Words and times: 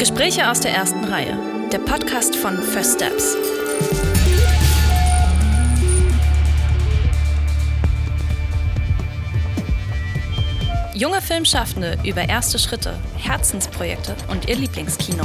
Gespräche 0.00 0.50
aus 0.50 0.60
der 0.60 0.72
ersten 0.72 1.04
Reihe. 1.04 1.36
Der 1.70 1.78
Podcast 1.78 2.34
von 2.34 2.56
First 2.56 2.94
Steps. 3.02 3.36
Junge 10.94 11.20
Filmschaffende 11.20 11.98
über 12.02 12.26
erste 12.26 12.58
Schritte, 12.58 12.98
Herzensprojekte 13.18 14.16
und 14.30 14.48
ihr 14.48 14.56
Lieblingskino. 14.56 15.22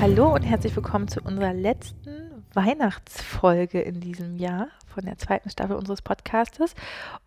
Hallo 0.00 0.34
und 0.34 0.42
herzlich 0.42 0.74
willkommen 0.74 1.08
zu 1.08 1.20
unserer 1.20 1.52
letzten 1.52 2.42
Weihnachtsfolge 2.54 3.82
in 3.82 4.00
diesem 4.00 4.38
Jahr 4.38 4.68
von 4.94 5.04
der 5.04 5.18
zweiten 5.18 5.50
Staffel 5.50 5.76
unseres 5.76 6.02
Podcastes. 6.02 6.74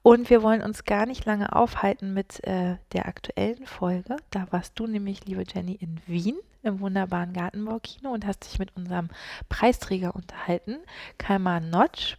Und 0.01 0.29
wir 0.29 0.41
wollen 0.41 0.63
uns 0.63 0.85
gar 0.85 1.05
nicht 1.05 1.25
lange 1.25 1.53
aufhalten 1.53 2.13
mit 2.13 2.43
äh, 2.45 2.77
der 2.93 3.07
aktuellen 3.07 3.65
Folge. 3.65 4.15
Da 4.31 4.47
warst 4.51 4.79
du 4.79 4.87
nämlich, 4.87 5.25
liebe 5.25 5.43
Jenny, 5.45 5.73
in 5.73 5.99
Wien 6.07 6.37
im 6.63 6.79
wunderbaren 6.79 7.33
Gartenbaukino 7.33 8.11
und 8.11 8.25
hast 8.25 8.45
dich 8.45 8.59
mit 8.59 8.75
unserem 8.75 9.09
Preisträger 9.49 10.15
unterhalten, 10.15 10.77
Kalman 11.17 11.69
Notch. 11.69 12.17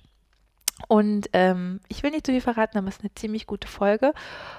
Und 0.87 1.29
ähm, 1.33 1.81
ich 1.89 2.03
will 2.03 2.13
nicht 2.13 2.25
zu 2.25 2.33
viel 2.33 2.41
verraten, 2.41 2.79
aber 2.79 2.89
es 2.89 2.97
ist 2.97 3.03
eine 3.03 3.15
ziemlich 3.15 3.47
gute 3.47 3.67
Folge. 3.67 4.15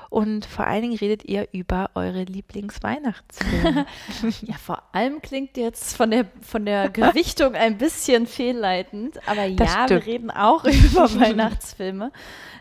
Und 0.10 0.46
vor 0.46 0.68
allen 0.68 0.82
Dingen 0.82 0.98
redet 0.98 1.24
ihr 1.24 1.48
über 1.54 1.92
eure 1.96 2.24
Lieblingsweihnachtsfilme. 2.24 3.86
ja, 4.42 4.56
vor 4.58 4.84
allem 4.92 5.22
klingt 5.22 5.56
jetzt 5.56 5.96
von 5.96 6.12
der, 6.12 6.26
von 6.42 6.66
der 6.66 6.90
Gewichtung 6.90 7.56
ein 7.56 7.78
bisschen 7.78 8.28
fehlleitend. 8.28 9.18
Aber 9.28 9.46
ja, 9.46 9.90
wir 9.90 10.06
reden 10.06 10.30
auch 10.30 10.66
über 10.66 11.14
Weihnachtsfilme. 11.16 12.12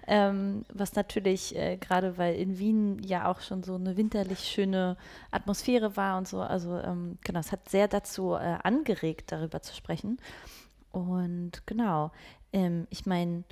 Ähm, 0.06 0.65
was 0.72 0.95
natürlich, 0.95 1.55
äh, 1.55 1.77
gerade 1.77 2.17
weil 2.17 2.37
in 2.37 2.59
Wien 2.59 3.03
ja 3.03 3.31
auch 3.31 3.41
schon 3.41 3.62
so 3.62 3.75
eine 3.75 3.97
winterlich 3.98 4.41
schöne 4.41 4.97
Atmosphäre 5.31 5.97
war 5.97 6.17
und 6.17 6.27
so. 6.28 6.41
Also 6.41 6.78
ähm, 6.78 7.19
genau, 7.25 7.41
es 7.41 7.53
hat 7.53 7.69
sehr 7.69 7.89
dazu 7.89 8.34
äh, 8.34 8.56
angeregt, 8.62 9.33
darüber 9.33 9.61
zu 9.61 9.75
sprechen. 9.75 10.19
Und 10.99 11.63
genau, 11.67 12.11
ähm, 12.53 12.87
ich 12.91 13.07
meine, 13.07 13.45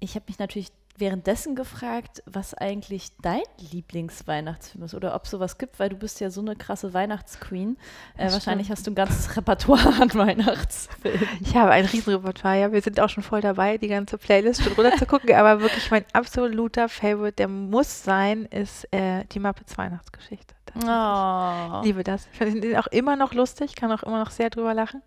ich 0.00 0.14
habe 0.14 0.24
mich 0.28 0.38
natürlich 0.38 0.72
währenddessen 0.98 1.56
gefragt, 1.56 2.22
was 2.26 2.54
eigentlich 2.54 3.08
dein 3.22 3.42
Lieblingsweihnachtsfilm 3.72 4.84
ist 4.84 4.94
oder 4.94 5.14
ob 5.14 5.24
es 5.24 5.30
sowas 5.30 5.56
gibt, 5.56 5.80
weil 5.80 5.88
du 5.88 5.96
bist 5.96 6.20
ja 6.20 6.30
so 6.30 6.40
eine 6.42 6.54
krasse 6.54 6.92
Weihnachtsqueen. 6.92 7.78
Äh, 8.16 8.30
wahrscheinlich 8.30 8.70
hast 8.70 8.86
du 8.86 8.90
ein 8.90 8.94
ganzes 8.94 9.36
Repertoire 9.36 10.02
an 10.02 10.12
Weihnachtsfilmen. 10.14 11.28
Ich 11.40 11.56
habe 11.56 11.70
ein 11.70 11.86
Riesenrepertoire, 11.86 12.60
ja. 12.60 12.72
Wir 12.72 12.82
sind 12.82 13.00
auch 13.00 13.08
schon 13.08 13.22
voll 13.22 13.40
dabei, 13.40 13.78
die 13.78 13.88
ganze 13.88 14.18
Playlist 14.18 14.62
schon 14.62 14.74
runter 14.74 14.96
zu 14.96 15.06
gucken, 15.06 15.34
aber 15.34 15.60
wirklich 15.60 15.90
mein 15.90 16.04
absoluter 16.12 16.88
Favorite, 16.88 17.36
der 17.36 17.48
muss 17.48 18.04
sein, 18.04 18.44
ist 18.46 18.86
äh, 18.92 19.24
die 19.32 19.40
Muppets 19.40 19.76
Weihnachtsgeschichte. 19.78 20.54
Oh. 20.76 21.80
Ich 21.80 21.86
liebe 21.86 22.04
das. 22.04 22.28
Ich 22.32 22.38
finde 22.38 22.60
den 22.60 22.76
auch 22.76 22.86
immer 22.88 23.16
noch 23.16 23.34
lustig, 23.34 23.74
kann 23.74 23.92
auch 23.92 24.02
immer 24.02 24.18
noch 24.18 24.30
sehr 24.30 24.50
drüber 24.50 24.74
lachen. 24.74 25.02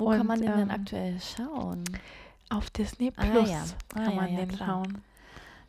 Wo 0.00 0.06
Und, 0.06 0.16
kann 0.16 0.26
man 0.26 0.40
den 0.40 0.50
ähm, 0.50 0.56
denn 0.58 0.70
aktuell 0.70 1.18
schauen? 1.20 1.84
Auf 2.48 2.70
Disney 2.70 3.10
Plus 3.10 3.48
ah, 3.48 3.52
ja. 3.52 3.64
kann 3.94 4.12
ah, 4.14 4.16
man 4.22 4.32
ja, 4.32 4.44
den 4.44 4.56
schauen. 4.56 5.02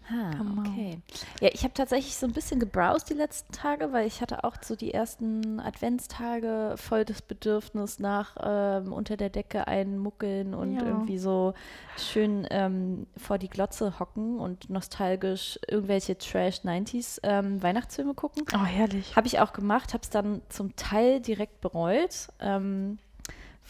Ah, 0.09 0.31
Genau. 0.37 0.61
okay. 0.61 0.99
Ja, 1.41 1.49
ich 1.53 1.63
habe 1.63 1.73
tatsächlich 1.73 2.15
so 2.17 2.25
ein 2.25 2.33
bisschen 2.33 2.59
gebrowst 2.59 3.09
die 3.09 3.13
letzten 3.13 3.53
Tage, 3.53 3.93
weil 3.93 4.07
ich 4.07 4.21
hatte 4.21 4.43
auch 4.43 4.55
so 4.61 4.75
die 4.75 4.93
ersten 4.93 5.59
Adventstage 5.59 6.73
voll 6.77 7.05
das 7.05 7.21
Bedürfnis 7.21 7.99
nach 7.99 8.35
ähm, 8.41 8.93
unter 8.93 9.15
der 9.15 9.29
Decke 9.29 9.67
einmuckeln 9.67 10.53
und 10.53 10.75
Ja. 10.75 10.83
irgendwie 10.83 11.17
so 11.17 11.53
schön 11.97 12.47
ähm, 12.49 13.05
vor 13.15 13.37
die 13.37 13.49
Glotze 13.49 13.99
hocken 13.99 14.39
und 14.39 14.69
nostalgisch 14.69 15.59
irgendwelche 15.67 16.17
Trash 16.17 16.61
90s 16.61 17.19
ähm, 17.23 17.61
Weihnachtsfilme 17.61 18.13
gucken. 18.13 18.43
Oh, 18.53 18.65
herrlich. 18.65 19.15
Habe 19.15 19.27
ich 19.27 19.39
auch 19.39 19.53
gemacht, 19.53 19.93
habe 19.93 20.03
es 20.03 20.09
dann 20.09 20.41
zum 20.49 20.75
Teil 20.75 21.19
direkt 21.21 21.61
bereut. 21.61 22.27
Ähm, 22.39 22.97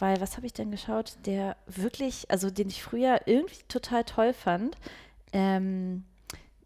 weil, 0.01 0.19
was 0.19 0.35
habe 0.35 0.47
ich 0.47 0.53
denn 0.53 0.71
geschaut, 0.71 1.15
der 1.25 1.55
wirklich, 1.67 2.29
also 2.29 2.49
den 2.49 2.69
ich 2.69 2.81
früher 2.81 3.21
irgendwie 3.27 3.61
total 3.67 4.03
toll 4.03 4.33
fand, 4.33 4.75
ähm, 5.31 6.03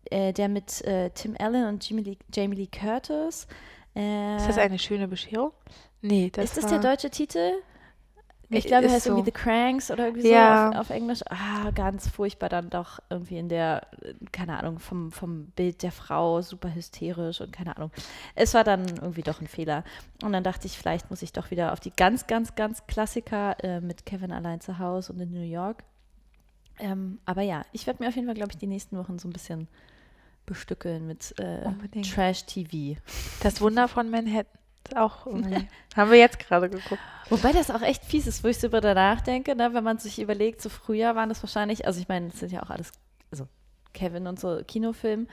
äh, 0.06 0.31
der 0.31 0.47
mit 0.47 0.81
äh, 0.85 1.09
Tim 1.09 1.35
Allen 1.38 1.68
und 1.68 1.88
Jamie 1.88 2.03
Lee, 2.03 2.18
Jamie 2.34 2.56
Lee 2.56 2.68
Curtis. 2.68 3.47
Äh, 3.94 4.38
Ist 4.38 4.47
das 4.47 4.57
eine 4.57 4.79
schöne 4.79 5.07
Bescherung? 5.07 5.51
Nee, 6.01 6.29
das 6.31 6.45
ist 6.45 6.57
das 6.57 6.63
war, 6.72 6.79
der 6.79 6.91
deutsche 6.91 7.09
Titel? 7.09 7.51
Ich 8.50 8.66
glaube, 8.66 8.85
er 8.85 8.91
heißt 8.91 9.07
irgendwie 9.07 9.22
so. 9.22 9.25
The 9.25 9.31
Cranks 9.31 9.91
oder 9.91 10.06
irgendwie 10.06 10.29
Ja. 10.29 10.72
so 10.72 10.79
auf, 10.79 10.85
auf 10.85 10.89
Englisch. 10.89 11.22
Ah, 11.29 11.72
ganz 11.72 12.07
furchtbar 12.07 12.50
dann 12.50 12.69
doch 12.69 13.00
irgendwie 13.09 13.38
in 13.38 13.50
der, 13.50 13.88
keine 14.31 14.57
Ahnung, 14.59 14.79
vom, 14.79 15.11
vom 15.11 15.47
Bild 15.56 15.83
der 15.83 15.91
Frau 15.91 16.41
super 16.41 16.73
hysterisch 16.73 17.41
und 17.41 17.51
keine 17.51 17.75
Ahnung. 17.78 17.91
Es 18.35 18.53
war 18.53 18.63
dann 18.63 18.85
irgendwie 19.01 19.23
doch 19.23 19.41
ein 19.41 19.47
Fehler. 19.47 19.83
Und 20.23 20.33
dann 20.33 20.44
dachte 20.44 20.67
ich, 20.67 20.78
vielleicht 20.78 21.09
muss 21.09 21.22
ich 21.22 21.33
doch 21.33 21.51
wieder 21.51 21.73
auf 21.73 21.79
die 21.79 21.91
ganz, 21.91 22.28
ganz, 22.28 22.56
ganz 22.56 22.85
Klassiker 22.88 23.63
äh, 23.63 23.81
mit 23.81 24.06
Kevin 24.06 24.31
allein 24.31 24.62
zu 24.62 24.79
Hause 24.79 25.13
und 25.13 25.19
in 25.19 25.31
New 25.31 25.41
York. 25.41 25.83
Ähm, 26.79 27.19
aber 27.25 27.41
ja, 27.41 27.63
ich 27.72 27.88
werde 27.88 28.03
mir 28.03 28.09
auf 28.09 28.16
jeden 28.16 28.27
Fall, 28.27 28.35
glaube 28.35 28.51
ich, 28.51 28.57
die 28.57 28.67
nächsten 28.67 28.97
Wochen 28.97 29.17
so 29.17 29.27
ein 29.27 29.33
bisschen 29.33 29.67
bestückeln 30.45 31.07
mit 31.07 31.33
äh. 31.39 31.63
Trash-TV. 32.01 33.00
Das 33.41 33.62
Wunder 33.62 33.88
von 33.88 34.09
Manhattan. 34.09 34.51
Auch 34.96 35.25
irgendwie. 35.25 35.68
Haben 35.96 36.12
wir 36.12 36.18
jetzt 36.18 36.40
gerade 36.40 36.69
geguckt. 36.69 37.01
Wobei 37.29 37.51
das 37.51 37.72
auch 37.72 37.81
echt 37.81 38.06
fies 38.06 38.28
ist, 38.28 38.44
wo 38.44 38.47
ich 38.47 38.59
so 38.59 38.68
über 38.68 38.81
danach 38.81 39.22
denke, 39.22 39.56
ne? 39.56 39.73
wenn 39.73 39.84
man 39.84 39.97
sich 39.97 40.19
überlegt, 40.19 40.62
so 40.62 40.69
früher 40.69 41.16
waren 41.16 41.29
das 41.29 41.41
wahrscheinlich, 41.41 41.88
also 41.88 42.00
ich 42.00 42.07
meine, 42.07 42.29
das 42.29 42.40
sind 42.40 42.51
ja 42.51 42.62
auch 42.62 42.69
alles, 42.69 42.91
also 43.31 43.47
Kevin 43.94 44.28
und 44.28 44.40
so 44.40 44.62
Kinofilm, 44.68 45.28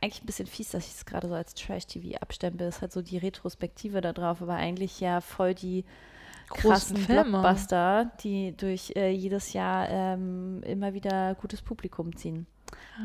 eigentlich 0.00 0.22
ein 0.22 0.26
bisschen 0.26 0.46
fies, 0.46 0.70
dass 0.70 0.86
ich 0.86 0.92
es 0.92 1.06
gerade 1.06 1.28
so 1.28 1.34
als 1.34 1.54
Trash-TV 1.54 2.18
abstempel, 2.20 2.68
ist 2.68 2.80
halt 2.80 2.92
so 2.92 3.02
die 3.02 3.18
Retrospektive 3.18 4.00
da 4.00 4.12
drauf, 4.12 4.40
aber 4.40 4.54
eigentlich 4.54 5.00
ja 5.00 5.20
voll 5.20 5.54
die 5.54 5.84
Großen 6.48 6.70
krassen 6.70 6.96
Filme. 6.98 7.40
Blockbuster, 7.40 8.12
die 8.22 8.56
durch 8.56 8.92
äh, 8.94 9.10
jedes 9.10 9.52
Jahr 9.52 9.88
ähm, 9.88 10.62
immer 10.64 10.94
wieder 10.94 11.34
gutes 11.34 11.62
Publikum 11.62 12.14
ziehen. 12.14 12.46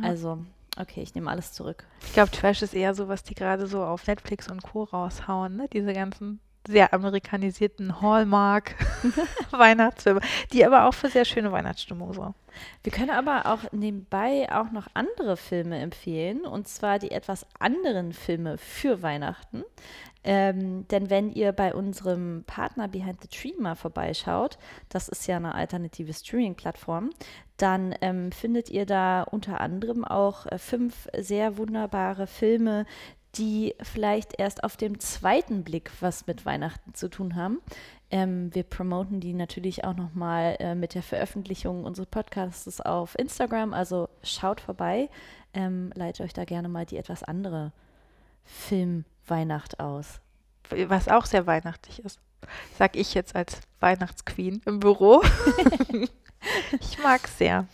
Also, 0.02 0.40
okay, 0.80 1.02
ich 1.02 1.16
nehme 1.16 1.30
alles 1.30 1.54
zurück. 1.54 1.86
Ich 2.06 2.14
glaube, 2.14 2.32
Trash 2.32 2.62
ist 2.62 2.74
eher 2.74 2.94
so, 2.94 3.08
was 3.08 3.24
die 3.24 3.36
gerade 3.36 3.68
so 3.68 3.84
auf 3.84 4.08
Netflix 4.08 4.50
und 4.50 4.64
Co. 4.64 4.84
raushauen, 4.84 5.56
ne? 5.56 5.68
Diese 5.72 5.94
ganzen 5.94 6.40
sehr 6.68 6.94
amerikanisierten 6.94 8.00
Hallmark-Weihnachtsfilme, 8.02 10.22
die 10.54 10.66
aber 10.66 10.86
auch 10.86 10.94
für 10.94 11.10
sehr 11.10 11.26
schöne 11.26 11.52
Weihnachtsstimmung 11.52 12.14
so. 12.14 12.34
Wir 12.84 12.92
können 12.92 13.12
aber 13.12 13.46
auch 13.46 13.72
nebenbei 13.72 14.48
auch 14.52 14.72
noch 14.72 14.88
andere 14.94 15.38
Filme 15.38 15.80
empfehlen, 15.80 16.46
und 16.46 16.68
zwar 16.68 17.00
die 17.00 17.12
etwas 17.12 17.46
anderen 17.60 18.12
Filme 18.14 18.58
für 18.58 19.02
Weihnachten. 19.02 19.64
Ähm, 20.24 20.88
denn 20.90 21.10
wenn 21.10 21.32
ihr 21.32 21.54
bei 21.54 21.74
unserem 21.74 22.44
Partner 22.46 22.90
Behind 22.90 23.22
the 23.22 23.30
Tree 23.30 23.54
mal 23.58 23.76
vorbeischaut, 23.76 24.58
das 24.90 25.08
ist 25.08 25.26
ja 25.28 25.38
eine 25.38 25.56
alternative 25.56 26.14
Streaming-Plattform, 26.14 27.12
dann 27.56 27.96
ähm, 28.02 28.32
findet 28.32 28.70
ihr 28.70 28.86
da 28.86 29.24
unter 29.24 29.62
anderem 29.62 30.04
auch 30.04 30.46
äh, 30.48 30.58
fünf 30.58 31.08
sehr 31.18 31.58
wunderbare 31.58 32.28
Filme, 32.28 32.86
die 33.38 33.76
vielleicht 33.82 34.40
erst 34.40 34.64
auf 34.64 34.78
dem 34.78 35.00
zweiten 35.00 35.64
Blick 35.64 35.92
was 36.00 36.28
mit 36.28 36.46
Weihnachten 36.46 36.94
zu 36.94 37.10
tun 37.10 37.36
haben. 37.36 37.60
Ähm, 38.10 38.54
wir 38.54 38.64
promoten 38.64 39.20
die 39.20 39.34
natürlich 39.34 39.84
auch 39.84 39.96
nochmal 39.96 40.56
äh, 40.60 40.76
mit 40.76 40.94
der 40.94 41.04
Veröffentlichung 41.04 41.84
unseres 41.84 42.08
Podcasts 42.08 42.82
auf 42.82 43.18
Instagram. 43.20 43.74
Also 43.74 44.10
schaut 44.24 44.62
vorbei. 44.62 45.10
Ähm, 45.54 45.92
leitet 45.96 46.26
euch 46.26 46.34
da 46.34 46.46
gerne 46.46 46.70
mal 46.70 46.86
die 46.86 46.98
etwas 46.98 47.24
andere 47.24 47.74
Film-Weihnacht 48.46 49.80
aus. 49.80 50.22
Was 50.70 51.08
auch 51.08 51.26
sehr 51.26 51.48
weihnachtlich 51.48 52.04
ist. 52.04 52.20
Sag 52.78 52.96
ich 52.96 53.14
jetzt 53.14 53.36
als 53.36 53.60
Weihnachtsqueen 53.80 54.62
im 54.66 54.80
Büro. 54.80 55.22
ich 56.80 57.02
mag 57.04 57.28
sehr. 57.28 57.66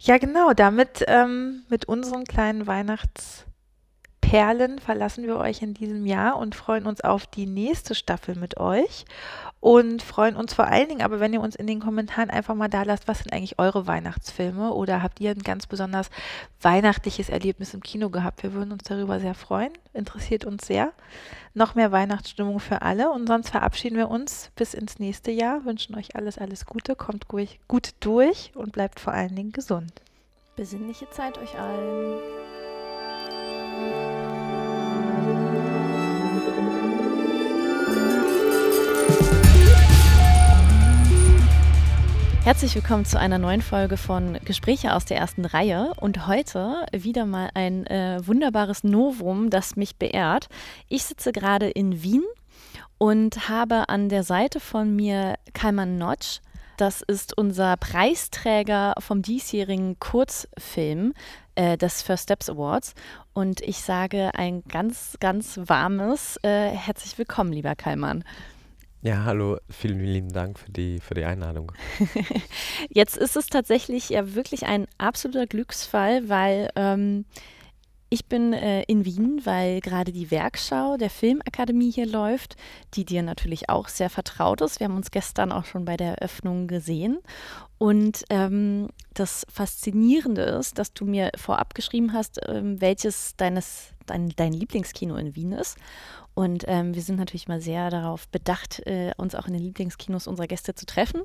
Ja, 0.00 0.18
genau, 0.18 0.52
damit 0.52 1.04
ähm, 1.08 1.64
mit 1.68 1.86
unseren 1.86 2.24
kleinen 2.24 2.66
Weihnachtsperlen 4.30 4.78
verlassen 4.78 5.26
wir 5.26 5.38
euch 5.38 5.60
in 5.60 5.74
diesem 5.74 6.06
Jahr 6.06 6.36
und 6.36 6.54
freuen 6.54 6.86
uns 6.86 7.00
auf 7.00 7.26
die 7.26 7.46
nächste 7.46 7.96
Staffel 7.96 8.36
mit 8.36 8.60
euch 8.60 9.04
und 9.58 10.02
freuen 10.02 10.36
uns 10.36 10.54
vor 10.54 10.68
allen 10.68 10.88
Dingen, 10.88 11.02
aber 11.02 11.18
wenn 11.18 11.32
ihr 11.32 11.40
uns 11.40 11.56
in 11.56 11.66
den 11.66 11.80
Kommentaren 11.80 12.30
einfach 12.30 12.54
mal 12.54 12.68
da 12.68 12.84
lasst, 12.84 13.08
was 13.08 13.18
sind 13.18 13.32
eigentlich 13.32 13.58
eure 13.58 13.88
Weihnachtsfilme 13.88 14.72
oder 14.72 15.02
habt 15.02 15.18
ihr 15.18 15.32
ein 15.32 15.42
ganz 15.42 15.66
besonders 15.66 16.10
weihnachtliches 16.62 17.28
Erlebnis 17.28 17.74
im 17.74 17.82
Kino 17.82 18.08
gehabt? 18.08 18.44
Wir 18.44 18.52
würden 18.52 18.70
uns 18.70 18.84
darüber 18.84 19.18
sehr 19.18 19.34
freuen, 19.34 19.72
interessiert 19.94 20.44
uns 20.44 20.64
sehr. 20.64 20.92
Noch 21.52 21.74
mehr 21.74 21.90
Weihnachtsstimmung 21.90 22.60
für 22.60 22.82
alle 22.82 23.10
und 23.10 23.26
sonst 23.26 23.50
verabschieden 23.50 23.96
wir 23.96 24.10
uns 24.10 24.52
bis 24.54 24.74
ins 24.74 25.00
nächste 25.00 25.32
Jahr, 25.32 25.64
wünschen 25.64 25.96
euch 25.96 26.14
alles, 26.14 26.38
alles 26.38 26.66
Gute, 26.66 26.94
kommt 26.94 27.26
gut 27.26 27.90
durch 27.98 28.52
und 28.54 28.70
bleibt 28.70 29.00
vor 29.00 29.12
allen 29.12 29.34
Dingen 29.34 29.50
gesund. 29.50 29.90
Besinnliche 30.54 31.10
Zeit 31.10 31.36
euch 31.38 31.58
allen. 31.58 32.20
Herzlich 42.42 42.74
willkommen 42.74 43.04
zu 43.04 43.20
einer 43.20 43.36
neuen 43.36 43.60
Folge 43.60 43.98
von 43.98 44.38
Gespräche 44.46 44.94
aus 44.94 45.04
der 45.04 45.18
ersten 45.18 45.44
Reihe 45.44 45.92
und 46.00 46.26
heute 46.26 46.86
wieder 46.90 47.26
mal 47.26 47.50
ein 47.52 47.86
äh, 47.86 48.26
wunderbares 48.26 48.82
Novum, 48.82 49.50
das 49.50 49.76
mich 49.76 49.96
beehrt. 49.96 50.48
Ich 50.88 51.04
sitze 51.04 51.32
gerade 51.32 51.68
in 51.68 52.02
Wien 52.02 52.24
und 52.96 53.50
habe 53.50 53.90
an 53.90 54.08
der 54.08 54.22
Seite 54.22 54.58
von 54.58 54.96
mir 54.96 55.34
Kalman 55.52 55.98
Notch. 55.98 56.40
Das 56.78 57.02
ist 57.02 57.36
unser 57.36 57.76
Preisträger 57.76 58.94
vom 59.00 59.20
diesjährigen 59.20 59.98
Kurzfilm 60.00 61.12
äh, 61.56 61.76
des 61.76 62.00
First 62.00 62.22
Steps 62.22 62.48
Awards. 62.48 62.94
Und 63.34 63.60
ich 63.60 63.82
sage 63.82 64.30
ein 64.34 64.64
ganz, 64.66 65.18
ganz 65.20 65.60
warmes 65.66 66.38
äh, 66.42 66.70
Herzlich 66.70 67.18
willkommen, 67.18 67.52
lieber 67.52 67.76
Kalman. 67.76 68.24
Ja, 69.02 69.24
hallo, 69.24 69.56
vielen, 69.70 69.98
vielen 69.98 70.28
Dank 70.28 70.58
für 70.58 70.70
die, 70.70 71.00
für 71.00 71.14
die 71.14 71.24
Einladung. 71.24 71.72
Jetzt 72.90 73.16
ist 73.16 73.34
es 73.34 73.46
tatsächlich 73.46 74.10
ja 74.10 74.34
wirklich 74.34 74.66
ein 74.66 74.86
absoluter 74.98 75.46
Glücksfall, 75.46 76.28
weil 76.28 76.68
ähm, 76.76 77.24
ich 78.10 78.26
bin 78.26 78.52
äh, 78.52 78.82
in 78.82 79.06
Wien, 79.06 79.40
weil 79.44 79.80
gerade 79.80 80.12
die 80.12 80.30
Werkschau 80.30 80.98
der 80.98 81.08
Filmakademie 81.08 81.90
hier 81.90 82.06
läuft, 82.06 82.56
die 82.92 83.06
dir 83.06 83.22
natürlich 83.22 83.70
auch 83.70 83.88
sehr 83.88 84.10
vertraut 84.10 84.60
ist. 84.60 84.80
Wir 84.80 84.88
haben 84.88 84.96
uns 84.96 85.10
gestern 85.10 85.50
auch 85.50 85.64
schon 85.64 85.86
bei 85.86 85.96
der 85.96 86.18
Eröffnung 86.18 86.66
gesehen. 86.66 87.20
Und 87.78 88.24
ähm, 88.28 88.88
das 89.14 89.46
Faszinierende 89.50 90.42
ist, 90.42 90.78
dass 90.78 90.92
du 90.92 91.06
mir 91.06 91.30
vorab 91.36 91.74
geschrieben 91.74 92.12
hast, 92.12 92.38
ähm, 92.46 92.82
welches 92.82 93.36
deines, 93.36 93.94
dein, 94.10 94.30
dein 94.36 94.52
Lieblingskino 94.52 95.16
in 95.16 95.34
Wien 95.34 95.52
ist. 95.52 95.78
Und 96.34 96.64
ähm, 96.68 96.94
wir 96.94 97.02
sind 97.02 97.16
natürlich 97.16 97.48
mal 97.48 97.60
sehr 97.60 97.90
darauf 97.90 98.28
bedacht, 98.28 98.86
äh, 98.86 99.12
uns 99.16 99.34
auch 99.34 99.46
in 99.46 99.52
den 99.52 99.62
Lieblingskinos 99.62 100.26
unserer 100.26 100.46
Gäste 100.46 100.74
zu 100.74 100.86
treffen. 100.86 101.22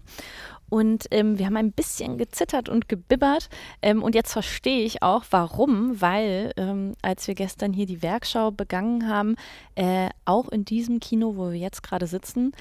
Und 0.70 1.06
ähm, 1.12 1.38
wir 1.38 1.46
haben 1.46 1.58
ein 1.58 1.72
bisschen 1.72 2.18
gezittert 2.18 2.70
und 2.70 2.90
gebibbert. 2.90 3.50
Ähm, 3.82 4.02
und 4.02 4.16
jetzt 4.16 4.34
verstehe 4.34 4.84
ich 4.84 5.04
auch, 5.04 5.24
warum, 5.30 6.02
weil 6.02 6.54
ähm, 6.58 6.96
als 7.02 7.28
wir 7.28 7.36
gestern 7.36 7.72
hier 7.72 7.86
die 7.86 8.02
Werkschau 8.02 8.52
begangen 8.52 9.08
haben, 9.08 9.36
äh, 9.76 10.10
auch 10.26 10.50
in 10.50 10.66
diesem 10.66 11.00
Kino, 11.00 11.36
wo 11.38 11.52
wir 11.52 11.60
jetzt 11.60 11.84
gerade 11.84 12.08
sitzen, 12.08 12.52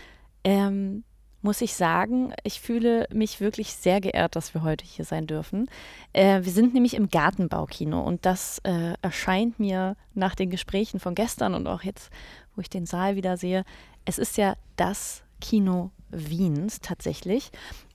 ähm, 0.45 1.05
muss 1.45 1.61
ich 1.61 1.75
sagen, 1.75 2.33
ich 2.43 2.61
fühle 2.61 3.07
mich 3.13 3.39
wirklich 3.39 3.75
sehr 3.75 4.01
geehrt, 4.01 4.35
dass 4.35 4.55
wir 4.55 4.63
heute 4.63 4.85
hier 4.85 5.05
sein 5.05 5.27
dürfen. 5.27 5.69
Äh, 6.15 6.43
wir 6.43 6.51
sind 6.51 6.73
nämlich 6.73 6.95
im 6.95 7.11
Gartenbaukino 7.11 8.03
und 8.03 8.25
das 8.25 8.61
äh, 8.65 8.95
erscheint 9.03 9.61
mir 9.61 9.97
nach 10.15 10.35
den 10.35 10.49
Gesprächen 10.49 11.01
von 11.01 11.15
gestern 11.15 11.53
und 11.53 11.67
auch 11.67 11.83
jetzt, 11.83 12.11
wo 12.57 12.63
ich 12.63 12.71
den 12.71 12.87
Saal 12.87 13.17
wieder 13.17 13.37
sehe, 13.37 13.65
es 14.07 14.19
ist 14.19 14.39
ja 14.39 14.55
das 14.77 15.23
Kino 15.41 15.91
Wiens 16.11 16.81
tatsächlich. 16.81 17.51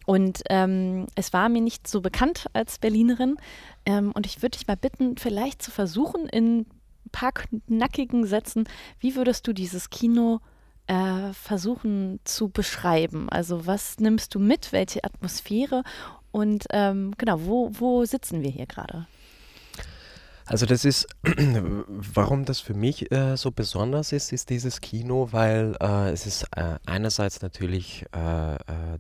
Und 0.06 0.44
ähm, 0.50 1.08
es 1.16 1.34
war 1.34 1.50
mir 1.50 1.62
nicht 1.62 1.88
so 1.88 2.02
bekannt 2.02 2.48
als 2.54 2.78
Berlinerin. 2.78 3.38
Ähm, 3.86 4.12
und 4.12 4.28
ich 4.28 4.44
würde 4.44 4.58
dich 4.58 4.68
mal 4.68 4.78
bitten, 4.78 5.18
vielleicht 5.18 5.64
zu 5.64 5.72
versuchen, 5.72 6.28
in 6.30 6.60
ein 6.60 6.66
paar 7.12 7.32
knackigen 7.32 8.26
Sätzen, 8.26 8.68
wie 9.00 9.16
würdest 9.16 9.48
du 9.48 9.54
dieses 9.54 9.90
Kino 9.90 10.40
äh, 10.90 11.34
versuchen 11.34 12.20
zu 12.24 12.50
beschreiben. 12.50 13.30
Also 13.30 13.68
was 13.68 14.00
nimmst 14.00 14.34
du 14.36 14.40
mit, 14.40 14.74
welche 14.74 15.04
Atmosphäre 15.04 15.84
und 16.32 16.66
ähm, 16.72 17.14
genau, 17.18 17.40
wo, 17.46 17.72
wo 17.74 18.06
sitzen 18.06 18.42
wir 18.42 18.50
hier 18.50 18.66
gerade? 18.66 19.08
Also 20.50 20.66
das 20.66 20.84
ist, 20.84 21.08
warum 21.24 22.44
das 22.44 22.60
für 22.60 22.74
mich 22.74 23.12
äh, 23.12 23.38
so 23.38 23.52
besonders 23.52 24.12
ist, 24.12 24.34
ist 24.34 24.50
dieses 24.50 24.82
Kino, 24.82 25.28
weil 25.32 25.76
äh, 25.80 26.10
es 26.10 26.26
ist 26.26 26.48
äh, 26.56 26.80
einerseits 26.88 27.44
natürlich 27.44 28.08
äh, 28.16 28.56
äh, 28.56 28.58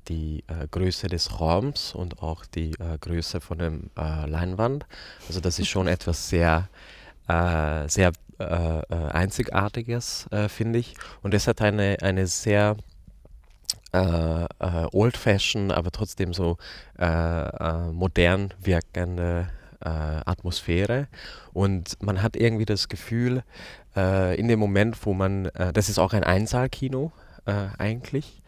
die 0.07 0.43
äh, 0.45 0.67
Größe 0.69 1.07
des 1.07 1.39
Raums 1.39 1.95
und 1.95 2.21
auch 2.21 2.45
die 2.45 2.75
Größe 3.01 3.41
von 3.41 3.57
der 3.57 4.27
Leinwand. 4.27 4.85
Also 5.27 5.39
das 5.39 5.57
ist 5.57 5.69
schon 5.69 5.87
etwas 5.97 6.29
sehr, 6.29 6.69
sehr 7.87 8.11
äh, 8.39 8.79
äh, 8.79 8.83
Einzigartiges, 9.11 10.27
äh, 10.31 10.47
finde 10.47 10.79
ich. 10.79 10.95
Und 11.21 11.33
es 11.33 11.45
hat 11.45 11.61
eine, 11.61 11.97
eine 12.01 12.25
sehr 12.25 12.77
äh, 13.91 14.47
old-fashioned, 14.93 15.73
aber 15.73 15.91
trotzdem 15.91 16.33
so 16.33 16.57
modern 17.91 18.53
wirkende 18.61 19.49
Atmosphäre. 19.79 21.07
Und 21.53 22.01
man 22.01 22.21
hat 22.21 22.35
irgendwie 22.35 22.65
das 22.65 22.89
Gefühl, 22.89 23.43
in 23.95 24.47
dem 24.47 24.59
Moment, 24.59 25.05
wo 25.05 25.13
man, 25.13 25.49
das 25.73 25.89
ist 25.89 25.97
auch 25.97 26.13
ein 26.13 26.23
Einsaalkino 26.23 27.11
eigentlich, 27.45 28.41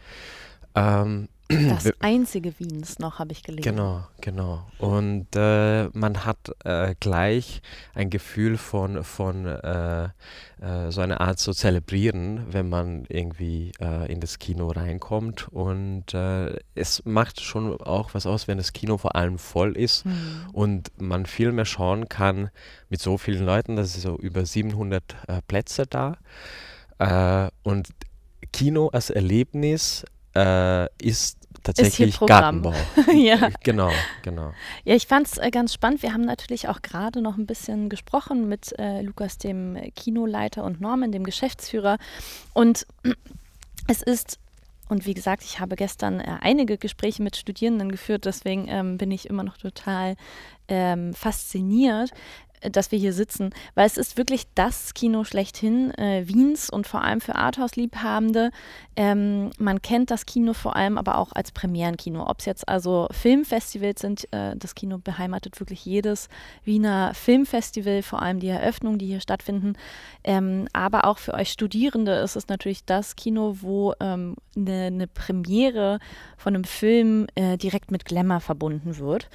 ähm, 0.75 1.29
das 1.69 1.91
einzige 1.99 2.57
Wiens 2.59 2.99
noch, 2.99 3.19
habe 3.19 3.31
ich 3.31 3.43
gelesen. 3.43 3.63
Genau, 3.63 4.03
genau. 4.21 4.65
Und 4.77 5.27
äh, 5.35 5.87
man 5.89 6.25
hat 6.25 6.51
äh, 6.63 6.95
gleich 6.99 7.61
ein 7.93 8.09
Gefühl 8.09 8.57
von, 8.57 9.03
von 9.03 9.45
äh, 9.45 10.05
äh 10.05 10.91
so 10.91 11.01
einer 11.01 11.21
Art 11.21 11.39
zu 11.39 11.53
zelebrieren, 11.53 12.45
wenn 12.51 12.69
man 12.69 13.05
irgendwie 13.09 13.71
äh, 13.79 14.11
in 14.11 14.19
das 14.19 14.39
Kino 14.39 14.69
reinkommt. 14.69 15.47
Und 15.49 16.13
äh, 16.13 16.57
es 16.75 17.03
macht 17.05 17.41
schon 17.41 17.79
auch 17.81 18.13
was 18.13 18.25
aus, 18.25 18.47
wenn 18.47 18.57
das 18.57 18.73
Kino 18.73 18.97
vor 18.97 19.15
allem 19.15 19.37
voll 19.37 19.75
ist 19.77 20.05
mhm. 20.05 20.47
und 20.53 20.91
man 21.01 21.25
viel 21.25 21.51
mehr 21.51 21.65
schauen 21.65 22.09
kann 22.09 22.49
mit 22.89 23.01
so 23.01 23.17
vielen 23.17 23.45
Leuten. 23.45 23.75
Das 23.75 23.95
ist 23.95 24.03
so 24.03 24.17
über 24.17 24.45
700 24.45 25.03
Plätze 25.47 25.85
da. 25.87 26.17
und 27.63 27.89
Kino 28.53 28.89
als 28.89 29.09
Erlebnis 29.09 30.05
ist 31.01 31.40
tatsächlich 31.63 32.19
Gartenbau. 32.19 32.73
ja. 33.13 33.49
Genau, 33.63 33.91
genau. 34.21 34.53
Ja, 34.83 34.95
ich 34.95 35.07
fand 35.07 35.27
es 35.27 35.37
äh, 35.37 35.49
ganz 35.51 35.73
spannend. 35.73 36.03
Wir 36.03 36.13
haben 36.13 36.25
natürlich 36.25 36.67
auch 36.67 36.81
gerade 36.81 37.21
noch 37.21 37.37
ein 37.37 37.45
bisschen 37.45 37.89
gesprochen 37.89 38.47
mit 38.47 38.77
äh, 38.79 39.01
Lukas, 39.01 39.37
dem 39.37 39.77
Kinoleiter, 39.95 40.63
und 40.63 40.81
Norman, 40.81 41.11
dem 41.11 41.23
Geschäftsführer. 41.23 41.97
Und 42.53 42.85
es 43.87 44.01
ist 44.01 44.39
und 44.89 45.05
wie 45.05 45.13
gesagt, 45.13 45.43
ich 45.45 45.61
habe 45.61 45.77
gestern 45.77 46.19
äh, 46.19 46.37
einige 46.41 46.77
Gespräche 46.77 47.23
mit 47.23 47.37
Studierenden 47.37 47.93
geführt, 47.93 48.25
deswegen 48.25 48.67
ähm, 48.67 48.97
bin 48.97 49.09
ich 49.09 49.29
immer 49.29 49.43
noch 49.43 49.55
total 49.55 50.17
ähm, 50.67 51.13
fasziniert, 51.13 52.11
dass 52.61 52.91
wir 52.91 52.99
hier 52.99 53.13
sitzen, 53.13 53.51
weil 53.75 53.87
es 53.87 53.97
ist 53.97 54.17
wirklich 54.17 54.45
das 54.55 54.93
Kino 54.93 55.23
schlechthin 55.23 55.91
äh, 55.97 56.27
Wiens 56.27 56.69
und 56.69 56.87
vor 56.87 57.01
allem 57.01 57.21
für 57.21 57.35
Arthouse-Liebhabende. 57.35 58.51
Ähm, 58.95 59.51
man 59.57 59.81
kennt 59.81 60.11
das 60.11 60.25
Kino 60.25 60.53
vor 60.53 60.75
allem 60.75 60.97
aber 60.97 61.17
auch 61.17 61.31
als 61.33 61.51
Premierenkino. 61.51 62.29
Ob 62.29 62.39
es 62.39 62.45
jetzt 62.45 62.67
also 62.67 63.07
Filmfestivals 63.11 64.01
sind, 64.01 64.31
äh, 64.31 64.55
das 64.55 64.75
Kino 64.75 64.97
beheimatet 64.97 65.59
wirklich 65.59 65.85
jedes 65.85 66.29
Wiener 66.63 67.13
Filmfestival, 67.13 68.03
vor 68.03 68.21
allem 68.21 68.39
die 68.39 68.49
Eröffnungen, 68.49 68.99
die 68.99 69.07
hier 69.07 69.21
stattfinden. 69.21 69.73
Ähm, 70.23 70.67
aber 70.73 71.05
auch 71.05 71.17
für 71.17 71.33
euch 71.33 71.51
Studierende 71.51 72.13
ist 72.15 72.35
es 72.35 72.47
natürlich 72.47 72.85
das 72.85 73.15
Kino, 73.15 73.57
wo 73.61 73.93
eine 73.99 74.13
ähm, 74.13 74.35
ne, 74.55 74.91
ne 74.91 75.07
Premiere 75.07 75.99
von 76.37 76.55
einem 76.55 76.63
Film 76.63 77.27
äh, 77.35 77.57
direkt 77.57 77.91
mit 77.91 78.05
Glamour 78.05 78.39
verbunden 78.39 78.97
wird. 78.97 79.29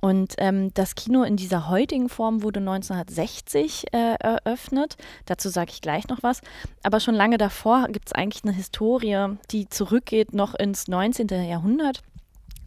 Und 0.00 0.34
ähm, 0.38 0.72
das 0.74 0.94
Kino 0.94 1.22
in 1.22 1.36
dieser 1.36 1.68
heutigen 1.68 2.08
Form 2.08 2.42
wurde 2.42 2.60
1960 2.60 3.92
äh, 3.92 4.14
eröffnet. 4.20 4.96
Dazu 5.26 5.48
sage 5.48 5.70
ich 5.72 5.80
gleich 5.80 6.08
noch 6.08 6.22
was. 6.22 6.40
Aber 6.82 7.00
schon 7.00 7.14
lange 7.14 7.38
davor 7.38 7.88
gibt 7.88 8.08
es 8.08 8.12
eigentlich 8.12 8.44
eine 8.44 8.52
Historie, 8.52 9.36
die 9.50 9.68
zurückgeht 9.68 10.34
noch 10.34 10.54
ins 10.54 10.88
19. 10.88 11.28
Jahrhundert. 11.28 12.02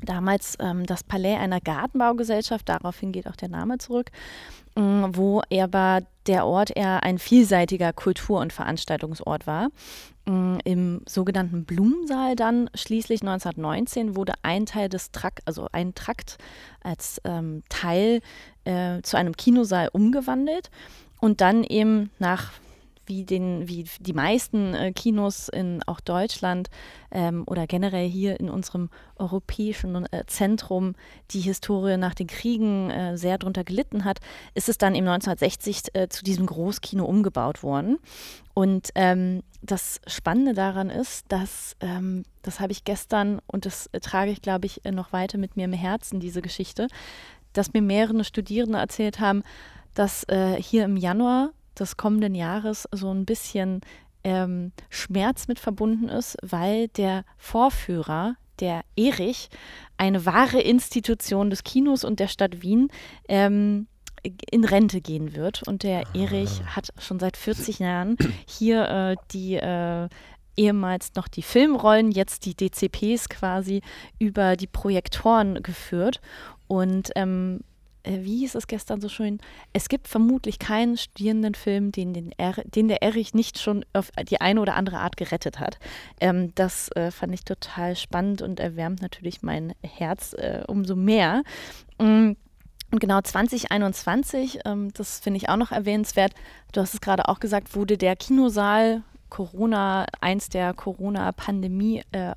Damals 0.03 0.57
ähm, 0.59 0.85
das 0.85 1.03
Palais 1.03 1.37
einer 1.37 1.61
Gartenbaugesellschaft, 1.61 2.67
daraufhin 2.67 3.11
geht 3.11 3.27
auch 3.27 3.35
der 3.35 3.49
Name 3.49 3.77
zurück, 3.77 4.09
äh, 4.75 4.81
wo 4.81 5.41
aber 5.53 6.01
der 6.27 6.45
Ort 6.45 6.75
eher 6.75 7.03
ein 7.03 7.19
vielseitiger 7.19 7.93
Kultur- 7.93 8.39
und 8.39 8.51
Veranstaltungsort 8.51 9.45
war. 9.47 9.69
Im 10.25 11.01
sogenannten 11.07 11.65
Blumensaal 11.65 12.35
dann 12.35 12.69
schließlich 12.75 13.21
1919 13.21 14.15
wurde 14.15 14.33
ein 14.43 14.67
Teil 14.67 14.87
des 14.87 15.11
Trakt, 15.11 15.39
also 15.45 15.67
ein 15.71 15.95
Trakt 15.95 16.37
als 16.83 17.19
ähm, 17.23 17.63
Teil 17.69 18.21
äh, 18.63 19.01
zu 19.01 19.17
einem 19.17 19.35
Kinosaal 19.35 19.89
umgewandelt 19.91 20.69
und 21.19 21.41
dann 21.41 21.63
eben 21.63 22.11
nach 22.19 22.51
wie, 23.11 23.25
den, 23.25 23.67
wie 23.67 23.83
die 23.99 24.13
meisten 24.13 24.73
äh, 24.73 24.93
Kinos 24.93 25.49
in 25.49 25.83
auch 25.85 25.99
Deutschland 25.99 26.69
ähm, 27.11 27.43
oder 27.45 27.67
generell 27.67 28.07
hier 28.07 28.39
in 28.39 28.49
unserem 28.49 28.89
europäischen 29.17 30.05
äh, 30.13 30.23
Zentrum 30.27 30.95
die 31.31 31.41
Historie 31.41 31.97
nach 31.97 32.15
den 32.15 32.27
Kriegen 32.27 32.89
äh, 32.89 33.17
sehr 33.17 33.37
drunter 33.37 33.65
gelitten 33.65 34.05
hat, 34.05 34.19
ist 34.55 34.69
es 34.69 34.77
dann 34.77 34.95
im 34.95 35.05
1960 35.05 35.93
äh, 35.93 36.07
zu 36.07 36.23
diesem 36.23 36.45
Großkino 36.45 37.03
umgebaut 37.03 37.63
worden. 37.63 37.97
Und 38.53 38.91
ähm, 38.95 39.43
das 39.61 39.99
Spannende 40.07 40.53
daran 40.53 40.89
ist, 40.89 41.25
dass, 41.27 41.75
ähm, 41.81 42.23
das 42.43 42.61
habe 42.61 42.71
ich 42.71 42.85
gestern 42.85 43.41
und 43.45 43.65
das 43.65 43.87
äh, 43.87 43.99
trage 43.99 44.31
ich, 44.31 44.41
glaube 44.41 44.67
ich, 44.67 44.85
äh, 44.85 44.91
noch 44.91 45.11
weiter 45.11 45.37
mit 45.37 45.57
mir 45.57 45.65
im 45.65 45.73
Herzen, 45.73 46.21
diese 46.21 46.41
Geschichte, 46.41 46.87
dass 47.51 47.73
mir 47.73 47.81
mehrere 47.81 48.23
Studierende 48.23 48.77
erzählt 48.77 49.19
haben, 49.19 49.43
dass 49.93 50.25
hier 50.57 50.85
im 50.85 50.95
Januar 50.95 51.51
des 51.81 51.97
kommenden 51.97 52.35
Jahres 52.35 52.87
so 52.91 53.13
ein 53.13 53.25
bisschen 53.25 53.81
ähm, 54.23 54.71
Schmerz 54.89 55.47
mit 55.47 55.59
verbunden 55.59 56.07
ist, 56.07 56.37
weil 56.41 56.87
der 56.89 57.25
Vorführer 57.37 58.35
der 58.59 58.83
Erich, 58.95 59.49
eine 59.97 60.25
wahre 60.25 60.61
Institution 60.61 61.49
des 61.49 61.63
Kinos 61.63 62.03
und 62.03 62.19
der 62.19 62.27
Stadt 62.27 62.61
Wien, 62.61 62.89
ähm, 63.27 63.87
in 64.51 64.63
Rente 64.63 65.01
gehen 65.01 65.35
wird. 65.35 65.67
Und 65.67 65.83
der 65.83 66.03
Erich 66.13 66.61
hat 66.65 66.89
schon 66.99 67.19
seit 67.19 67.37
40 67.37 67.79
Jahren 67.79 68.17
hier 68.47 68.87
äh, 68.87 69.15
die 69.31 69.55
äh, 69.55 70.07
ehemals 70.55 71.15
noch 71.15 71.27
die 71.27 71.41
Filmrollen, 71.41 72.11
jetzt 72.11 72.45
die 72.45 72.55
DCPs 72.55 73.29
quasi 73.29 73.81
über 74.19 74.55
die 74.55 74.67
Projektoren 74.67 75.63
geführt. 75.63 76.21
Und 76.67 77.09
ähm, 77.15 77.61
äh, 77.61 77.70
wie 78.05 78.39
hieß 78.39 78.55
es 78.55 78.67
gestern 78.67 79.01
so 79.01 79.09
schön? 79.09 79.39
Es 79.73 79.89
gibt 79.89 80.07
vermutlich 80.07 80.59
keinen 80.59 80.97
Studierendenfilm, 80.97 81.91
den, 81.91 82.13
den, 82.13 82.31
er, 82.37 82.53
den 82.65 82.87
der 82.87 83.03
Erich 83.03 83.33
nicht 83.33 83.59
schon 83.59 83.85
auf 83.93 84.11
die 84.29 84.41
eine 84.41 84.61
oder 84.61 84.75
andere 84.75 84.99
Art 84.99 85.17
gerettet 85.17 85.59
hat. 85.59 85.77
Ähm, 86.19 86.53
das 86.55 86.89
äh, 86.95 87.11
fand 87.11 87.33
ich 87.33 87.43
total 87.43 87.95
spannend 87.95 88.41
und 88.41 88.59
erwärmt 88.59 89.01
natürlich 89.01 89.43
mein 89.43 89.73
Herz 89.83 90.33
äh, 90.33 90.63
umso 90.67 90.95
mehr. 90.95 91.43
Mm. 91.99 92.31
Und 92.93 92.99
genau 92.99 93.21
2021, 93.21 94.59
ähm, 94.65 94.91
das 94.93 95.19
finde 95.19 95.37
ich 95.37 95.47
auch 95.47 95.55
noch 95.55 95.71
erwähnenswert, 95.71 96.33
du 96.73 96.81
hast 96.81 96.93
es 96.93 96.99
gerade 96.99 97.29
auch 97.29 97.39
gesagt, 97.39 97.73
wurde 97.73 97.97
der 97.97 98.17
Kinosaal 98.17 99.03
Corona, 99.31 100.05
eins 100.19 100.49
der 100.49 100.73
Corona-Pandemie-Opfer, 100.73 102.35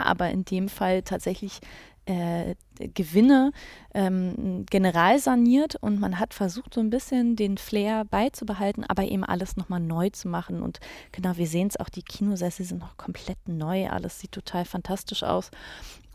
äh, 0.00 0.04
aber 0.04 0.30
in 0.30 0.44
dem 0.44 0.68
Fall 0.68 1.02
tatsächlich 1.02 1.60
äh, 2.08 2.54
Gewinne 2.94 3.52
ähm, 3.92 4.64
general 4.70 5.18
saniert 5.18 5.76
und 5.76 6.00
man 6.00 6.18
hat 6.18 6.32
versucht, 6.32 6.74
so 6.74 6.80
ein 6.80 6.90
bisschen 6.90 7.36
den 7.36 7.58
Flair 7.58 8.04
beizubehalten, 8.04 8.84
aber 8.84 9.04
eben 9.04 9.24
alles 9.24 9.56
nochmal 9.56 9.80
neu 9.80 10.08
zu 10.10 10.28
machen. 10.28 10.62
Und 10.62 10.80
genau, 11.12 11.36
wir 11.36 11.46
sehen 11.46 11.68
es 11.68 11.78
auch, 11.78 11.88
die 11.88 12.02
Kinosessel 12.02 12.64
sind 12.64 12.78
noch 12.78 12.96
komplett 12.96 13.38
neu, 13.46 13.88
alles 13.88 14.20
sieht 14.20 14.32
total 14.32 14.64
fantastisch 14.64 15.22
aus. 15.22 15.50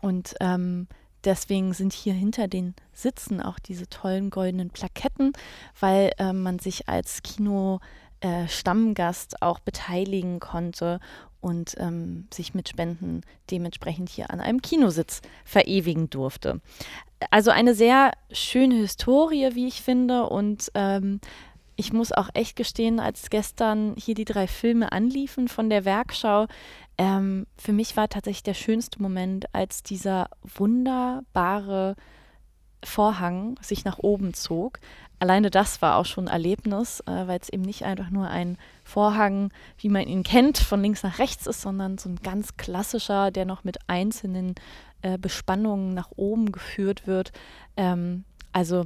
Und 0.00 0.34
ähm, 0.40 0.88
deswegen 1.24 1.72
sind 1.74 1.92
hier 1.92 2.14
hinter 2.14 2.48
den 2.48 2.74
Sitzen 2.92 3.40
auch 3.40 3.58
diese 3.58 3.88
tollen 3.88 4.30
goldenen 4.30 4.70
Plaketten, 4.70 5.32
weil 5.78 6.10
äh, 6.18 6.32
man 6.32 6.58
sich 6.58 6.88
als 6.88 7.22
Kino 7.22 7.78
äh, 8.20 8.48
Stammgast 8.48 9.42
auch 9.42 9.60
beteiligen 9.60 10.40
konnte 10.40 10.98
und 11.44 11.74
ähm, 11.76 12.26
sich 12.32 12.54
mit 12.54 12.70
Spenden 12.70 13.20
dementsprechend 13.50 14.08
hier 14.08 14.30
an 14.30 14.40
einem 14.40 14.62
Kinositz 14.62 15.20
verewigen 15.44 16.08
durfte. 16.08 16.62
Also 17.30 17.50
eine 17.50 17.74
sehr 17.74 18.12
schöne 18.32 18.76
Historie, 18.76 19.50
wie 19.52 19.68
ich 19.68 19.82
finde. 19.82 20.30
Und 20.30 20.72
ähm, 20.74 21.20
ich 21.76 21.92
muss 21.92 22.12
auch 22.12 22.30
echt 22.32 22.56
gestehen, 22.56 22.98
als 22.98 23.28
gestern 23.28 23.94
hier 23.98 24.14
die 24.14 24.24
drei 24.24 24.46
Filme 24.46 24.90
anliefen 24.90 25.48
von 25.48 25.68
der 25.68 25.84
Werkschau, 25.84 26.46
ähm, 26.96 27.46
für 27.58 27.72
mich 27.72 27.94
war 27.96 28.08
tatsächlich 28.08 28.44
der 28.44 28.54
schönste 28.54 29.02
Moment, 29.02 29.52
als 29.52 29.82
dieser 29.82 30.30
wunderbare 30.42 31.96
Vorhang 32.84 33.58
sich 33.60 33.84
nach 33.84 33.98
oben 33.98 34.32
zog. 34.32 34.78
Alleine 35.18 35.50
das 35.50 35.80
war 35.80 35.96
auch 35.96 36.06
schon 36.06 36.28
ein 36.28 36.32
Erlebnis, 36.32 37.00
äh, 37.00 37.26
weil 37.26 37.38
es 37.40 37.48
eben 37.48 37.62
nicht 37.62 37.84
einfach 37.84 38.10
nur 38.10 38.28
ein 38.28 38.58
Vorhang, 38.84 39.50
wie 39.78 39.88
man 39.88 40.06
ihn 40.06 40.22
kennt, 40.22 40.58
von 40.58 40.82
links 40.82 41.02
nach 41.02 41.18
rechts 41.18 41.46
ist, 41.46 41.62
sondern 41.62 41.98
so 41.98 42.08
ein 42.08 42.16
ganz 42.22 42.56
klassischer, 42.56 43.30
der 43.30 43.44
noch 43.44 43.64
mit 43.64 43.78
einzelnen 43.88 44.54
äh, 45.02 45.18
Bespannungen 45.18 45.94
nach 45.94 46.10
oben 46.16 46.52
geführt 46.52 47.06
wird. 47.06 47.32
Ähm, 47.76 48.24
also 48.52 48.84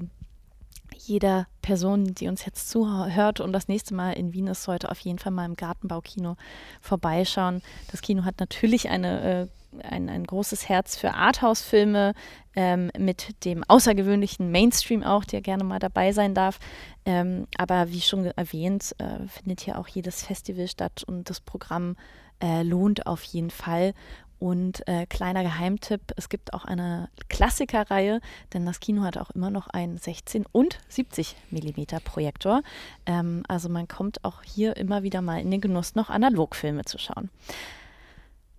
jeder 0.96 1.46
Person, 1.62 2.14
die 2.14 2.28
uns 2.28 2.44
jetzt 2.44 2.68
zuhört 2.70 3.40
und 3.40 3.52
das 3.52 3.68
nächste 3.68 3.94
Mal 3.94 4.12
in 4.12 4.32
Wien 4.32 4.46
ist, 4.46 4.62
sollte 4.62 4.90
auf 4.90 4.98
jeden 5.00 5.18
Fall 5.18 5.32
mal 5.32 5.46
im 5.46 5.56
Gartenbaukino 5.56 6.36
vorbeischauen. 6.80 7.62
Das 7.90 8.02
Kino 8.02 8.24
hat 8.24 8.40
natürlich 8.40 8.88
eine, 8.88 9.22
äh, 9.22 9.46
ein, 9.82 10.08
ein 10.08 10.24
großes 10.24 10.68
Herz 10.68 10.96
für 10.96 11.14
Arthouse-Filme 11.14 12.14
ähm, 12.56 12.90
mit 12.98 13.44
dem 13.44 13.64
außergewöhnlichen 13.64 14.50
Mainstream 14.50 15.02
auch, 15.02 15.24
der 15.24 15.40
gerne 15.40 15.64
mal 15.64 15.78
dabei 15.78 16.12
sein 16.12 16.34
darf. 16.34 16.58
Ähm, 17.04 17.46
aber 17.56 17.90
wie 17.90 18.00
schon 18.00 18.26
erwähnt, 18.26 18.94
äh, 18.98 19.26
findet 19.28 19.60
hier 19.60 19.78
auch 19.78 19.88
jedes 19.88 20.22
Festival 20.22 20.68
statt 20.68 21.04
und 21.06 21.30
das 21.30 21.40
Programm 21.40 21.96
äh, 22.42 22.62
lohnt 22.62 23.06
auf 23.06 23.22
jeden 23.22 23.50
Fall. 23.50 23.94
Und 24.38 24.86
äh, 24.86 25.06
kleiner 25.06 25.42
Geheimtipp, 25.42 26.12
es 26.16 26.28
gibt 26.28 26.54
auch 26.54 26.64
eine 26.64 27.08
Klassikerreihe, 27.28 28.20
denn 28.52 28.66
das 28.66 28.78
Kino 28.78 29.02
hat 29.02 29.16
auch 29.16 29.30
immer 29.30 29.50
noch 29.50 29.66
einen 29.66 29.98
16 29.98 30.46
und 30.52 30.78
70 30.88 31.34
mm 31.50 31.96
Projektor. 32.04 32.62
Ähm, 33.04 33.42
also 33.48 33.68
man 33.68 33.88
kommt 33.88 34.24
auch 34.24 34.42
hier 34.42 34.76
immer 34.76 35.02
wieder 35.02 35.22
mal 35.22 35.40
in 35.40 35.50
den 35.50 35.60
Genuss, 35.60 35.96
noch 35.96 36.08
Analogfilme 36.08 36.84
zu 36.84 36.98
schauen. 36.98 37.30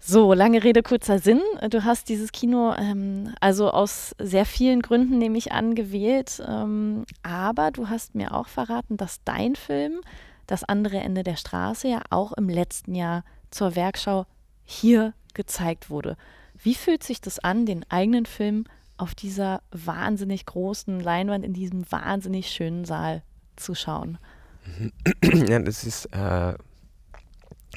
So, 0.01 0.33
lange 0.33 0.63
Rede, 0.63 0.81
kurzer 0.81 1.19
Sinn. 1.19 1.41
Du 1.69 1.83
hast 1.83 2.07
dieses 2.07 2.31
Kino 2.31 2.73
ähm, 2.77 3.33
also 3.41 3.69
aus 3.69 4.15
sehr 4.17 4.45
vielen 4.45 4.81
Gründen, 4.81 5.17
nehme 5.17 5.37
ich 5.37 5.51
an, 5.51 5.75
gewählt. 5.75 6.41
Ähm, 6.47 7.05
aber 7.21 7.71
du 7.71 7.89
hast 7.89 8.15
mir 8.15 8.33
auch 8.33 8.47
verraten, 8.47 8.95
dass 8.95 9.23
dein 9.25 9.55
Film, 9.55 9.99
das 10.47 10.63
andere 10.63 10.97
Ende 10.97 11.23
der 11.23 11.35
Straße, 11.35 11.89
ja 11.89 12.01
auch 12.09 12.31
im 12.33 12.47
letzten 12.47 12.95
Jahr 12.95 13.23
zur 13.51 13.75
Werkschau 13.75 14.25
hier 14.63 15.13
gezeigt 15.33 15.89
wurde. 15.89 16.15
Wie 16.61 16.75
fühlt 16.75 17.03
sich 17.03 17.21
das 17.21 17.39
an, 17.39 17.65
den 17.65 17.85
eigenen 17.89 18.25
Film 18.25 18.65
auf 18.97 19.15
dieser 19.15 19.61
wahnsinnig 19.71 20.45
großen 20.45 20.99
Leinwand 20.99 21.45
in 21.45 21.53
diesem 21.53 21.89
wahnsinnig 21.91 22.49
schönen 22.49 22.85
Saal 22.85 23.21
zu 23.57 23.75
schauen? 23.75 24.17
Ja, 25.47 25.59
das 25.59 25.83
ist 25.83 26.05
äh, 26.07 26.53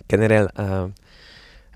generell 0.08 0.48
äh, 0.56 0.88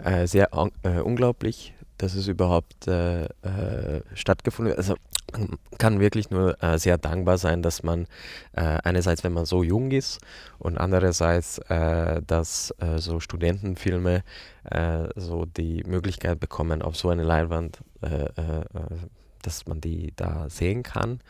äh, 0.02 0.26
sehr 0.26 0.50
äh, 0.82 1.00
unglaublich, 1.00 1.74
dass 1.98 2.14
es 2.14 2.28
überhaupt 2.28 2.86
äh, 2.86 3.24
äh, 3.24 4.02
stattgefunden 4.14 4.72
hat. 4.72 4.78
Also 4.78 4.94
man 5.32 5.58
kann 5.78 6.00
wirklich 6.00 6.30
nur 6.30 6.62
äh, 6.62 6.78
sehr 6.78 6.98
dankbar 6.98 7.38
sein, 7.38 7.62
dass 7.62 7.82
man 7.82 8.06
äh, 8.52 8.78
einerseits, 8.84 9.24
wenn 9.24 9.32
man 9.32 9.44
so 9.44 9.62
jung 9.62 9.90
ist 9.90 10.20
und 10.58 10.78
andererseits, 10.78 11.60
dass 12.26 12.74
so 12.96 13.20
Studentenfilme 13.20 14.22
so 15.16 15.44
die 15.44 15.82
Möglichkeit 15.84 16.40
bekommen, 16.40 16.82
auf 16.82 16.96
so 16.96 17.08
eine 17.08 17.22
Leinwand 17.22 17.78
äh, 18.02 18.26
dass 19.46 19.66
man 19.66 19.80
die 19.80 20.12
da 20.16 20.48
sehen 20.50 20.82
kann. 20.82 21.20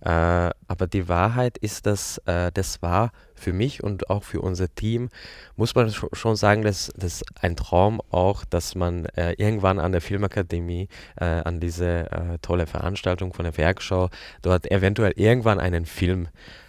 Äh, 0.00 0.50
aber 0.68 0.86
die 0.86 1.08
Wahrheit 1.08 1.58
ist, 1.58 1.86
dass 1.86 2.18
äh, 2.26 2.50
das 2.52 2.82
war 2.82 3.10
für 3.34 3.52
mich 3.52 3.82
und 3.82 4.10
auch 4.10 4.22
für 4.22 4.40
unser 4.40 4.72
Team, 4.74 5.08
muss 5.56 5.74
man 5.74 5.90
sch 5.90 6.06
schon 6.12 6.36
sagen, 6.36 6.62
dass 6.62 6.92
das 6.96 7.24
ein 7.40 7.56
Traum 7.56 8.00
auch, 8.10 8.44
dass 8.44 8.74
man 8.74 9.06
äh, 9.06 9.32
irgendwann 9.32 9.80
an 9.80 9.92
der 9.92 10.00
Filmakademie, 10.00 10.88
äh, 11.16 11.24
an 11.24 11.60
diese 11.60 12.10
äh, 12.10 12.38
tolle 12.42 12.66
Veranstaltung 12.66 13.32
von 13.32 13.44
der 13.44 13.56
Werkschau, 13.56 14.08
dort 14.42 14.70
eventuell 14.70 15.12
irgendwann 15.16 15.58
einen 15.58 15.84
Film 15.84 16.26
äh, 16.26 16.67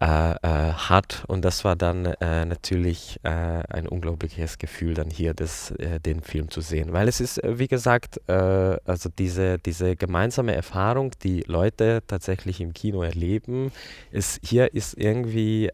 hat. 0.00 1.24
Und 1.28 1.44
das 1.44 1.64
war 1.64 1.76
dann 1.76 2.06
äh, 2.06 2.44
natürlich 2.44 3.20
äh, 3.22 3.28
ein 3.28 3.88
unglaubliches 3.88 4.58
Gefühl, 4.58 4.94
dann 4.94 5.10
hier 5.10 5.34
das, 5.34 5.70
äh, 5.72 6.00
den 6.00 6.20
Film 6.20 6.50
zu 6.50 6.60
sehen. 6.60 6.92
Weil 6.92 7.08
es 7.08 7.20
ist, 7.20 7.40
wie 7.44 7.68
gesagt, 7.68 8.20
also 8.28 9.08
diese, 9.18 9.58
diese 9.58 9.96
gemeinsame 9.96 10.54
Erfahrung, 10.54 11.12
die 11.22 11.44
Leute 11.46 12.02
tatsächlich 12.06 12.60
im 12.60 12.72
Kino 12.72 13.02
erleben, 13.02 13.72
ist, 14.10 14.40
hier 14.42 14.74
ist 14.74 14.96
irgendwie 14.96 15.70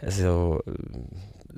also, 0.00 0.62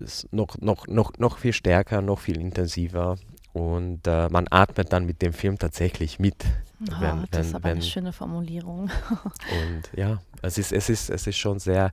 ist 0.00 0.32
noch, 0.32 0.58
noch, 0.58 0.86
noch, 0.86 1.12
noch 1.18 1.38
viel 1.38 1.52
stärker, 1.52 2.00
noch 2.00 2.18
viel 2.18 2.40
intensiver. 2.40 3.16
Und 3.52 4.06
äh, 4.06 4.28
man 4.28 4.46
atmet 4.50 4.92
dann 4.92 5.06
mit 5.06 5.22
dem 5.22 5.32
Film 5.32 5.58
tatsächlich 5.58 6.18
mit. 6.18 6.44
Oh, 6.82 7.00
wenn, 7.00 7.26
das 7.30 7.48
ist 7.48 7.54
aber 7.54 7.64
wenn, 7.64 7.72
eine 7.72 7.82
schöne 7.82 8.12
Formulierung. 8.12 8.90
und 9.20 9.98
ja, 9.98 10.18
es 10.42 10.56
ist, 10.56 10.72
es 10.72 10.88
ist, 10.88 11.10
es 11.10 11.26
ist 11.26 11.36
schon 11.36 11.58
sehr, 11.58 11.90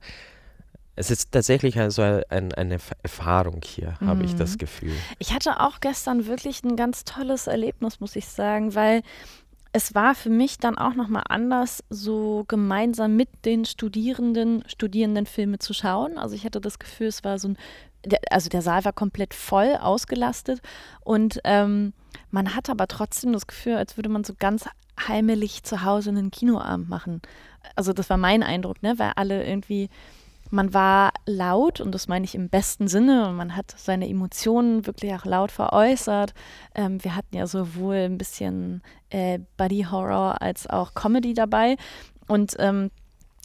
es 0.94 1.10
ist 1.10 1.32
tatsächlich 1.32 1.78
also 1.78 2.02
ein, 2.02 2.54
eine 2.54 2.78
Erfahrung 3.02 3.60
hier, 3.64 3.96
mhm. 4.00 4.06
habe 4.06 4.24
ich 4.24 4.36
das 4.36 4.52
mhm. 4.52 4.58
Gefühl. 4.58 4.96
Ich 5.18 5.32
hatte 5.34 5.60
auch 5.60 5.80
gestern 5.80 6.26
wirklich 6.26 6.62
ein 6.64 6.76
ganz 6.76 7.04
tolles 7.04 7.46
Erlebnis, 7.48 8.00
muss 8.00 8.16
ich 8.16 8.26
sagen, 8.26 8.74
weil 8.74 9.02
es 9.72 9.94
war 9.94 10.14
für 10.14 10.30
mich 10.30 10.58
dann 10.58 10.78
auch 10.78 10.94
nochmal 10.94 11.24
anders, 11.28 11.84
so 11.90 12.44
gemeinsam 12.48 13.16
mit 13.16 13.28
den 13.44 13.64
Studierenden, 13.64 14.64
Studierenden 14.66 15.26
Filme 15.26 15.58
zu 15.58 15.74
schauen. 15.74 16.18
Also 16.18 16.34
ich 16.34 16.44
hatte 16.44 16.60
das 16.60 16.78
Gefühl, 16.78 17.08
es 17.08 17.22
war 17.22 17.38
so 17.38 17.48
ein, 17.48 17.58
also 18.30 18.48
der 18.48 18.62
Saal 18.62 18.84
war 18.84 18.92
komplett 18.92 19.34
voll 19.34 19.76
ausgelastet 19.80 20.60
und 21.00 21.40
ähm, 21.44 21.92
man 22.30 22.54
hat 22.54 22.70
aber 22.70 22.86
trotzdem 22.86 23.32
das 23.32 23.46
Gefühl, 23.46 23.76
als 23.76 23.96
würde 23.96 24.08
man 24.08 24.24
so 24.24 24.34
ganz 24.38 24.66
heimelig 25.06 25.62
zu 25.62 25.84
Hause 25.84 26.10
einen 26.10 26.30
Kinoabend 26.30 26.88
machen. 26.88 27.22
Also 27.76 27.92
das 27.92 28.10
war 28.10 28.16
mein 28.16 28.42
Eindruck, 28.42 28.82
ne? 28.82 28.98
weil 28.98 29.12
alle 29.16 29.46
irgendwie, 29.46 29.88
man 30.50 30.74
war 30.74 31.12
laut 31.26 31.80
und 31.80 31.92
das 31.92 32.08
meine 32.08 32.24
ich 32.24 32.34
im 32.34 32.48
besten 32.48 32.88
Sinne 32.88 33.28
und 33.28 33.36
man 33.36 33.54
hat 33.54 33.74
seine 33.76 34.08
Emotionen 34.08 34.86
wirklich 34.86 35.14
auch 35.14 35.24
laut 35.24 35.52
veräußert. 35.52 36.34
Ähm, 36.74 37.02
wir 37.04 37.14
hatten 37.14 37.36
ja 37.36 37.46
sowohl 37.46 37.96
ein 37.96 38.18
bisschen 38.18 38.82
äh, 39.10 39.38
Body 39.56 39.86
Horror 39.90 40.40
als 40.42 40.66
auch 40.66 40.94
Comedy 40.94 41.34
dabei 41.34 41.76
und 42.26 42.56
ähm, 42.58 42.90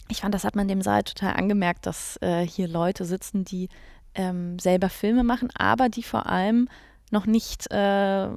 ich 0.08 0.20
fand, 0.20 0.34
das 0.34 0.44
hat 0.44 0.54
man 0.54 0.68
dem 0.68 0.82
Saal 0.82 1.02
total 1.02 1.34
angemerkt, 1.34 1.86
dass 1.86 2.18
äh, 2.20 2.46
hier 2.46 2.68
Leute 2.68 3.06
sitzen, 3.06 3.44
die 3.44 3.68
ähm, 4.14 4.58
selber 4.58 4.88
Filme 4.88 5.24
machen, 5.24 5.48
aber 5.56 5.88
die 5.88 6.02
vor 6.02 6.26
allem 6.26 6.68
noch 7.10 7.26
nicht 7.26 7.70
äh, 7.70 8.28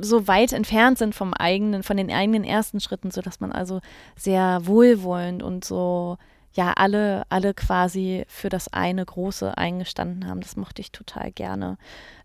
so 0.00 0.28
weit 0.28 0.52
entfernt 0.52 0.98
sind 0.98 1.14
vom 1.14 1.32
eigenen, 1.34 1.82
von 1.82 1.96
den 1.96 2.10
eigenen 2.10 2.44
ersten 2.44 2.80
Schritten, 2.80 3.10
sodass 3.10 3.40
man 3.40 3.52
also 3.52 3.80
sehr 4.16 4.60
wohlwollend 4.64 5.42
und 5.42 5.64
so 5.64 6.18
ja 6.52 6.72
alle, 6.72 7.24
alle 7.28 7.54
quasi 7.54 8.24
für 8.28 8.48
das 8.48 8.72
eine 8.72 9.04
Große 9.04 9.56
eingestanden 9.56 10.28
haben. 10.28 10.40
Das 10.40 10.56
mochte 10.56 10.80
ich 10.80 10.90
total 10.90 11.30
gerne. 11.32 11.78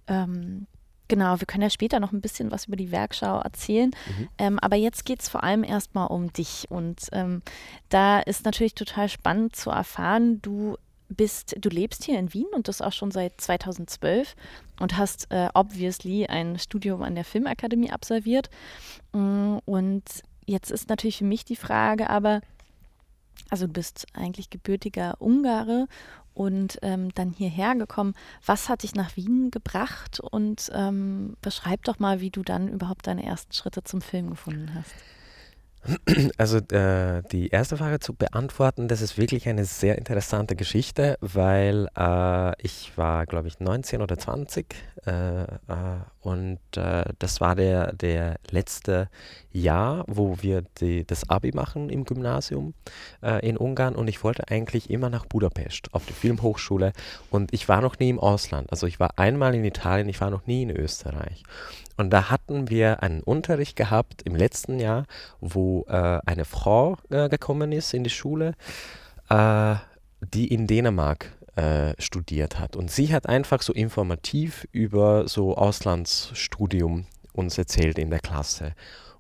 Ähm, 0.08 0.68
genau, 1.08 1.40
wir 1.40 1.46
können 1.46 1.64
ja 1.64 1.70
später 1.70 2.00
noch 2.00 2.14
ein 2.14 2.22
bisschen 2.22 2.52
was 2.52 2.66
über 2.66 2.78
die 2.78 2.92
Werkschau 2.92 3.40
erzählen. 3.40 3.92
Mhm. 4.18 4.30
Ähm, 4.38 4.60
aber 4.60 4.78
jetzt 4.78 5.06
geht 5.06 5.22
es 5.22 5.30
vor 5.30 5.44
allem 5.44 5.64
erstmal 5.64 6.08
um 6.08 6.32
dich. 6.32 6.66
Und 6.70 7.08
ähm, 7.12 7.42
da 7.90 8.20
ist 8.20 8.46
natürlich 8.46 8.76
total 8.76 9.10
spannend 9.10 9.56
zu 9.56 9.70
erfahren, 9.70 10.42
du 10.42 10.78
bist, 11.16 11.56
du 11.60 11.70
lebst 11.70 12.04
hier 12.04 12.18
in 12.18 12.34
Wien 12.34 12.48
und 12.54 12.68
das 12.68 12.82
auch 12.82 12.94
schon 12.94 13.12
seit 13.12 13.40
2012 13.40 14.36
und 14.80 14.98
hast 14.98 15.32
äh, 15.32 15.50
obviously 15.54 16.26
ein 16.28 16.58
Studium 16.60 17.04
an 17.04 17.16
der 17.16 17.26
Filmakademie 17.26 17.92
absolviert. 17.92 18.50
Mm, 19.14 19.58
und 19.66 20.04
jetzt 20.46 20.72
ist 20.72 20.90
natürlich 20.90 21.18
für 21.18 21.26
mich 21.26 21.46
die 21.46 21.56
Frage, 21.56 22.10
aber 22.10 22.42
also 23.50 23.68
du 23.68 23.74
bist 23.74 24.08
eigentlich 24.14 24.50
gebürtiger 24.50 25.16
Ungare 25.20 25.88
und 26.34 26.80
ähm, 26.82 27.14
dann 27.14 27.32
hierher 27.32 27.76
gekommen. 27.76 28.14
Was 28.46 28.70
hat 28.70 28.84
dich 28.84 28.96
nach 28.96 29.16
Wien 29.18 29.52
gebracht 29.52 30.20
und 30.20 30.72
ähm, 30.74 31.36
beschreib 31.42 31.84
doch 31.84 32.00
mal, 32.00 32.22
wie 32.22 32.30
du 32.30 32.44
dann 32.44 32.68
überhaupt 32.70 33.08
deine 33.08 33.26
ersten 33.26 33.54
Schritte 33.54 33.84
zum 33.84 34.02
Film 34.02 34.30
gefunden 34.30 34.74
hast. 34.74 34.94
Also 36.38 36.58
äh, 36.58 37.24
die 37.32 37.50
erste 37.50 37.78
Frage 37.78 38.00
zu 38.00 38.14
beantworten, 38.14 38.88
das 38.88 39.02
ist 39.02 39.18
wirklich 39.18 39.48
eine 39.48 39.66
sehr 39.66 39.98
interessante 39.98 40.56
Geschichte, 40.56 41.18
weil 41.22 41.88
äh, 41.98 42.62
ich 42.62 42.92
war, 42.98 43.26
glaube 43.26 43.48
ich, 43.48 43.60
19 43.60 44.02
oder 44.02 44.18
20 44.18 44.76
äh, 45.06 45.44
äh, 45.44 45.48
und 46.22 46.60
äh, 46.76 47.06
das 47.18 47.42
war 47.42 47.56
der, 47.56 47.94
der 47.94 48.38
letzte 48.52 49.10
Jahr, 49.52 50.04
wo 50.08 50.38
wir 50.42 50.64
die, 50.80 51.06
das 51.06 51.30
Abi 51.30 51.52
machen 51.54 51.90
im 51.90 52.06
Gymnasium 52.06 52.76
äh, 53.24 53.48
in 53.48 53.58
Ungarn 53.58 53.96
und 53.96 54.08
ich 54.08 54.24
wollte 54.24 54.50
eigentlich 54.50 54.90
immer 54.90 55.10
nach 55.10 55.26
Budapest 55.26 55.94
auf 55.94 56.06
die 56.06 56.14
Filmhochschule 56.14 56.94
und 57.32 57.54
ich 57.54 57.68
war 57.68 57.82
noch 57.82 57.98
nie 57.98 58.10
im 58.10 58.20
Ausland. 58.20 58.72
Also 58.72 58.86
ich 58.86 59.00
war 59.00 59.18
einmal 59.18 59.56
in 59.56 59.66
Italien, 59.66 60.08
ich 60.08 60.22
war 60.22 60.30
noch 60.30 60.46
nie 60.46 60.64
in 60.64 60.70
Österreich. 60.70 61.44
Und 61.98 62.12
da 62.12 62.30
hatten 62.30 62.70
wir 62.70 63.04
einen 63.04 63.22
Unterricht 63.22 63.76
gehabt 63.76 64.22
im 64.24 64.36
letzten 64.36 64.80
Jahr, 64.80 65.06
wo 65.40 65.86
äh, 65.88 66.20
eine 66.26 66.46
Frau 66.46 66.98
äh, 67.10 67.28
gekommen 67.30 67.72
ist 67.72 67.94
in 67.94 68.04
die 68.04 68.10
Schule, 68.10 68.54
äh, 69.30 69.76
die 70.22 70.54
in 70.54 70.68
Dänemark 70.68 71.32
äh, 71.56 71.94
studiert 72.00 72.60
hat. 72.60 72.76
Und 72.76 72.92
sie 72.92 73.14
hat 73.14 73.28
einfach 73.28 73.62
so 73.62 73.74
informativ 73.74 74.68
über 74.72 75.28
so 75.28 75.56
Auslandsstudium 75.56 77.06
uns 77.34 77.58
erzählt 77.58 77.98
in 77.98 78.10
der 78.10 78.20
Klasse. 78.20 78.74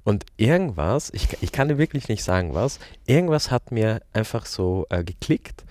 Und 0.03 0.25
irgendwas, 0.38 1.11
ich, 1.13 1.27
ich 1.41 1.51
kann 1.51 1.67
dir 1.67 1.77
wirklich 1.77 2.07
nicht 2.09 2.23
sagen 2.23 2.53
was, 2.53 2.79
irgendwas 3.05 3.51
hat 3.51 3.71
mir 3.71 4.01
einfach 4.13 4.45
so 4.45 4.85
äh, 4.89 5.03
geklickt. 5.03 5.63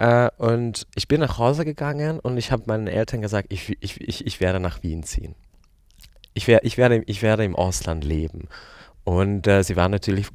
Uh, 0.00 0.28
und 0.38 0.86
ich 0.94 1.08
bin 1.08 1.20
nach 1.20 1.36
Hause 1.36 1.66
gegangen 1.66 2.20
und 2.20 2.38
ich 2.38 2.52
habe 2.52 2.62
meinen 2.66 2.86
Eltern 2.86 3.20
gesagt, 3.20 3.52
ich, 3.52 3.76
ich, 3.80 4.00
ich, 4.00 4.24
ich 4.24 4.40
werde 4.40 4.58
nach 4.58 4.82
Wien 4.82 5.02
ziehen 5.02 5.34
ich, 6.34 6.46
wär, 6.46 6.64
ich, 6.64 6.78
werde, 6.78 7.02
ich 7.06 7.22
werde 7.22 7.44
im 7.44 7.56
Ausland 7.56 8.04
leben. 8.04 8.48
Und 9.04 9.46
äh, 9.46 9.62
sie 9.62 9.76
waren 9.76 9.90
natürlich 9.90 10.28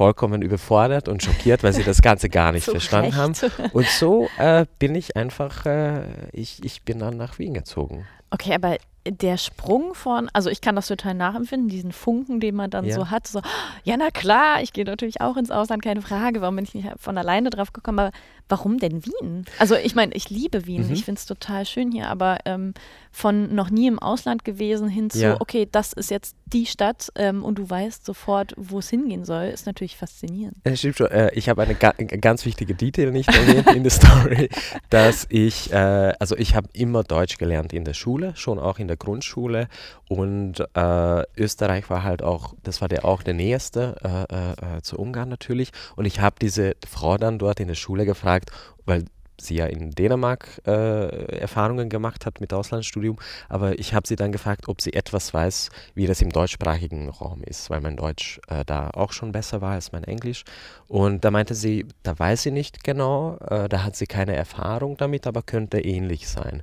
vollkommen 0.00 0.40
überfordert 0.40 1.08
und 1.08 1.22
schockiert, 1.22 1.62
weil 1.62 1.74
sie 1.74 1.82
das 1.82 2.00
Ganze 2.00 2.30
gar 2.30 2.52
nicht 2.52 2.64
verstanden 2.70 3.12
recht. 3.12 3.42
haben. 3.42 3.70
Und 3.74 3.86
so 3.86 4.30
äh, 4.38 4.64
bin 4.78 4.94
ich 4.94 5.14
einfach, 5.14 5.66
äh, 5.66 6.04
ich, 6.32 6.64
ich 6.64 6.84
bin 6.84 7.00
dann 7.00 7.18
nach 7.18 7.38
Wien 7.38 7.52
gezogen. 7.52 8.06
Okay, 8.30 8.54
aber 8.54 8.78
der 9.06 9.36
Sprung 9.36 9.92
von, 9.94 10.30
also 10.32 10.48
ich 10.48 10.62
kann 10.62 10.74
das 10.74 10.86
total 10.86 11.12
nachempfinden, 11.12 11.68
diesen 11.68 11.92
Funken, 11.92 12.40
den 12.40 12.54
man 12.54 12.70
dann 12.70 12.86
ja. 12.86 12.94
so 12.94 13.10
hat, 13.10 13.26
so, 13.26 13.42
ja, 13.84 13.96
na 13.98 14.10
klar, 14.10 14.62
ich 14.62 14.72
gehe 14.72 14.86
natürlich 14.86 15.20
auch 15.20 15.36
ins 15.36 15.50
Ausland, 15.50 15.82
keine 15.82 16.00
Frage, 16.00 16.40
warum 16.40 16.56
bin 16.56 16.64
ich 16.64 16.72
nicht 16.72 16.88
von 16.98 17.18
alleine 17.18 17.50
drauf 17.50 17.74
gekommen, 17.74 17.98
aber 17.98 18.12
warum 18.50 18.78
denn 18.78 19.04
Wien? 19.04 19.44
Also 19.58 19.76
ich 19.76 19.94
meine, 19.94 20.14
ich 20.14 20.28
liebe 20.30 20.66
Wien, 20.66 20.86
mhm. 20.86 20.92
ich 20.92 21.04
finde 21.04 21.18
es 21.18 21.26
total 21.26 21.64
schön 21.64 21.92
hier, 21.92 22.08
aber 22.08 22.38
ähm, 22.44 22.74
von 23.12 23.54
noch 23.54 23.70
nie 23.70 23.88
im 23.88 23.98
Ausland 23.98 24.44
gewesen 24.44 24.88
hin 24.88 25.10
zu, 25.10 25.18
ja. 25.18 25.40
okay, 25.40 25.68
das 25.70 25.92
ist 25.92 26.10
jetzt 26.10 26.36
die 26.46 26.66
Stadt 26.66 27.10
ähm, 27.16 27.44
und 27.44 27.56
du 27.58 27.68
weißt 27.68 28.04
sofort, 28.04 28.54
wo 28.56 28.78
es 28.78 28.88
hingehen 28.88 29.24
soll, 29.24 29.46
ist 29.46 29.66
natürlich 29.66 29.96
faszinierend. 29.96 30.56
Das 30.64 30.78
stimmt 30.78 30.96
schon. 30.96 31.10
Äh, 31.10 31.30
ich 31.34 31.48
habe 31.48 31.62
eine 31.62 31.74
ga 31.74 31.92
ganz 31.92 32.44
wichtige 32.44 32.74
Detail 32.74 33.10
nicht 33.10 33.28
erwähnt 33.28 33.72
in 33.74 33.82
der 33.82 33.92
Story, 33.92 34.48
dass 34.90 35.26
ich, 35.28 35.72
äh, 35.72 36.12
also 36.18 36.36
ich 36.36 36.54
habe 36.54 36.68
immer 36.72 37.02
Deutsch 37.02 37.38
gelernt 37.38 37.72
in 37.72 37.84
der 37.84 37.94
Schule, 37.94 38.32
schon 38.36 38.58
auch 38.58 38.78
in 38.78 38.88
der 38.88 38.96
Grundschule 38.96 39.68
und 40.08 40.60
äh, 40.74 41.22
Österreich 41.36 41.90
war 41.90 42.02
halt 42.02 42.22
auch, 42.22 42.54
das 42.62 42.80
war 42.80 42.88
der 42.88 43.04
auch 43.04 43.22
der 43.22 43.34
nächste 43.34 43.96
äh, 44.02 44.34
äh, 44.34 44.78
äh, 44.78 44.82
zu 44.82 44.98
Ungarn 44.98 45.28
natürlich 45.28 45.70
und 45.96 46.04
ich 46.04 46.20
habe 46.20 46.36
diese 46.40 46.74
Frau 46.88 47.16
dann 47.16 47.38
dort 47.38 47.60
in 47.60 47.68
der 47.68 47.74
Schule 47.76 48.06
gefragt, 48.06 48.39
weil 48.84 49.04
sie 49.40 49.56
ja 49.56 49.66
in 49.66 49.90
Dänemark 49.90 50.60
äh, 50.66 51.38
Erfahrungen 51.38 51.88
gemacht 51.88 52.26
hat 52.26 52.40
mit 52.40 52.52
Auslandsstudium, 52.52 53.18
aber 53.48 53.78
ich 53.78 53.94
habe 53.94 54.06
sie 54.06 54.16
dann 54.16 54.32
gefragt, 54.32 54.68
ob 54.68 54.80
sie 54.80 54.92
etwas 54.92 55.32
weiß, 55.32 55.70
wie 55.94 56.06
das 56.06 56.20
im 56.20 56.30
deutschsprachigen 56.30 57.08
Raum 57.08 57.42
ist, 57.42 57.70
weil 57.70 57.80
mein 57.80 57.96
Deutsch 57.96 58.40
äh, 58.48 58.64
da 58.64 58.90
auch 58.90 59.12
schon 59.12 59.32
besser 59.32 59.60
war 59.60 59.72
als 59.72 59.92
mein 59.92 60.04
Englisch. 60.04 60.44
Und 60.88 61.24
da 61.24 61.30
meinte 61.30 61.54
sie, 61.54 61.86
da 62.02 62.18
weiß 62.18 62.42
sie 62.42 62.50
nicht 62.50 62.84
genau, 62.84 63.36
äh, 63.38 63.68
da 63.68 63.84
hat 63.84 63.96
sie 63.96 64.06
keine 64.06 64.36
Erfahrung 64.36 64.96
damit, 64.96 65.26
aber 65.26 65.42
könnte 65.42 65.80
ähnlich 65.80 66.28
sein. 66.28 66.62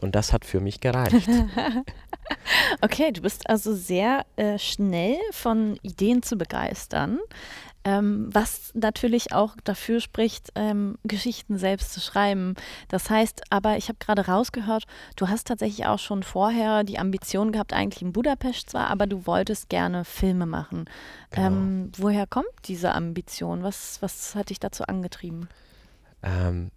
Und 0.00 0.14
das 0.14 0.32
hat 0.32 0.44
für 0.44 0.60
mich 0.60 0.80
gereicht. 0.80 1.28
okay, 2.82 3.10
du 3.10 3.20
bist 3.20 3.48
also 3.50 3.74
sehr 3.74 4.24
äh, 4.36 4.56
schnell 4.58 5.16
von 5.32 5.76
Ideen 5.82 6.22
zu 6.22 6.36
begeistern 6.36 7.18
ähm, 7.88 8.28
was 8.30 8.70
natürlich 8.74 9.32
auch 9.32 9.56
dafür 9.64 10.00
spricht, 10.00 10.50
ähm, 10.54 10.98
Geschichten 11.04 11.56
selbst 11.56 11.92
zu 11.92 12.00
schreiben. 12.00 12.54
Das 12.88 13.08
heißt, 13.08 13.44
aber 13.48 13.78
ich 13.78 13.88
habe 13.88 13.98
gerade 13.98 14.26
rausgehört, 14.26 14.84
du 15.16 15.28
hast 15.28 15.46
tatsächlich 15.46 15.86
auch 15.86 15.98
schon 15.98 16.22
vorher 16.22 16.84
die 16.84 16.98
Ambition 16.98 17.50
gehabt, 17.50 17.72
eigentlich 17.72 18.02
in 18.02 18.12
Budapest 18.12 18.70
zwar, 18.70 18.88
aber 18.88 19.06
du 19.06 19.26
wolltest 19.26 19.70
gerne 19.70 20.04
Filme 20.04 20.44
machen. 20.44 20.84
Genau. 21.30 21.46
Ähm, 21.46 21.92
woher 21.96 22.26
kommt 22.26 22.48
diese 22.66 22.94
Ambition? 22.94 23.62
Was, 23.62 24.02
was 24.02 24.34
hat 24.34 24.50
dich 24.50 24.60
dazu 24.60 24.84
angetrieben? 24.84 25.48
Ähm, 26.22 26.70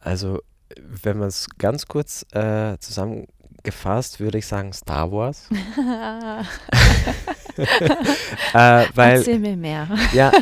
also, 0.00 0.40
wenn 0.78 1.18
man 1.18 1.28
es 1.28 1.46
ganz 1.58 1.86
kurz 1.86 2.24
äh, 2.32 2.78
zusammengefasst, 3.64 4.20
würde 4.20 4.38
ich 4.38 4.46
sagen 4.46 4.72
Star 4.72 5.10
Wars. 5.10 5.48
äh, 7.56 8.84
weil, 8.94 9.16
Erzähl 9.16 9.38
mir 9.38 9.56
mehr. 9.56 9.88
ja, 10.12 10.32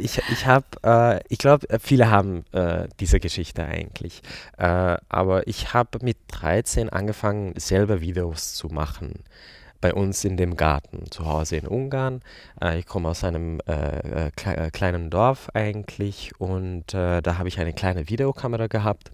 ich, 0.00 0.20
ich 0.30 0.46
habe, 0.46 0.66
äh, 0.84 1.20
ich 1.28 1.38
glaube, 1.38 1.66
viele 1.80 2.10
haben 2.10 2.44
äh, 2.52 2.88
diese 2.98 3.20
Geschichte 3.20 3.64
eigentlich. 3.64 4.22
Äh, 4.58 4.96
aber 5.08 5.46
ich 5.46 5.74
habe 5.74 5.98
mit 6.02 6.16
13 6.28 6.90
angefangen, 6.90 7.54
selber 7.56 8.00
Videos 8.00 8.54
zu 8.54 8.68
machen. 8.68 9.24
Bei 9.80 9.94
uns 9.94 10.24
in 10.24 10.36
dem 10.36 10.56
Garten, 10.56 11.10
zu 11.10 11.24
Hause 11.24 11.56
in 11.56 11.66
Ungarn. 11.66 12.20
Äh, 12.60 12.80
ich 12.80 12.86
komme 12.86 13.08
aus 13.08 13.24
einem 13.24 13.60
äh, 13.66 14.30
kle 14.36 14.70
kleinen 14.70 15.08
Dorf 15.08 15.48
eigentlich 15.54 16.32
und 16.38 16.92
da 16.92 17.38
habe 17.38 17.48
ich 17.48 17.58
eine 17.58 17.72
kleine 17.72 18.08
Videokamera 18.08 18.66
gehabt. 18.66 19.10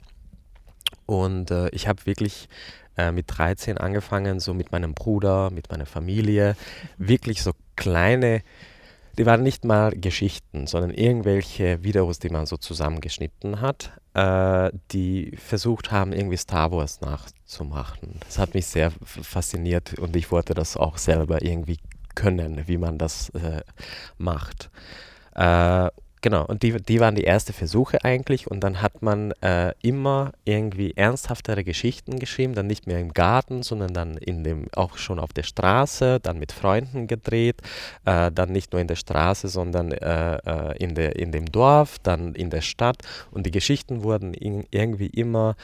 Und 1.06 1.52
ich 1.70 1.86
habe 1.86 2.04
wirklich 2.06 2.48
äh, 2.96 3.12
mit 3.12 3.26
13 3.28 3.78
angefangen, 3.78 4.40
so 4.40 4.54
mit 4.54 4.72
meinem 4.72 4.94
Bruder, 4.94 5.50
mit 5.50 5.70
meiner 5.70 5.86
Familie, 5.86 6.56
wirklich 6.98 7.42
so 7.42 7.52
kleine, 7.76 8.42
die 9.18 9.26
waren 9.26 9.42
nicht 9.42 9.64
mal 9.64 9.92
Geschichten, 9.92 10.66
sondern 10.66 10.90
irgendwelche 10.90 11.82
Videos, 11.82 12.18
die 12.18 12.28
man 12.28 12.46
so 12.46 12.56
zusammengeschnitten 12.56 13.60
hat, 13.60 13.92
äh, 14.14 14.70
die 14.92 15.32
versucht 15.36 15.90
haben, 15.90 16.12
irgendwie 16.12 16.36
Star 16.36 16.70
Wars 16.70 17.00
nachzumachen. 17.00 18.20
Das 18.20 18.38
hat 18.38 18.54
mich 18.54 18.66
sehr 18.66 18.92
fasziniert 19.04 19.98
und 19.98 20.14
ich 20.16 20.30
wollte 20.30 20.54
das 20.54 20.76
auch 20.76 20.98
selber 20.98 21.42
irgendwie 21.42 21.78
können, 22.14 22.66
wie 22.66 22.78
man 22.78 22.98
das 22.98 23.30
äh, 23.30 23.62
macht. 24.18 24.70
Genau, 26.22 26.44
und 26.44 26.62
die, 26.62 26.72
die 26.72 26.98
waren 26.98 27.14
die 27.14 27.24
ersten 27.24 27.52
Versuche 27.52 28.02
eigentlich. 28.04 28.50
Und 28.50 28.60
dann 28.60 28.80
hat 28.80 29.02
man 29.02 29.32
äh, 29.42 29.72
immer 29.82 30.32
irgendwie 30.44 30.92
ernsthaftere 30.96 31.62
Geschichten 31.62 32.18
geschrieben, 32.18 32.54
dann 32.54 32.66
nicht 32.66 32.86
mehr 32.86 32.98
im 32.98 33.12
Garten, 33.12 33.62
sondern 33.62 33.92
dann 33.92 34.16
in 34.16 34.42
dem, 34.42 34.66
auch 34.74 34.96
schon 34.96 35.18
auf 35.18 35.32
der 35.32 35.42
Straße, 35.42 36.18
dann 36.20 36.38
mit 36.38 36.52
Freunden 36.52 37.06
gedreht, 37.06 37.60
äh, 38.06 38.32
dann 38.32 38.50
nicht 38.50 38.72
nur 38.72 38.80
in 38.80 38.88
der 38.88 38.96
Straße, 38.96 39.48
sondern 39.48 39.92
äh, 39.92 40.36
äh 40.36 40.76
in, 40.78 40.94
der, 40.94 41.16
in 41.16 41.32
dem 41.32 41.46
Dorf, 41.46 41.98
dann 42.02 42.34
in 42.34 42.50
der 42.50 42.62
Stadt. 42.62 42.98
Und 43.30 43.46
die 43.46 43.50
Geschichten 43.50 44.02
wurden 44.02 44.34
in, 44.34 44.64
irgendwie 44.70 45.08
immer 45.08 45.54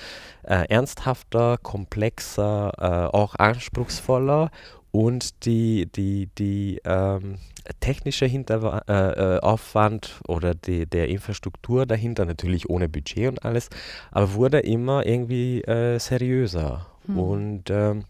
äh, 0.43 0.67
ernsthafter, 0.69 1.59
komplexer, 1.62 2.73
äh, 2.79 3.17
auch 3.17 3.35
anspruchsvoller 3.37 4.51
und 4.92 5.46
die, 5.46 5.87
die, 5.87 6.28
die 6.38 6.81
ähm, 6.85 7.38
technische 7.81 8.26
Hinteraufwand 8.26 10.07
äh, 10.07 10.28
äh 10.28 10.33
oder 10.33 10.55
die, 10.55 10.87
der 10.87 11.09
Infrastruktur 11.09 11.87
dahinter, 11.87 12.24
natürlich 12.26 12.68
ohne 12.70 12.88
Budget 12.88 13.28
und 13.28 13.44
alles, 13.44 13.70
aber 14.11 14.35
wurde 14.35 14.61
immer 14.61 15.05
irgendwie 15.05 15.62
äh, 15.62 15.98
seriöser. 15.98 16.87
Hm. 17.07 17.18
Und 17.18 17.70
ähm, 17.70 18.05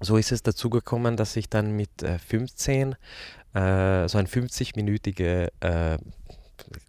so 0.00 0.16
ist 0.18 0.30
es 0.30 0.42
dazu 0.42 0.70
gekommen, 0.70 1.16
dass 1.16 1.36
ich 1.36 1.48
dann 1.48 1.74
mit 1.74 2.02
äh, 2.02 2.18
15 2.18 2.92
äh, 3.54 4.08
so 4.08 4.18
ein 4.18 4.26
50-minütige 4.26 5.48
äh, 5.60 5.98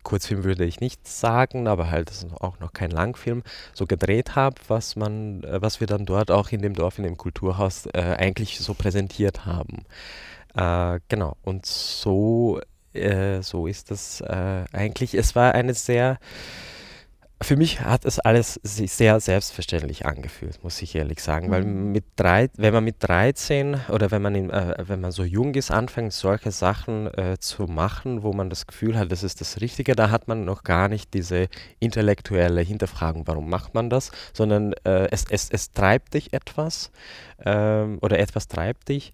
Kurzfilm 0.03 0.43
würde 0.43 0.65
ich 0.65 0.79
nicht 0.79 1.07
sagen, 1.07 1.67
aber 1.67 1.89
halt 1.89 2.11
auch 2.39 2.59
noch 2.59 2.73
kein 2.73 2.91
Langfilm, 2.91 3.43
so 3.73 3.85
gedreht 3.85 4.35
habe, 4.35 4.55
was 4.67 4.95
man, 4.95 5.43
äh, 5.43 5.61
was 5.61 5.79
wir 5.79 5.87
dann 5.87 6.05
dort 6.05 6.31
auch 6.31 6.51
in 6.51 6.61
dem 6.61 6.73
Dorf, 6.73 6.97
in 6.97 7.03
dem 7.03 7.17
Kulturhaus 7.17 7.87
äh, 7.87 8.15
eigentlich 8.17 8.59
so 8.59 8.73
präsentiert 8.73 9.45
haben. 9.45 9.85
Äh, 10.55 10.99
genau, 11.09 11.37
und 11.43 11.65
so, 11.65 12.61
äh, 12.93 13.41
so 13.41 13.67
ist 13.67 13.91
das 13.91 14.21
äh, 14.21 14.65
eigentlich. 14.71 15.13
Es 15.15 15.35
war 15.35 15.53
eine 15.53 15.73
sehr 15.73 16.19
für 17.41 17.57
mich 17.57 17.81
hat 17.81 18.05
es 18.05 18.19
alles 18.19 18.59
sich 18.63 18.93
sehr 18.93 19.19
selbstverständlich 19.19 20.05
angefühlt, 20.05 20.63
muss 20.63 20.81
ich 20.81 20.95
ehrlich 20.95 21.19
sagen. 21.19 21.47
Mhm. 21.47 21.51
Weil 21.51 21.63
mit 21.65 22.05
drei, 22.15 22.49
wenn 22.55 22.73
man 22.73 22.83
mit 22.83 22.95
13 22.99 23.77
oder 23.89 24.09
wenn 24.11 24.21
man, 24.21 24.35
in, 24.35 24.49
äh, 24.49 24.75
wenn 24.87 25.01
man 25.01 25.11
so 25.11 25.23
jung 25.23 25.53
ist, 25.55 25.69
anfängt, 25.69 26.13
solche 26.13 26.51
Sachen 26.51 27.07
äh, 27.13 27.37
zu 27.39 27.63
machen, 27.63 28.23
wo 28.23 28.31
man 28.31 28.49
das 28.49 28.67
Gefühl 28.67 28.97
hat, 28.97 29.11
das 29.11 29.23
ist 29.23 29.41
das 29.41 29.59
Richtige, 29.59 29.95
da 29.95 30.11
hat 30.11 30.27
man 30.27 30.45
noch 30.45 30.63
gar 30.63 30.87
nicht 30.87 31.13
diese 31.13 31.47
intellektuelle 31.79 32.61
Hinterfragung, 32.61 33.27
warum 33.27 33.49
macht 33.49 33.73
man 33.73 33.89
das, 33.89 34.11
sondern 34.33 34.73
äh, 34.85 35.09
es, 35.11 35.25
es, 35.29 35.49
es 35.49 35.71
treibt 35.71 36.13
dich 36.13 36.31
etwas 36.31 36.91
ähm, 37.43 37.99
oder 38.01 38.17
etwas 38.17 38.47
treibt 38.47 38.87
dich 38.87 39.11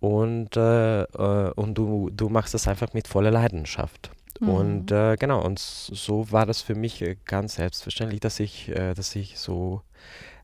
und, 0.00 0.56
äh, 0.56 1.02
äh, 1.02 1.52
und 1.54 1.74
du, 1.74 2.10
du 2.10 2.28
machst 2.28 2.54
es 2.54 2.66
einfach 2.66 2.94
mit 2.94 3.06
voller 3.06 3.30
Leidenschaft. 3.30 4.10
Mhm. 4.38 4.48
Und 4.48 4.92
äh, 4.92 5.16
genau, 5.16 5.44
und 5.44 5.58
so 5.58 6.30
war 6.30 6.46
das 6.46 6.62
für 6.62 6.74
mich 6.74 7.02
äh, 7.02 7.16
ganz 7.24 7.56
selbstverständlich, 7.56 8.20
dass 8.20 8.38
ich, 8.40 8.68
äh, 8.68 8.94
dass 8.94 9.16
ich 9.16 9.38
so 9.38 9.82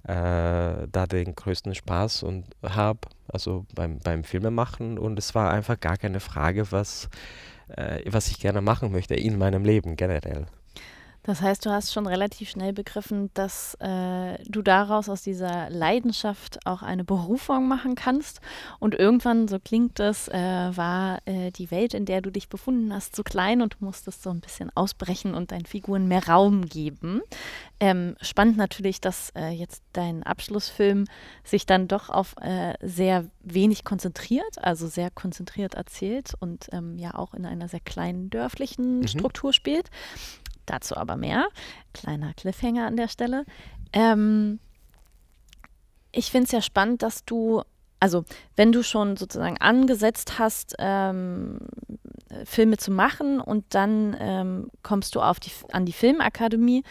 äh, 0.05 0.87
da 0.91 1.07
den 1.09 1.35
größten 1.35 1.75
Spaß 1.75 2.23
und 2.23 2.47
habe, 2.63 3.01
also 3.29 3.67
beim, 3.75 3.99
beim 3.99 4.25
Filmemachen. 4.25 4.99
Und 4.99 5.19
es 5.19 5.35
war 5.35 5.51
einfach 5.51 5.79
gar 5.79 5.97
keine 5.97 6.21
Frage, 6.21 6.73
was, 6.73 7.09
äh, 7.69 8.01
was 8.07 8.29
ich 8.29 8.39
gerne 8.41 8.61
machen 8.61 8.93
möchte 8.93 9.15
in 9.15 9.39
meinem 9.39 9.65
Leben 9.65 9.97
generell. 9.97 10.47
Das 11.27 11.43
heißt, 11.43 11.67
du 11.67 11.71
hast 11.71 11.93
schon 11.93 12.07
relativ 12.07 12.49
schnell 12.49 12.73
begriffen, 12.73 13.31
dass 13.35 13.75
äh, 13.81 14.39
du 14.45 14.63
daraus 14.63 15.09
aus 15.09 15.23
dieser 15.23 15.69
Leidenschaft 15.71 16.65
auch 16.65 16.83
eine 16.83 17.03
Berufung 17.03 17.67
machen 17.67 17.97
kannst. 17.97 18.41
Und 18.79 18.95
irgendwann, 18.95 19.49
so 19.49 19.59
klingt 19.59 19.99
es, 19.99 20.29
äh, 20.29 20.37
war 20.37 21.19
äh, 21.25 21.51
die 21.51 21.73
Welt, 21.73 21.95
in 21.95 22.05
der 22.05 22.21
du 22.21 22.31
dich 22.31 22.49
befunden 22.49 22.95
hast, 22.95 23.17
zu 23.17 23.25
klein 23.25 23.61
und 23.61 23.75
du 23.75 23.85
musstest 23.85 24.23
so 24.23 24.31
ein 24.31 24.39
bisschen 24.39 24.71
ausbrechen 24.77 25.35
und 25.35 25.51
deinen 25.51 25.67
Figuren 25.67 26.07
mehr 26.07 26.29
Raum 26.29 26.65
geben. 26.67 27.23
Ähm, 27.81 28.15
spannend 28.21 28.57
natürlich, 28.57 29.01
dass 29.01 29.31
äh, 29.31 29.49
jetzt 29.49 29.83
dein 29.95 30.23
Abschlussfilm 30.23 31.07
sich 31.43 31.67
dann 31.67 31.89
doch 31.89 32.09
auf 32.09 32.37
äh, 32.41 32.75
sehr 32.81 33.25
wenig 33.43 33.83
konzentriert, 33.83 34.63
also 34.63 34.87
sehr 34.87 35.11
konzentriert 35.11 35.75
erzählt 35.75 36.35
und 36.39 36.69
ähm, 36.71 36.97
ja 36.99 37.15
auch 37.17 37.35
in 37.35 37.45
einer 37.45 37.69
sehr 37.69 37.81
kleinen 37.81 38.31
dörflichen 38.31 39.01
mhm. 39.01 39.09
Struktur 39.09 39.53
spielt. 39.53 39.91
Dazu 40.67 40.97
aber 40.97 41.17
mehr. 41.17 41.49
Kleiner 41.95 42.35
Cliffhanger 42.35 42.87
an 42.87 42.97
der 42.97 43.09
Stelle. 43.09 43.45
Ähm, 43.93 44.59
ich 46.13 46.31
finde 46.31 46.47
es 46.47 46.53
ja 46.53 46.63
spannend, 46.63 47.03
dass 47.03 47.25
du, 47.25 47.63
also 48.01 48.25
wenn 48.57 48.73
du 48.73 48.83
schon 48.83 49.17
sozusagen 49.17 49.59
angesetzt 49.59 50.39
hast, 50.39 50.75
ähm, 50.79 51.59
Filme 52.45 52.77
zu 52.77 52.91
machen 52.91 53.41
und 53.41 53.65
dann 53.71 54.17
ähm, 54.19 54.71
kommst 54.83 55.15
du 55.15 55.21
auf 55.21 55.41
die, 55.41 55.51
an 55.73 55.87
die 55.87 55.93
Filmakademie, 55.93 56.83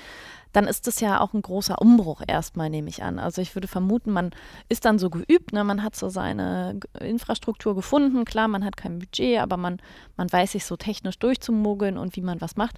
dann 0.56 0.68
ist 0.68 0.88
das 0.88 1.00
ja 1.02 1.20
auch 1.20 1.34
ein 1.34 1.42
großer 1.42 1.82
Umbruch 1.82 2.22
erstmal, 2.26 2.70
nehme 2.70 2.90
ich 2.90 3.04
an. 3.04 3.20
Also 3.20 3.42
ich 3.42 3.56
würde 3.56 3.68
vermuten, 3.68 4.12
man 4.12 4.32
ist 4.70 4.86
dann 4.86 5.00
so 5.00 5.10
geübt, 5.10 5.52
ne? 5.52 5.64
man 5.64 5.84
hat 5.84 5.96
so 5.96 6.08
seine 6.10 6.80
Infrastruktur 7.00 7.76
gefunden. 7.76 8.24
Klar, 8.24 8.48
man 8.48 8.64
hat 8.64 8.78
kein 8.78 9.00
Budget, 9.00 9.40
aber 9.40 9.58
man, 9.58 9.82
man 10.16 10.32
weiß 10.32 10.54
sich 10.54 10.66
so 10.66 10.78
technisch 10.78 11.20
durchzumogeln 11.20 11.98
und 11.98 12.16
wie 12.16 12.22
man 12.22 12.40
was 12.40 12.56
macht. 12.56 12.78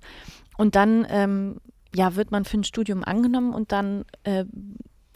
Und 0.57 0.75
dann 0.75 1.05
ähm, 1.09 1.57
ja, 1.93 2.15
wird 2.15 2.31
man 2.31 2.45
für 2.45 2.57
ein 2.57 2.63
Studium 2.63 3.03
angenommen 3.03 3.53
und 3.53 3.71
dann 3.71 4.05
äh, 4.23 4.45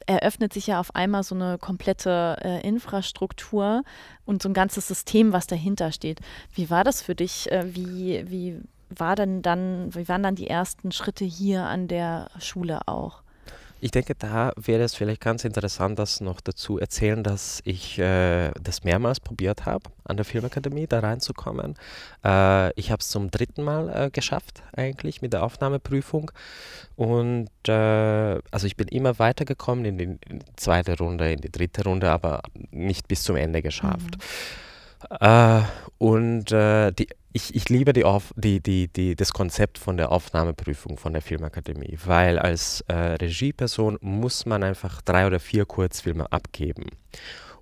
eröffnet 0.06 0.54
sich 0.54 0.67
ja 0.67 0.80
auf 0.80 0.95
einmal 0.95 1.24
so 1.24 1.36
eine 1.36 1.58
komplette 1.58 2.38
äh, 2.41 2.67
Infrastruktur 2.67 3.84
und 4.26 4.41
so 4.41 4.50
ein 4.50 4.54
ganzes 4.54 4.88
System, 4.88 5.34
was 5.34 5.47
dahinter 5.47 5.91
steht. 5.91 6.19
Wie 6.54 6.69
war 6.69 6.84
das 6.84 7.02
für 7.02 7.15
dich? 7.15 7.52
Äh, 7.52 7.76
wie, 7.76 8.30
wie 8.30 8.62
war 8.95 9.15
denn 9.15 9.41
dann, 9.41 9.93
wie 9.95 10.08
waren 10.08 10.23
dann 10.23 10.36
die 10.36 10.47
ersten 10.47 10.91
Schritte 10.91 11.25
hier 11.25 11.63
an 11.65 11.88
der 11.88 12.30
Schule 12.39 12.88
auch? 12.88 13.21
Ich 13.84 13.89
denke, 13.89 14.13
da 14.13 14.54
wäre 14.58 14.84
es 14.84 14.93
vielleicht 14.93 15.21
ganz 15.21 15.43
interessant, 15.43 15.97
das 15.97 16.21
noch 16.21 16.39
dazu 16.39 16.77
erzählen, 16.77 17.23
dass 17.23 17.62
ich 17.65 17.97
äh, 17.97 18.51
das 18.62 18.84
mehrmals 18.84 19.19
probiert 19.19 19.65
habe, 19.65 19.89
an 20.04 20.17
der 20.17 20.25
Filmakademie 20.25 20.86
da 20.86 20.99
reinzukommen. 20.99 21.75
Äh, 22.23 22.80
ich 22.80 22.91
habe 22.91 22.99
es 22.99 23.10
zum 23.10 23.32
dritten 23.32 23.63
Mal 23.63 23.89
äh, 23.89 24.10
geschafft, 24.12 24.62
eigentlich 24.73 25.23
mit 25.23 25.34
der 25.34 25.41
Aufnahmeprüfung. 25.41 26.32
Und 26.95 27.49
äh, 27.67 28.39
also 28.51 28.67
ich 28.67 28.77
bin 28.77 28.88
immer 28.88 29.17
weitergekommen 29.17 29.84
in 29.86 29.97
die, 29.97 30.04
in 30.04 30.39
die, 30.39 30.56
zweite 30.58 30.95
Runde, 30.99 31.32
in 31.32 31.41
die 31.41 31.51
dritte 31.51 31.84
Runde, 31.84 32.12
aber 32.12 32.43
nicht 32.69 33.08
bis 33.08 33.23
zum 33.23 33.36
Ende 33.36 33.63
geschafft. 33.63 34.17
Mhm. 34.17 34.70
Äh, 35.19 35.61
und 35.97 36.51
äh, 36.51 36.91
die 36.91 37.07
ich, 37.33 37.55
ich 37.55 37.69
liebe 37.69 37.93
die 37.93 38.03
Auf, 38.03 38.33
die, 38.35 38.59
die, 38.59 38.87
die, 38.87 39.15
das 39.15 39.31
Konzept 39.31 39.77
von 39.77 39.97
der 39.97 40.11
Aufnahmeprüfung 40.11 40.97
von 40.97 41.13
der 41.13 41.21
Filmakademie, 41.21 41.97
weil 42.05 42.37
als 42.37 42.81
äh, 42.87 42.93
Regieperson 42.93 43.97
muss 44.01 44.45
man 44.45 44.63
einfach 44.63 45.01
drei 45.01 45.27
oder 45.27 45.39
vier 45.39 45.65
Kurzfilme 45.65 46.31
abgeben. 46.31 46.87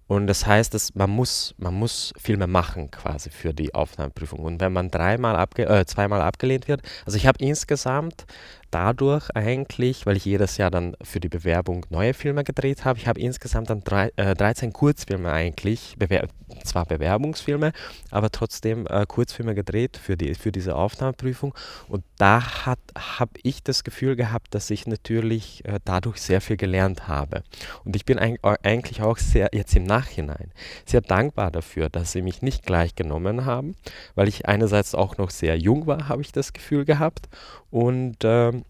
Und 0.08 0.26
das 0.26 0.48
heißt, 0.48 0.74
dass 0.74 0.96
man 0.96 1.12
muss, 1.12 1.54
man 1.60 1.76
muss 1.76 2.14
Filme 2.18 2.48
machen 2.48 2.90
quasi 2.90 3.30
für 3.30 3.54
die 3.54 3.76
Aufnahmeprüfung. 3.76 4.40
Und 4.40 4.60
wenn 4.60 4.74
man 4.74 4.90
dreimal 4.90 5.36
abge 5.36 5.68
äh, 5.68 5.86
zweimal 5.86 6.22
abgelehnt 6.22 6.68
wird, 6.68 6.82
also 7.06 7.16
ich 7.16 7.28
habe 7.28 7.38
insgesamt 7.38 8.26
dadurch 8.72 9.30
eigentlich, 9.36 10.06
weil 10.06 10.18
ich 10.18 10.26
jedes 10.26 10.58
Jahr 10.58 10.72
dann 10.72 10.96
für 11.02 11.20
die 11.20 11.30
Bewerbung 11.30 11.86
neue 11.90 12.14
Filme 12.14 12.44
gedreht 12.44 12.86
habe, 12.86 13.00
ich 13.00 13.08
habe 13.08 13.20
insgesamt 13.20 13.70
dann 13.70 13.84
drei, 13.84 14.12
äh, 14.16 14.36
13 14.36 14.74
Kurzfilme 14.74 15.32
eigentlich, 15.32 15.96
bewer 15.98 16.28
zwar 16.64 16.86
Bewerbungsfilme, 16.86 17.72
aber 18.12 18.32
trotzdem 18.32 18.88
äh, 18.88 19.06
Kurzfilme 19.06 19.56
gedreht 19.56 19.98
für, 19.98 20.18
die, 20.18 20.36
für 20.36 20.52
diese 20.52 20.76
Aufnahmeprüfung. 20.76 21.54
Und 21.88 22.04
da 22.18 22.44
habe 22.64 23.32
ich 23.44 23.64
das 23.64 23.84
Gefühl 23.84 24.16
gehabt, 24.16 24.54
dass 24.56 24.70
ich 24.70 24.88
natürlich 24.88 25.64
äh, 25.66 25.80
dadurch 25.86 26.22
sehr 26.22 26.42
viel 26.42 26.58
gelernt 26.58 27.08
habe. 27.08 27.44
Und 27.86 27.96
ich 27.96 28.06
bin 28.06 28.20
eigentlich 28.20 29.02
auch 29.02 29.18
sehr, 29.18 29.50
jetzt 29.54 29.76
im 29.76 29.84
Nachhinein, 29.84 30.52
sehr 30.86 31.02
dankbar 31.02 31.52
dafür, 31.52 31.90
dass 31.90 32.12
sie 32.12 32.22
mich 32.22 32.42
nicht 32.42 32.66
gleich 32.66 32.96
genommen 32.96 33.46
haben, 33.46 33.76
weil 34.16 34.28
ich 34.28 34.48
einerseits 34.48 34.96
auch 34.96 35.18
noch 35.18 35.30
sehr 35.30 35.58
jung 35.58 35.88
war, 35.88 36.10
habe 36.10 36.22
ich 36.22 36.32
das 36.32 36.54
Gefühl 36.54 36.86
gehabt. 36.86 37.30
Und 37.72 38.18
ähm, 38.24 38.64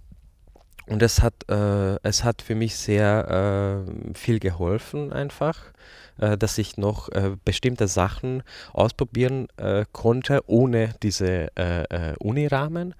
und 0.89 1.03
es 1.03 1.21
hat, 1.21 1.35
äh, 1.49 1.97
es 2.01 2.23
hat 2.23 2.41
für 2.41 2.55
mich 2.55 2.75
sehr 2.75 3.85
äh, 3.85 4.13
viel 4.15 4.39
geholfen 4.39 5.13
einfach, 5.13 5.59
äh, 6.17 6.35
dass 6.35 6.57
ich 6.57 6.77
noch 6.77 7.09
äh, 7.09 7.35
bestimmte 7.45 7.87
Sachen 7.87 8.41
ausprobieren 8.73 9.47
äh, 9.57 9.85
konnte, 9.91 10.41
ohne 10.47 10.95
diese 11.03 11.55
äh, 11.55 12.15
Unirahmen 12.17 12.95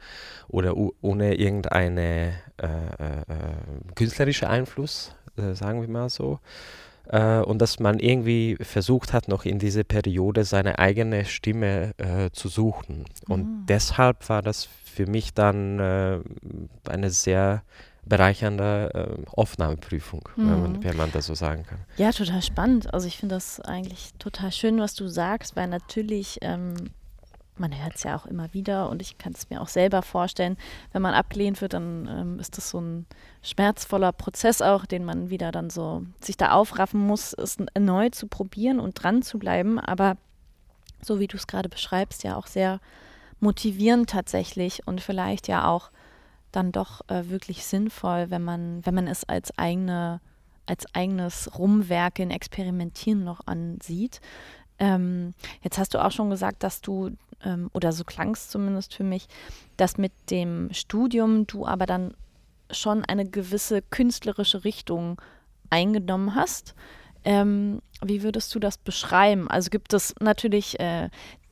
oder 0.48 0.76
ohne 1.02 1.36
irgendeine 1.36 2.34
künstlerische 3.96 4.50
Einfluss, 4.50 5.16
sagen 5.54 5.80
wir 5.80 5.88
mal 5.88 6.10
so. 6.10 6.40
und 7.06 7.60
dass 7.60 7.80
man 7.80 8.00
irgendwie 8.00 8.58
versucht 8.60 9.14
hat, 9.14 9.30
noch 9.30 9.46
in 9.46 9.60
dieser 9.60 9.86
Periode 9.86 10.44
seine 10.44 10.78
eigene 10.78 11.24
Stimme 11.24 11.94
zu 12.34 12.50
suchen. 12.50 13.06
Und 13.30 13.44
mhm. 13.44 13.66
deshalb 13.68 14.28
war 14.28 14.42
das 14.42 14.68
für 15.00 15.10
mich 15.10 15.34
dann 15.34 15.80
äh, 15.80 16.20
eine 16.90 17.10
sehr 17.10 17.64
bereichernde 18.04 18.92
äh, 18.94 19.30
Aufnahmeprüfung, 19.32 20.28
mhm. 20.36 20.50
wenn, 20.50 20.62
man, 20.62 20.72
mhm. 20.74 20.84
wenn, 20.84 20.98
man, 20.98 21.12
das 21.14 21.28
so 21.28 21.36
sagen 21.36 21.64
kann. 21.66 21.80
Ja, 21.96 22.12
total 22.12 22.42
spannend. 22.42 22.94
Also 22.94 23.08
ich 23.08 23.18
finde 23.18 23.36
das 23.36 23.62
eigentlich 23.62 24.10
total 24.20 24.52
schön, 24.52 24.78
was 24.78 24.96
du 24.96 25.08
sagst, 25.08 25.56
weil 25.56 25.68
natürlich, 25.68 26.40
ähm, 26.42 26.74
man 27.56 27.72
hört 27.82 27.96
es 27.96 28.04
ja 28.04 28.18
auch 28.18 28.26
immer 28.26 28.54
wieder 28.54 28.90
und 28.90 29.02
ich 29.02 29.18
kann 29.18 29.32
es 29.32 29.50
mir 29.50 29.62
auch 29.62 29.70
selber 29.70 30.02
vorstellen, 30.02 30.58
wenn 30.92 31.02
man 31.02 31.14
abgelehnt 31.14 31.62
wird, 31.62 31.72
dann 31.72 32.10
ähm, 32.12 32.40
ist 32.42 32.58
das 32.58 32.70
so 32.70 32.82
ein 32.82 33.06
schmerzvoller 33.42 34.12
Prozess 34.12 34.62
auch, 34.62 34.86
den 34.86 35.06
man 35.06 35.30
wieder 35.30 35.54
dann 35.54 35.70
so 35.70 36.04
sich 36.20 36.36
da 36.36 36.52
aufraffen 36.52 37.00
muss, 37.00 37.32
es 37.32 37.56
erneut 37.74 38.16
zu 38.16 38.28
probieren 38.28 38.82
und 38.82 39.02
dran 39.02 39.22
zu 39.22 39.40
bleiben. 39.40 39.80
Aber 39.80 40.18
so 41.02 41.22
wie 41.22 41.28
du 41.28 41.38
es 41.38 41.48
gerade 41.48 41.70
beschreibst, 41.70 42.26
ja 42.26 42.36
auch 42.36 42.48
sehr 42.48 42.82
motivierend 43.40 44.10
tatsächlich 44.10 44.86
und 44.86 45.02
vielleicht 45.02 45.48
ja 45.48 45.68
auch 45.68 45.92
dann 46.52 46.72
doch 46.72 47.02
äh, 47.10 47.30
wirklich 47.30 47.66
sinnvoll, 47.66 48.30
wenn 48.30 48.44
man, 48.44 48.86
wenn 48.86 48.96
man 48.96 49.08
es 49.08 49.24
als 49.24 49.56
eigene, 49.58 50.20
als 50.66 50.94
eigenes 50.96 51.58
Rumwerken, 51.58 52.32
Experimentieren 52.32 53.24
noch 53.24 53.46
ansieht. 53.46 54.20
Ähm, 54.80 55.34
jetzt 55.62 55.78
hast 55.78 55.94
du 55.94 56.04
auch 56.04 56.12
schon 56.12 56.30
gesagt, 56.30 56.64
dass 56.64 56.82
du, 56.82 57.12
ähm, 57.44 57.70
oder 57.74 57.92
so 57.92 58.04
klang 58.04 58.32
es 58.32 58.50
zumindest 58.50 58.96
für 58.96 59.04
mich, 59.04 59.28
dass 59.78 59.98
mit 59.98 60.14
dem 60.30 60.70
Studium 60.72 61.46
du 61.46 61.66
aber 61.66 61.86
dann 61.86 62.16
schon 62.72 63.04
eine 63.06 63.26
gewisse 63.28 63.82
künstlerische 63.82 64.64
Richtung 64.64 65.22
eingenommen 65.70 66.36
hast. 66.36 66.76
Ähm, 67.26 67.82
wie 68.02 68.24
würdest 68.24 68.54
du 68.56 68.60
das 68.60 68.78
beschreiben? 68.78 69.50
Also 69.50 69.70
gibt 69.70 69.94
es 69.94 70.16
natürlich, 70.20 70.80
äh, 70.80 71.10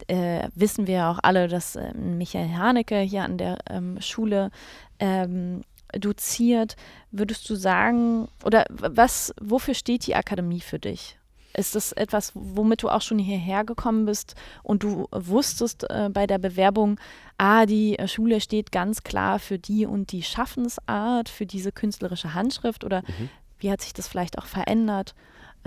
äh, 0.08 0.48
wissen 0.56 0.88
wir 0.88 1.08
auch 1.08 1.20
alle, 1.22 1.48
dass 1.48 1.76
äh, 1.76 1.94
Michael 1.94 2.50
Haneke 2.54 3.00
hier 3.00 3.24
an 3.24 3.38
der 3.38 3.58
ähm, 3.70 4.00
Schule 4.02 4.52
ähm, 5.00 5.62
doziert. 5.94 6.76
Würdest 7.12 7.50
du 7.50 7.56
sagen, 7.56 8.28
oder 8.44 8.66
was, 8.70 9.34
wofür 9.42 9.74
steht 9.74 10.08
die 10.08 10.16
Akademie 10.16 10.62
für 10.62 10.80
dich? 10.80 11.18
Ist 11.54 11.76
das 11.76 11.92
etwas, 11.92 12.32
womit 12.36 12.84
du 12.84 12.90
auch 12.90 13.02
schon 13.02 13.18
hierher 13.18 13.64
gekommen 13.64 14.06
bist 14.06 14.36
und 14.62 14.84
du 14.84 15.08
wusstest 15.12 15.90
äh, 15.90 16.10
bei 16.12 16.28
der 16.28 16.38
Bewerbung, 16.38 17.00
ah, 17.38 17.66
die 17.66 17.98
äh, 17.98 18.08
Schule 18.08 18.42
steht 18.42 18.72
ganz 18.72 19.04
klar 19.04 19.40
für 19.40 19.58
die 19.58 19.88
und 19.88 20.12
die 20.12 20.22
Schaffensart, 20.22 21.30
für 21.30 21.48
diese 21.48 21.72
künstlerische 21.72 22.36
Handschrift 22.36 22.84
oder 22.84 23.02
mhm. 23.02 23.30
wie 23.58 23.72
hat 23.72 23.82
sich 23.82 23.94
das 23.94 24.08
vielleicht 24.08 24.38
auch 24.38 24.46
verändert? 24.46 25.16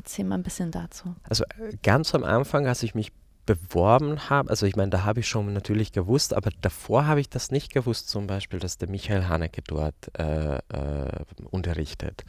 Erzähl 0.00 0.24
mal 0.24 0.36
ein 0.36 0.42
bisschen 0.42 0.70
dazu. 0.70 1.14
Also 1.28 1.44
ganz 1.82 2.14
am 2.14 2.24
Anfang, 2.24 2.66
als 2.66 2.82
ich 2.82 2.94
mich 2.94 3.12
beworben 3.44 4.30
habe, 4.30 4.48
also 4.48 4.64
ich 4.64 4.74
meine, 4.74 4.88
da 4.88 5.04
habe 5.04 5.20
ich 5.20 5.28
schon 5.28 5.52
natürlich 5.52 5.92
gewusst, 5.92 6.32
aber 6.32 6.50
davor 6.62 7.06
habe 7.06 7.20
ich 7.20 7.28
das 7.28 7.50
nicht 7.50 7.74
gewusst, 7.74 8.08
zum 8.08 8.26
Beispiel, 8.26 8.58
dass 8.60 8.78
der 8.78 8.88
Michael 8.88 9.28
Haneke 9.28 9.60
dort 9.60 9.94
äh, 10.18 10.56
äh, 10.56 11.24
unterrichtet. 11.50 12.24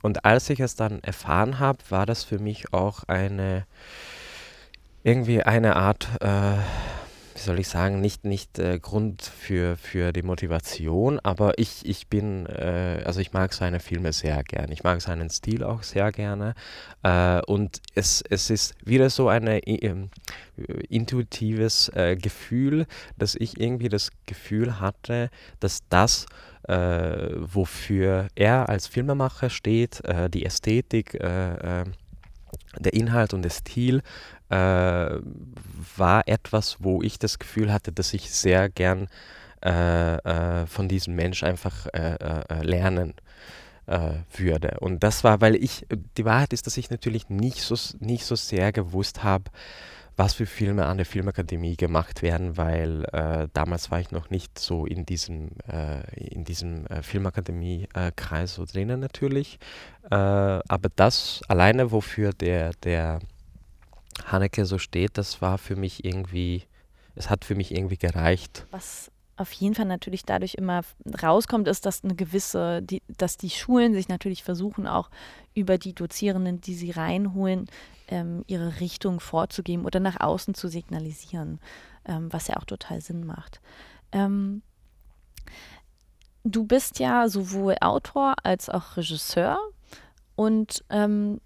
Und 0.00 0.24
als 0.24 0.48
ich 0.48 0.60
es 0.60 0.76
dann 0.76 1.00
erfahren 1.00 1.58
habe, 1.58 1.78
war 1.90 2.06
das 2.06 2.24
für 2.24 2.38
mich 2.38 2.72
auch 2.72 3.04
eine 3.04 3.66
irgendwie 5.02 5.42
eine 5.42 5.76
Art 5.76 6.08
äh, 6.22 6.56
wie 7.40 7.44
soll 7.44 7.58
ich 7.58 7.68
sagen, 7.68 8.02
nicht, 8.02 8.26
nicht 8.26 8.58
äh, 8.58 8.78
Grund 8.78 9.22
für, 9.22 9.78
für 9.78 10.12
die 10.12 10.20
Motivation, 10.20 11.18
aber 11.20 11.58
ich, 11.58 11.86
ich 11.86 12.08
bin, 12.08 12.44
äh, 12.44 13.02
also 13.06 13.20
ich 13.20 13.32
mag 13.32 13.54
seine 13.54 13.80
Filme 13.80 14.12
sehr 14.12 14.44
gerne. 14.44 14.74
Ich 14.74 14.84
mag 14.84 15.00
seinen 15.00 15.30
Stil 15.30 15.64
auch 15.64 15.82
sehr 15.82 16.12
gerne. 16.12 16.52
Äh, 17.02 17.40
und 17.46 17.80
es, 17.94 18.22
es 18.28 18.50
ist 18.50 18.74
wieder 18.84 19.08
so 19.08 19.28
ein 19.28 19.46
ähm, 19.64 20.10
intuitives 20.90 21.88
äh, 21.94 22.14
Gefühl, 22.16 22.84
dass 23.16 23.34
ich 23.36 23.58
irgendwie 23.58 23.88
das 23.88 24.10
Gefühl 24.26 24.78
hatte, 24.78 25.30
dass 25.60 25.80
das, 25.88 26.26
äh, 26.68 27.30
wofür 27.38 28.28
er 28.34 28.68
als 28.68 28.86
Filmemacher 28.86 29.48
steht, 29.48 30.04
äh, 30.04 30.28
die 30.28 30.44
Ästhetik, 30.44 31.18
der 32.78 32.92
Inhalt 32.92 33.32
und 33.34 33.42
der 33.42 33.50
Stil 33.50 34.02
äh, 34.50 35.18
war 35.96 36.28
etwas, 36.28 36.76
wo 36.80 37.02
ich 37.02 37.18
das 37.18 37.38
Gefühl 37.38 37.72
hatte, 37.72 37.92
dass 37.92 38.12
ich 38.14 38.30
sehr 38.30 38.68
gern 38.68 39.08
äh, 39.62 40.16
äh, 40.16 40.66
von 40.66 40.88
diesem 40.88 41.14
Mensch 41.16 41.42
einfach 41.44 41.86
äh, 41.92 42.14
äh, 42.14 42.62
lernen 42.62 43.14
würde. 44.36 44.76
Und 44.78 45.02
das 45.02 45.24
war, 45.24 45.40
weil 45.40 45.56
ich, 45.56 45.84
die 46.16 46.24
Wahrheit 46.24 46.52
ist, 46.52 46.68
dass 46.68 46.76
ich 46.76 46.90
natürlich 46.90 47.28
nicht 47.28 47.60
so, 47.60 47.74
nicht 47.98 48.24
so 48.24 48.36
sehr 48.36 48.70
gewusst 48.70 49.24
habe, 49.24 49.50
was 50.16 50.34
für 50.34 50.46
Filme 50.46 50.86
an 50.86 50.98
der 50.98 51.06
Filmakademie 51.06 51.76
gemacht 51.76 52.22
werden, 52.22 52.56
weil 52.56 53.04
äh, 53.12 53.48
damals 53.52 53.90
war 53.90 53.98
ich 53.98 54.12
noch 54.12 54.30
nicht 54.30 54.60
so 54.60 54.86
in 54.86 55.06
diesem, 55.06 55.48
äh, 55.66 56.04
diesem 56.44 56.86
äh, 56.86 57.02
Filmakademie-Kreis 57.02 58.54
so 58.54 58.64
drinnen 58.64 59.00
natürlich. 59.00 59.58
aber 60.08 60.88
das 60.94 61.40
alleine, 61.48 61.90
wofür 61.90 62.32
der, 62.32 62.72
der 62.84 63.18
Haneke 64.26 64.64
so 64.66 64.78
steht, 64.78 65.18
das 65.18 65.42
war 65.42 65.58
für 65.58 65.76
mich 65.76 66.04
irgendwie, 66.04 66.64
es 67.14 67.30
hat 67.30 67.44
für 67.44 67.54
mich 67.54 67.74
irgendwie 67.74 67.96
gereicht. 67.96 68.66
Was 68.70 69.10
auf 69.36 69.52
jeden 69.52 69.74
Fall 69.74 69.86
natürlich 69.86 70.24
dadurch 70.24 70.54
immer 70.54 70.82
rauskommt, 71.22 71.66
ist, 71.66 71.86
dass 71.86 72.04
eine 72.04 72.14
gewisse, 72.14 72.82
die, 72.82 73.02
dass 73.16 73.38
die 73.38 73.48
Schulen 73.48 73.94
sich 73.94 74.08
natürlich 74.08 74.44
versuchen, 74.44 74.86
auch 74.86 75.08
über 75.54 75.78
die 75.78 75.94
Dozierenden, 75.94 76.60
die 76.60 76.74
sie 76.74 76.90
reinholen, 76.90 77.66
ähm, 78.08 78.44
ihre 78.48 78.80
Richtung 78.80 79.18
vorzugeben 79.18 79.86
oder 79.86 79.98
nach 79.98 80.20
außen 80.20 80.54
zu 80.54 80.68
signalisieren, 80.68 81.58
ähm, 82.04 82.30
was 82.30 82.48
ja 82.48 82.56
auch 82.58 82.64
total 82.64 83.00
Sinn 83.00 83.24
macht. 83.24 83.62
Ähm, 84.12 84.60
du 86.44 86.64
bist 86.64 86.98
ja 86.98 87.28
sowohl 87.28 87.76
Autor 87.80 88.34
als 88.42 88.68
auch 88.68 88.98
Regisseur 88.98 89.58
und 90.36 90.84
ähm, 90.90 91.40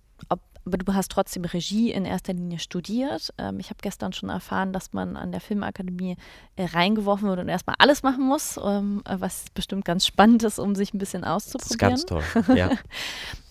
aber 0.67 0.79
du 0.79 0.95
hast 0.95 1.11
trotzdem 1.11 1.45
Regie 1.45 1.93
in 1.93 2.05
erster 2.05 2.33
Linie 2.33 2.59
studiert. 2.59 3.33
Ähm, 3.39 3.61
ich 3.61 3.71
habe 3.71 3.79
gestern 3.83 4.13
schon 4.13 4.29
erfahren, 4.29 4.73
dass 4.73 4.93
man 4.93 5.17
an 5.17 5.33
der 5.33 5.41
Filmakademie 5.41 6.17
äh, 6.57 6.65
reingeworfen 6.65 7.29
wird 7.29 7.41
und 7.41 7.49
erstmal 7.49 7.77
alles 7.79 8.03
machen 8.03 8.27
muss, 8.27 8.59
ähm, 8.63 9.03
äh, 9.07 9.17
was 9.19 9.47
bestimmt 9.55 9.85
ganz 9.85 10.07
spannend 10.07 10.43
ist, 10.43 10.59
um 10.59 10.75
sich 10.75 10.95
ein 10.95 10.99
bisschen 10.99 11.25
auszuprobieren. 11.25 11.91
Das 11.91 12.01
ist 12.01 12.09
ganz 12.09 12.45
toll, 12.45 12.57
ja. 12.57 12.71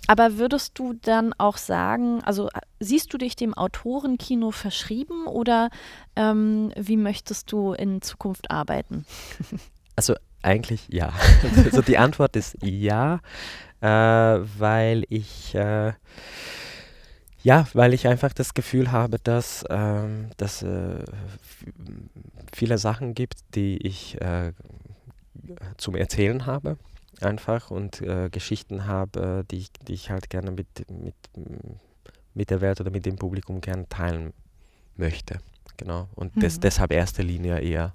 Aber 0.07 0.37
würdest 0.37 0.77
du 0.77 0.93
dann 1.01 1.33
auch 1.37 1.57
sagen, 1.57 2.21
also 2.23 2.47
äh, 2.49 2.59
siehst 2.79 3.13
du 3.13 3.17
dich 3.17 3.35
dem 3.35 3.53
Autorenkino 3.53 4.51
verschrieben 4.51 5.27
oder 5.27 5.69
ähm, 6.15 6.73
wie 6.75 6.97
möchtest 6.97 7.51
du 7.51 7.73
in 7.73 8.01
Zukunft 8.01 8.51
arbeiten? 8.51 9.05
Also 9.95 10.15
eigentlich 10.41 10.87
ja. 10.89 11.13
also 11.65 11.83
die 11.83 11.99
Antwort 11.99 12.35
ist 12.35 12.57
ja, 12.63 13.19
äh, 13.79 13.87
weil 13.87 15.03
ich 15.07 15.53
äh, 15.53 15.93
ja, 17.43 17.67
weil 17.73 17.93
ich 17.93 18.07
einfach 18.07 18.33
das 18.33 18.53
Gefühl 18.53 18.91
habe, 18.91 19.17
dass 19.19 19.65
ähm, 19.69 20.29
es 20.37 20.63
äh, 20.63 21.03
viele 22.53 22.77
Sachen 22.77 23.13
gibt, 23.13 23.39
die 23.55 23.77
ich 23.77 24.19
äh, 24.21 24.53
zum 25.77 25.95
Erzählen 25.95 26.45
habe, 26.45 26.77
einfach 27.21 27.69
und 27.69 28.01
äh, 28.01 28.29
Geschichten 28.29 28.85
habe, 28.85 29.45
die, 29.51 29.67
die 29.87 29.93
ich 29.93 30.09
halt 30.09 30.29
gerne 30.29 30.51
mit, 30.51 30.67
mit, 30.89 31.15
mit 32.33 32.49
der 32.49 32.61
Welt 32.61 32.79
oder 32.81 32.91
mit 32.91 33.05
dem 33.05 33.17
Publikum 33.17 33.61
gerne 33.61 33.87
teilen 33.89 34.33
möchte. 34.95 35.39
Genau. 35.77 36.07
Und 36.15 36.35
mhm. 36.35 36.41
des, 36.41 36.59
deshalb 36.59 36.91
erster 36.91 37.23
Linie 37.23 37.59
eher 37.59 37.93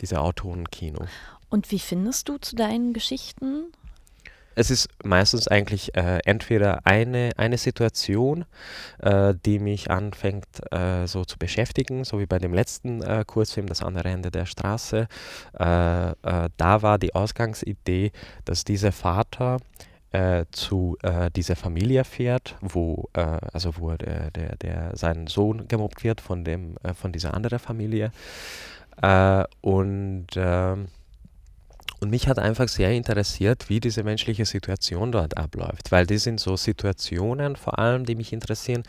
diese 0.00 0.20
Autorenkino. 0.20 1.06
Und 1.50 1.70
wie 1.70 1.78
findest 1.78 2.28
du 2.28 2.38
zu 2.38 2.56
deinen 2.56 2.92
Geschichten? 2.92 3.72
Es 4.54 4.70
ist 4.70 4.88
meistens 5.04 5.48
eigentlich 5.48 5.94
äh, 5.96 6.18
entweder 6.24 6.86
eine, 6.86 7.30
eine 7.36 7.58
Situation, 7.58 8.44
äh, 8.98 9.34
die 9.46 9.58
mich 9.58 9.90
anfängt 9.90 10.46
äh, 10.72 11.06
so 11.06 11.24
zu 11.24 11.38
beschäftigen, 11.38 12.04
so 12.04 12.18
wie 12.18 12.26
bei 12.26 12.38
dem 12.38 12.52
letzten 12.52 13.02
äh, 13.02 13.24
Kurzfilm, 13.26 13.66
das 13.66 13.82
andere 13.82 14.08
Ende 14.08 14.30
der 14.30 14.46
Straße. 14.46 15.06
Äh, 15.58 16.10
äh, 16.10 16.14
da 16.56 16.82
war 16.82 16.98
die 16.98 17.14
Ausgangsidee, 17.14 18.12
dass 18.44 18.64
dieser 18.64 18.92
Vater 18.92 19.58
zu 20.50 20.98
dieser 21.36 21.54
Familie 21.54 22.02
fährt, 22.02 22.56
wo 22.60 23.08
also 23.12 23.78
wo 23.78 23.92
der, 23.92 24.32
der, 24.32 24.56
der 24.56 24.96
sein 24.96 25.28
Sohn 25.28 25.68
gemobbt 25.68 26.02
wird 26.02 26.20
von 26.20 26.42
dem 26.42 26.74
von 26.96 27.12
dieser 27.12 27.32
anderen 27.32 27.60
Familie 27.60 28.10
und 29.60 30.26
ähm, 30.34 30.88
und 32.00 32.10
mich 32.10 32.28
hat 32.28 32.38
einfach 32.38 32.68
sehr 32.68 32.92
interessiert, 32.92 33.68
wie 33.68 33.80
diese 33.80 34.02
menschliche 34.02 34.44
Situation 34.44 35.12
dort 35.12 35.36
abläuft, 35.36 35.92
weil 35.92 36.06
das 36.06 36.24
sind 36.24 36.40
so 36.40 36.56
Situationen 36.56 37.56
vor 37.56 37.78
allem, 37.78 38.04
die 38.04 38.14
mich 38.14 38.32
interessieren, 38.32 38.82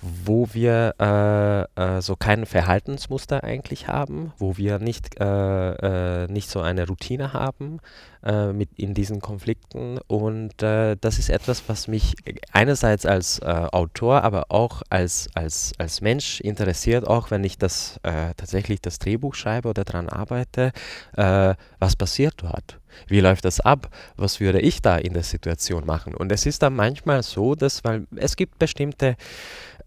wo 0.00 0.48
wir 0.52 0.94
äh, 1.00 1.96
äh, 1.96 2.00
so 2.00 2.16
kein 2.16 2.46
Verhaltensmuster 2.46 3.42
eigentlich 3.42 3.88
haben, 3.88 4.32
wo 4.38 4.56
wir 4.56 4.78
nicht, 4.78 5.20
äh, 5.20 6.24
äh 6.24 6.26
nicht 6.28 6.50
so 6.50 6.60
eine 6.60 6.86
Routine 6.86 7.32
haben 7.32 7.80
äh, 8.24 8.52
mit 8.52 8.70
in 8.76 8.94
diesen 8.94 9.20
Konflikten. 9.20 9.98
Und 10.06 10.62
äh, 10.62 10.96
das 11.00 11.18
ist 11.18 11.30
etwas, 11.30 11.64
was 11.68 11.88
mich 11.88 12.14
einerseits 12.52 13.06
als 13.06 13.42
Autor, 13.42 14.22
aber 14.24 14.46
auch 14.50 14.82
als, 14.90 15.28
als, 15.34 15.72
als 15.78 16.00
Mensch 16.00 16.40
interessiert, 16.40 17.06
auch 17.06 17.30
wenn 17.30 17.44
ich 17.44 17.58
das 17.58 18.00
tatsächlich 18.02 18.80
das 18.80 18.98
Drehbuch 18.98 19.34
schreibe 19.34 19.68
oder 19.68 19.84
daran 19.84 20.08
arbeite, 20.08 20.72
was 21.14 21.96
passiert 21.96 22.34
dort. 22.38 22.78
Wie 23.06 23.20
läuft 23.20 23.44
das 23.44 23.60
ab? 23.60 23.90
Was 24.16 24.40
würde 24.40 24.60
ich 24.60 24.82
da 24.82 24.96
in 24.96 25.14
der 25.14 25.22
Situation 25.22 25.86
machen? 25.86 26.14
Und 26.14 26.32
es 26.32 26.46
ist 26.46 26.62
dann 26.62 26.74
manchmal 26.74 27.22
so, 27.22 27.54
dass, 27.54 27.84
weil 27.84 28.06
es 28.16 28.36
gibt 28.36 28.58
bestimmte 28.58 29.16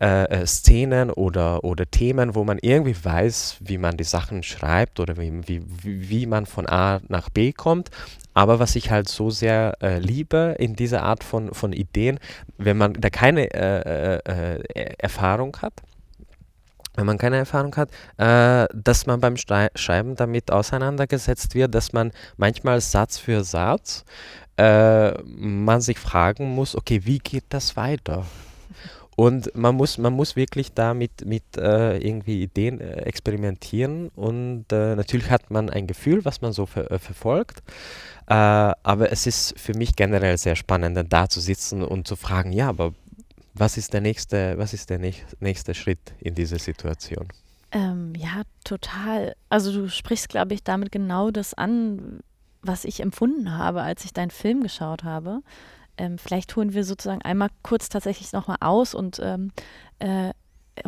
äh, 0.02 0.24
äh, 0.24 0.48
Szenen 0.48 1.12
oder, 1.12 1.64
oder 1.64 1.86
Themen, 1.86 2.34
wo 2.34 2.44
man 2.44 2.58
irgendwie 2.60 2.96
weiß, 3.00 3.58
wie 3.60 3.78
man 3.78 3.98
die 3.98 4.04
Sachen 4.04 4.42
schreibt 4.42 5.00
oder 5.00 5.16
wie, 5.18 5.48
wie, 5.48 5.64
wie 6.10 6.26
man 6.26 6.48
von 6.48 6.68
A 6.68 7.02
nach 7.08 7.30
B 7.30 7.52
kommt. 7.52 7.92
Aber 8.34 8.60
was 8.60 8.76
ich 8.76 8.90
halt 8.90 9.10
so 9.10 9.30
sehr 9.30 9.78
äh, 9.80 10.00
liebe 10.00 10.56
in 10.58 10.76
dieser 10.76 11.04
Art 11.04 11.24
von, 11.24 11.54
von 11.54 11.72
Ideen, 11.72 12.18
wenn 12.58 12.78
man 12.78 12.94
da 12.94 13.12
keine 13.12 13.54
äh, 13.54 14.18
äh, 14.26 14.60
äh 14.74 14.94
Erfahrung 14.98 15.56
hat, 15.62 15.74
wenn 16.96 17.06
man 17.06 17.20
keine 17.20 17.38
Erfahrung 17.38 17.76
hat, 17.76 17.92
äh, 18.18 18.68
dass 18.74 19.06
man 19.06 19.20
beim 19.22 19.38
Schreiben 19.38 20.16
damit 20.16 20.52
auseinandergesetzt 20.52 21.54
wird, 21.54 21.76
dass 21.76 21.94
man 21.94 22.12
manchmal 22.38 22.82
Satz 22.82 23.20
für 23.20 23.44
Satz 23.44 24.04
äh, 24.58 25.12
man 25.24 25.82
sich 25.82 26.00
fragen 26.00 26.50
muss, 26.56 26.76
okay, 26.76 27.02
wie 27.04 27.20
geht 27.20 27.46
das 27.50 27.76
weiter? 27.76 28.26
Und 29.22 29.56
man 29.56 29.76
muss, 29.76 30.00
man 30.00 30.14
muss 30.14 30.36
wirklich 30.36 30.74
da 30.74 30.96
mit, 30.96 31.28
mit 31.28 31.44
äh, 31.56 32.00
irgendwie 32.00 32.42
Ideen 32.42 32.82
äh, 32.82 33.04
experimentieren 33.04 34.10
und 34.16 34.66
äh, 34.72 34.96
natürlich 34.96 35.30
hat 35.30 35.52
man 35.52 35.70
ein 35.70 35.86
Gefühl, 35.86 36.26
was 36.26 36.42
man 36.42 36.54
so 36.54 36.66
ver 36.66 36.90
äh, 36.90 36.98
verfolgt. 36.98 37.60
Äh, 38.26 38.34
aber 38.34 39.12
es 39.12 39.28
ist 39.28 39.60
für 39.60 39.76
mich 39.78 39.96
generell 39.96 40.40
sehr 40.40 40.56
spannend, 40.56 40.98
da 41.14 41.30
zu 41.30 41.40
sitzen 41.40 41.84
und 41.84 42.08
zu 42.08 42.16
fragen, 42.16 42.52
ja, 42.52 42.68
aber 42.68 42.96
was 43.54 43.78
ist 43.78 43.94
der 43.94 44.02
nächste, 44.02 44.58
was 44.58 44.74
ist 44.74 44.90
der 44.90 44.98
nächste 44.98 45.76
Schritt 45.76 46.16
in 46.20 46.34
dieser 46.34 46.58
Situation? 46.58 47.28
Ähm, 47.72 48.14
ja, 48.18 48.42
total. 48.64 49.36
Also 49.50 49.72
du 49.72 49.88
sprichst, 49.88 50.30
glaube 50.30 50.56
ich, 50.56 50.64
damit 50.64 50.92
genau 50.92 51.30
das 51.30 51.54
an, 51.54 52.22
was 52.64 52.86
ich 52.86 53.02
empfunden 53.02 53.56
habe, 53.56 53.84
als 53.84 54.04
ich 54.04 54.14
deinen 54.14 54.32
Film 54.32 54.64
geschaut 54.64 55.04
habe. 55.04 55.44
Ähm, 55.98 56.18
vielleicht 56.18 56.56
holen 56.56 56.74
wir 56.74 56.84
sozusagen 56.84 57.22
einmal 57.22 57.50
kurz 57.64 57.90
tatsächlich 57.90 58.32
nochmal 58.34 58.58
aus 58.60 58.94
und 58.94 59.20
ähm, 59.24 59.52
äh, 60.00 60.32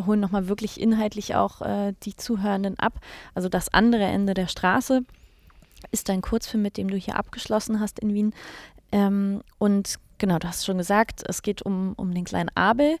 holen 0.06 0.20
nochmal 0.20 0.48
wirklich 0.48 0.80
inhaltlich 0.80 1.34
auch 1.34 1.60
äh, 1.60 1.94
die 2.02 2.16
Zuhörenden 2.16 2.78
ab. 2.78 3.00
Also 3.34 3.48
das 3.48 3.72
andere 3.72 4.04
Ende 4.04 4.34
der 4.34 4.48
Straße 4.48 5.02
ist 5.90 6.08
dein 6.08 6.22
Kurzfilm, 6.22 6.62
mit 6.62 6.76
dem 6.76 6.88
du 6.88 6.96
hier 6.96 7.16
abgeschlossen 7.16 7.80
hast 7.80 7.98
in 7.98 8.14
Wien. 8.14 8.34
Ähm, 8.92 9.42
und 9.58 9.96
genau, 10.18 10.38
du 10.38 10.48
hast 10.48 10.64
schon 10.64 10.78
gesagt, 10.78 11.22
es 11.26 11.42
geht 11.42 11.62
um, 11.62 11.94
um 11.96 12.14
den 12.14 12.24
kleinen 12.24 12.50
Abel, 12.54 12.96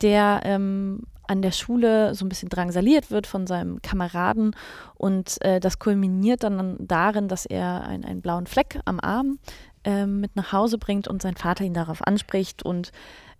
der 0.00 0.40
ähm, 0.44 1.02
an 1.26 1.42
der 1.42 1.52
Schule 1.52 2.14
so 2.14 2.24
ein 2.24 2.28
bisschen 2.28 2.48
drangsaliert 2.48 3.10
wird 3.12 3.26
von 3.26 3.46
seinem 3.46 3.80
Kameraden 3.82 4.56
und 4.96 5.40
äh, 5.42 5.60
das 5.60 5.78
kulminiert 5.78 6.42
dann 6.42 6.76
darin, 6.80 7.28
dass 7.28 7.46
er 7.46 7.84
ein, 7.84 8.04
einen 8.04 8.20
blauen 8.20 8.48
Fleck 8.48 8.80
am 8.84 8.98
Arm 8.98 9.38
äh, 9.84 10.06
mit 10.06 10.36
nach 10.36 10.52
Hause 10.52 10.78
bringt 10.78 11.08
und 11.08 11.22
sein 11.22 11.36
Vater 11.36 11.64
ihn 11.64 11.74
darauf 11.74 12.06
anspricht 12.06 12.62
und 12.62 12.92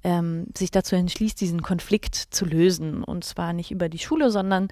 ähm, 0.03 0.47
sich 0.57 0.71
dazu 0.71 0.97
entschließt, 0.97 1.41
diesen 1.41 1.63
Konflikt 1.63 2.15
zu 2.15 2.45
lösen. 2.45 3.05
Und 3.05 3.25
zwar 3.25 3.53
nicht 3.53 3.71
über 3.71 3.89
die 3.89 3.99
Schule, 3.99 4.31
sondern 4.31 4.69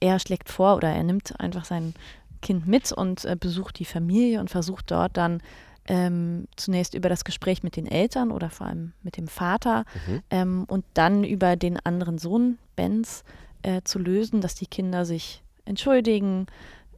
er 0.00 0.18
schlägt 0.18 0.48
vor 0.48 0.76
oder 0.76 0.88
er 0.88 1.02
nimmt 1.02 1.38
einfach 1.40 1.64
sein 1.64 1.94
Kind 2.42 2.66
mit 2.66 2.92
und 2.92 3.24
äh, 3.24 3.36
besucht 3.38 3.78
die 3.78 3.84
Familie 3.84 4.40
und 4.40 4.50
versucht 4.50 4.90
dort 4.90 5.16
dann 5.16 5.42
ähm, 5.86 6.46
zunächst 6.56 6.94
über 6.94 7.08
das 7.08 7.24
Gespräch 7.24 7.62
mit 7.62 7.76
den 7.76 7.86
Eltern 7.86 8.30
oder 8.30 8.50
vor 8.50 8.66
allem 8.66 8.92
mit 9.02 9.16
dem 9.16 9.26
Vater 9.26 9.84
mhm. 10.06 10.22
ähm, 10.30 10.64
und 10.68 10.84
dann 10.94 11.24
über 11.24 11.56
den 11.56 11.78
anderen 11.80 12.18
Sohn, 12.18 12.58
Benz, 12.76 13.24
äh, 13.62 13.80
zu 13.82 13.98
lösen, 13.98 14.40
dass 14.40 14.54
die 14.54 14.66
Kinder 14.66 15.04
sich 15.04 15.42
entschuldigen, 15.64 16.46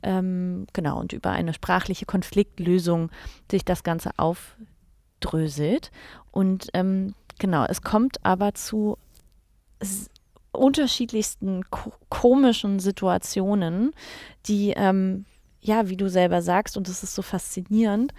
ähm, 0.03 0.67
genau, 0.73 0.99
und 0.99 1.13
über 1.13 1.31
eine 1.31 1.55
sprachliche 1.55 2.07
Konfliktlösung 2.07 3.11
sich 3.51 3.65
das 3.65 3.83
Ganze 3.83 4.11
aufdröselt. 4.17 5.91
Und 6.31 6.69
ähm, 6.75 7.15
genau, 7.39 7.65
es 7.65 7.83
kommt 7.83 8.25
aber 8.25 8.55
zu 8.55 8.99
unterschiedlichsten 10.53 11.65
ko 11.71 11.93
komischen 12.09 12.81
Situationen, 12.81 13.93
die, 14.47 14.75
ähm, 14.77 15.25
ja, 15.61 15.89
wie 15.89 15.97
du 15.97 16.09
selber 16.09 16.43
sagst, 16.43 16.77
und 16.77 16.89
das 16.89 17.03
ist 17.03 17.15
so 17.15 17.23
faszinierend, 17.23 18.13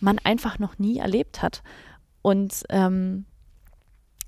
man 0.00 0.18
einfach 0.18 0.58
noch 0.58 0.78
nie 0.78 0.98
erlebt 0.98 1.42
hat. 1.42 1.62
Und 2.22 2.64
ähm, 2.68 3.26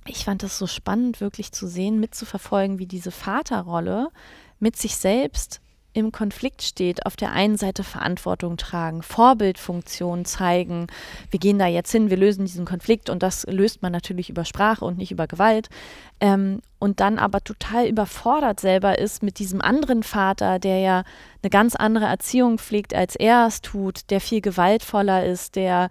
ich 0.06 0.24
fand 0.24 0.42
das 0.42 0.58
so 0.58 0.66
spannend, 0.66 1.20
wirklich 1.20 1.52
zu 1.52 1.66
sehen, 1.66 2.00
mitzuverfolgen, 2.00 2.78
wie 2.78 2.86
diese 2.86 3.10
Vaterrolle 3.10 4.08
mit 4.58 4.76
sich 4.76 4.96
selbst 4.96 5.60
im 5.92 6.12
Konflikt 6.12 6.62
steht, 6.62 7.06
auf 7.06 7.16
der 7.16 7.32
einen 7.32 7.56
Seite 7.56 7.84
Verantwortung 7.84 8.56
tragen, 8.56 9.02
Vorbildfunktion 9.02 10.24
zeigen, 10.24 10.86
wir 11.30 11.40
gehen 11.40 11.58
da 11.58 11.66
jetzt 11.66 11.90
hin, 11.90 12.10
wir 12.10 12.16
lösen 12.16 12.44
diesen 12.44 12.64
Konflikt 12.64 13.10
und 13.10 13.22
das 13.22 13.44
löst 13.48 13.82
man 13.82 13.92
natürlich 13.92 14.30
über 14.30 14.44
Sprache 14.44 14.84
und 14.84 14.98
nicht 14.98 15.10
über 15.10 15.26
Gewalt. 15.26 15.68
Ähm, 16.20 16.60
und 16.78 17.00
dann 17.00 17.18
aber 17.18 17.42
total 17.42 17.86
überfordert 17.86 18.60
selber 18.60 18.98
ist 18.98 19.22
mit 19.22 19.38
diesem 19.38 19.60
anderen 19.60 20.02
Vater, 20.02 20.58
der 20.58 20.78
ja 20.78 21.04
eine 21.42 21.50
ganz 21.50 21.74
andere 21.74 22.06
Erziehung 22.06 22.58
pflegt, 22.58 22.94
als 22.94 23.16
er 23.16 23.46
es 23.46 23.60
tut, 23.60 24.10
der 24.10 24.20
viel 24.20 24.40
gewaltvoller 24.40 25.24
ist, 25.24 25.56
der 25.56 25.88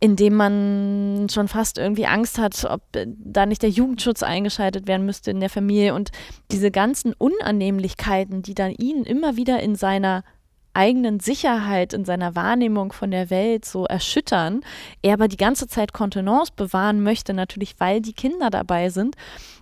in 0.00 0.16
dem 0.16 0.34
man 0.34 1.28
schon 1.30 1.48
fast 1.48 1.78
irgendwie 1.78 2.06
Angst 2.06 2.38
hat, 2.38 2.64
ob 2.68 2.82
da 2.92 3.46
nicht 3.46 3.62
der 3.62 3.70
Jugendschutz 3.70 4.22
eingeschaltet 4.22 4.86
werden 4.86 5.06
müsste 5.06 5.30
in 5.30 5.40
der 5.40 5.50
Familie. 5.50 5.94
Und 5.94 6.10
diese 6.50 6.70
ganzen 6.70 7.14
Unannehmlichkeiten, 7.14 8.42
die 8.42 8.54
dann 8.54 8.72
ihn 8.72 9.04
immer 9.04 9.36
wieder 9.36 9.60
in 9.60 9.76
seiner 9.76 10.24
eigenen 10.74 11.20
Sicherheit, 11.20 11.92
in 11.92 12.04
seiner 12.04 12.34
Wahrnehmung 12.34 12.92
von 12.92 13.10
der 13.12 13.30
Welt 13.30 13.64
so 13.64 13.86
erschüttern, 13.86 14.62
er 15.02 15.14
aber 15.14 15.28
die 15.28 15.36
ganze 15.36 15.68
Zeit 15.68 15.92
Kontenance 15.92 16.52
bewahren 16.54 17.02
möchte, 17.02 17.32
natürlich 17.32 17.76
weil 17.78 18.00
die 18.00 18.12
Kinder 18.12 18.50
dabei 18.50 18.90
sind. 18.90 19.16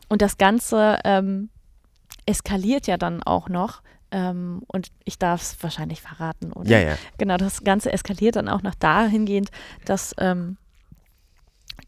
Und 0.09 0.23
das 0.23 0.39
Ganze 0.39 0.99
ähm, 1.05 1.51
eskaliert 2.27 2.87
ja 2.87 2.97
dann 2.97 3.23
auch 3.23 3.49
noch 3.49 3.83
ähm, 4.13 4.63
und 4.67 4.89
ich 5.05 5.19
darf 5.19 5.43
es 5.43 5.63
wahrscheinlich 5.63 6.03
verraten. 6.03 6.53
Oder? 6.53 6.71
Ja, 6.71 6.79
ja. 6.79 6.99
Genau, 7.19 7.37
das 7.39 7.65
Ganze 7.65 7.93
eskaliert 7.93 8.37
dann 8.37 8.49
auch 8.49 8.63
noch 8.63 8.75
dahingehend, 8.75 9.51
dass 9.87 10.15
ähm, 10.19 10.59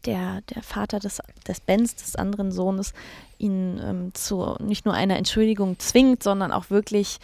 der, 0.05 0.41
der 0.41 0.63
Vater 0.63 0.99
des, 0.99 1.21
des 1.47 1.61
Bens, 1.61 1.95
des 1.95 2.15
anderen 2.15 2.51
Sohnes, 2.51 2.93
ihn 3.37 3.79
ähm, 3.83 4.13
zu 4.13 4.55
nicht 4.59 4.85
nur 4.85 4.93
einer 4.93 5.17
Entschuldigung 5.17 5.79
zwingt, 5.79 6.23
sondern 6.23 6.51
auch 6.51 6.69
wirklich 6.69 7.19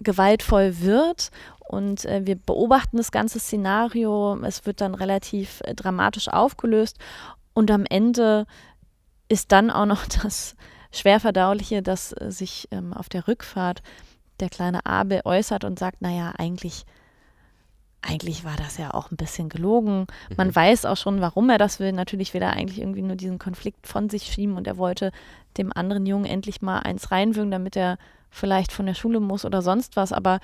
gewaltvoll 0.00 0.80
wird. 0.80 1.30
Und 1.60 2.04
äh, 2.06 2.22
wir 2.24 2.36
beobachten 2.36 2.96
das 2.96 3.12
ganze 3.12 3.38
Szenario. 3.38 4.36
Es 4.42 4.66
wird 4.66 4.80
dann 4.80 4.94
relativ 4.94 5.60
äh, 5.64 5.74
dramatisch 5.74 6.28
aufgelöst. 6.28 6.98
Und 7.52 7.70
am 7.70 7.84
Ende 7.84 8.46
ist 9.28 9.52
dann 9.52 9.70
auch 9.70 9.86
noch 9.86 10.06
das 10.22 10.56
Schwerverdauliche, 10.92 11.82
dass 11.82 12.12
äh, 12.12 12.30
sich 12.30 12.68
ähm, 12.70 12.92
auf 12.92 13.08
der 13.08 13.28
Rückfahrt 13.28 13.82
der 14.40 14.48
kleine 14.48 14.84
Abel 14.86 15.20
äußert 15.24 15.64
und 15.64 15.78
sagt, 15.78 16.02
naja, 16.02 16.32
eigentlich, 16.38 16.84
eigentlich 18.02 18.44
war 18.44 18.56
das 18.56 18.78
ja 18.78 18.94
auch 18.94 19.10
ein 19.10 19.16
bisschen 19.16 19.48
gelogen. 19.48 20.06
Man 20.36 20.48
mhm. 20.48 20.56
weiß 20.56 20.86
auch 20.86 20.96
schon, 20.96 21.20
warum 21.20 21.50
er 21.50 21.58
das 21.58 21.80
will. 21.80 21.92
Natürlich 21.92 22.34
will 22.34 22.42
er 22.42 22.52
eigentlich 22.52 22.80
irgendwie 22.80 23.02
nur 23.02 23.16
diesen 23.16 23.38
Konflikt 23.38 23.86
von 23.86 24.08
sich 24.08 24.24
schieben 24.24 24.56
und 24.56 24.66
er 24.66 24.78
wollte 24.78 25.12
dem 25.56 25.72
anderen 25.74 26.06
Jungen 26.06 26.24
endlich 26.24 26.62
mal 26.62 26.80
eins 26.80 27.10
reinwürgen, 27.10 27.50
damit 27.50 27.76
er 27.76 27.98
vielleicht 28.30 28.72
von 28.72 28.86
der 28.86 28.94
Schule 28.94 29.20
muss 29.20 29.44
oder 29.44 29.62
sonst 29.62 29.96
was. 29.96 30.12
Aber 30.12 30.40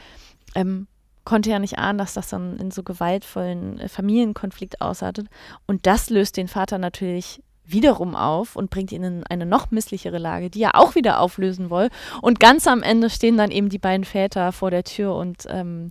ähm, 0.55 0.87
konnte 1.25 1.51
ja 1.51 1.59
nicht 1.59 1.79
ahnen, 1.79 1.99
dass 1.99 2.15
das 2.15 2.29
dann 2.29 2.57
in 2.59 2.71
so 2.71 2.83
gewaltvollen 2.83 3.79
äh, 3.79 3.89
Familienkonflikt 3.89 4.81
ausartet. 4.81 5.29
Und 5.67 5.87
das 5.87 6.09
löst 6.09 6.37
den 6.37 6.49
Vater 6.49 6.79
natürlich 6.79 7.43
wiederum 7.67 8.15
auf 8.15 8.57
und 8.57 8.71
bringt 8.71 8.93
ihn 8.93 9.03
in 9.03 9.25
eine 9.25 9.47
noch 9.47 9.71
misslichere 9.71 10.19
Lage, 10.19 10.51
die 10.51 10.63
er 10.63 10.77
auch 10.77 10.95
wieder 10.95 11.21
auflösen 11.21 11.71
will. 11.71 11.89
Und 12.23 12.41
ganz 12.41 12.67
am 12.67 12.83
Ende 12.83 13.11
stehen 13.11 13.37
dann 13.37 13.51
eben 13.51 13.69
die 13.69 13.79
beiden 13.79 14.05
Väter 14.05 14.53
vor 14.53 14.71
der 14.71 14.85
Tür 14.85 15.15
und 15.15 15.47
ähm, 15.49 15.91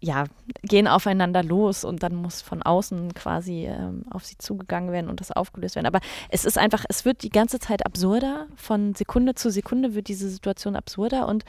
ja, 0.00 0.24
gehen 0.62 0.88
aufeinander 0.88 1.44
los 1.44 1.84
und 1.84 2.02
dann 2.02 2.16
muss 2.16 2.42
von 2.42 2.60
außen 2.60 3.14
quasi 3.14 3.66
ähm, 3.66 4.04
auf 4.10 4.24
sie 4.24 4.36
zugegangen 4.36 4.90
werden 4.90 5.08
und 5.08 5.20
das 5.20 5.30
aufgelöst 5.30 5.76
werden. 5.76 5.86
Aber 5.86 6.00
es 6.28 6.44
ist 6.44 6.58
einfach, 6.58 6.84
es 6.88 7.04
wird 7.04 7.22
die 7.22 7.30
ganze 7.30 7.60
Zeit 7.60 7.86
absurder. 7.86 8.48
Von 8.56 8.94
Sekunde 8.94 9.36
zu 9.36 9.50
Sekunde 9.50 9.94
wird 9.94 10.08
diese 10.08 10.28
Situation 10.28 10.74
absurder 10.74 11.28
und 11.28 11.44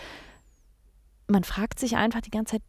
man 1.28 1.44
fragt 1.44 1.80
sich 1.80 1.96
einfach 1.96 2.22
die 2.22 2.30
ganze 2.30 2.54
Zeit, 2.58 2.62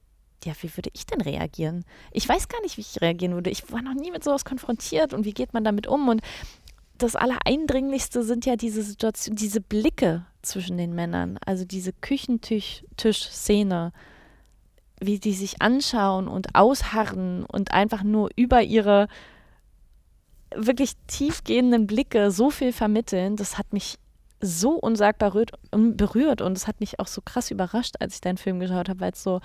ja, 0.44 0.52
wie 0.60 0.76
würde 0.76 0.90
ich 0.92 1.06
denn 1.06 1.20
reagieren? 1.20 1.84
Ich 2.12 2.28
weiß 2.28 2.48
gar 2.48 2.60
nicht, 2.62 2.76
wie 2.76 2.82
ich 2.82 3.00
reagieren 3.00 3.34
würde. 3.34 3.50
Ich 3.50 3.70
war 3.72 3.82
noch 3.82 3.94
nie 3.94 4.10
mit 4.10 4.24
sowas 4.24 4.44
konfrontiert 4.44 5.14
und 5.14 5.24
wie 5.24 5.32
geht 5.32 5.54
man 5.54 5.64
damit 5.64 5.86
um? 5.86 6.08
Und 6.08 6.22
das 6.98 7.16
Allereindringlichste 7.16 8.22
sind 8.22 8.46
ja 8.46 8.56
diese 8.56 8.82
Situation, 8.82 9.36
diese 9.36 9.60
Blicke 9.60 10.24
zwischen 10.42 10.78
den 10.78 10.94
Männern, 10.94 11.38
also 11.44 11.64
diese 11.64 11.92
Küchentisch-Szene, 11.92 13.92
wie 15.00 15.18
die 15.18 15.34
sich 15.34 15.60
anschauen 15.60 16.28
und 16.28 16.54
ausharren 16.54 17.44
und 17.44 17.72
einfach 17.72 18.04
nur 18.04 18.30
über 18.36 18.62
ihre 18.62 19.08
wirklich 20.54 20.92
tiefgehenden 21.08 21.86
Blicke 21.86 22.30
so 22.30 22.50
viel 22.50 22.72
vermitteln, 22.72 23.36
das 23.36 23.58
hat 23.58 23.72
mich 23.72 23.96
so 24.40 24.72
unsagbar 24.72 25.32
berührt 25.72 26.42
und 26.42 26.56
es 26.56 26.66
hat 26.66 26.80
mich 26.80 27.00
auch 27.00 27.06
so 27.06 27.22
krass 27.22 27.50
überrascht, 27.50 27.94
als 28.00 28.14
ich 28.14 28.20
deinen 28.20 28.36
Film 28.36 28.60
geschaut 28.60 28.88
habe, 28.88 29.00
weil 29.00 29.12
es 29.12 29.22
so 29.22 29.40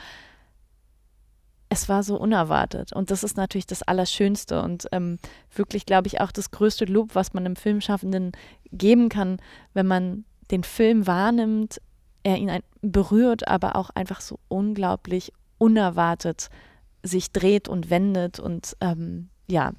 es 1.69 1.87
war 1.87 2.03
so 2.03 2.19
unerwartet. 2.19 2.93
Und 2.93 3.11
das 3.11 3.23
ist 3.23 3.37
natürlich 3.37 3.67
das 3.67 3.83
Allerschönste 3.83 4.61
und 4.61 4.87
ähm, 4.91 5.19
wirklich, 5.53 5.85
glaube 5.85 6.07
ich, 6.07 6.19
auch 6.19 6.31
das 6.31 6.51
größte 6.51 6.85
Lob, 6.85 7.13
was 7.13 7.33
man 7.33 7.45
einem 7.45 7.55
Filmschaffenden 7.55 8.31
geben 8.71 9.09
kann, 9.09 9.37
wenn 9.73 9.87
man 9.87 10.25
den 10.51 10.63
Film 10.63 11.05
wahrnimmt, 11.05 11.79
er 12.23 12.37
ihn 12.37 12.49
ein, 12.49 12.63
berührt, 12.81 13.47
aber 13.47 13.75
auch 13.75 13.91
einfach 13.91 14.21
so 14.21 14.39
unglaublich 14.47 15.31
unerwartet 15.57 16.49
sich 17.03 17.31
dreht 17.31 17.69
und 17.69 17.89
wendet. 17.89 18.39
Und 18.39 18.75
ähm, 18.81 19.29
ja, 19.47 19.71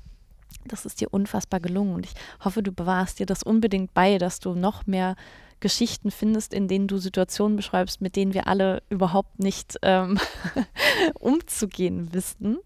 das 0.65 0.87
ist 0.87 1.01
dir 1.01 1.09
unfassbar 1.13 1.59
gelungen. 1.59 1.95
Und 1.95 2.07
ich 2.07 2.15
hoffe, 2.45 2.63
du 2.63 2.73
bewahrst 2.73 3.19
dir 3.19 3.27
das 3.27 3.43
unbedingt 3.43 3.93
bei, 3.95 4.19
dass 4.19 4.39
du 4.39 4.55
noch 4.55 4.87
mehr 4.87 5.17
Geschichten 5.61 6.11
findest, 6.11 6.55
in 6.55 6.69
denen 6.69 6.89
du 6.89 6.99
Situationen 6.99 7.57
beschreibst, 7.57 8.01
mit 8.01 8.17
denen 8.17 8.35
wir 8.35 8.47
alle 8.47 8.83
überhaupt 8.91 9.39
nicht 9.39 9.77
ähm, 9.83 10.19
umzugehen 11.19 12.13
wissen. 12.13 12.59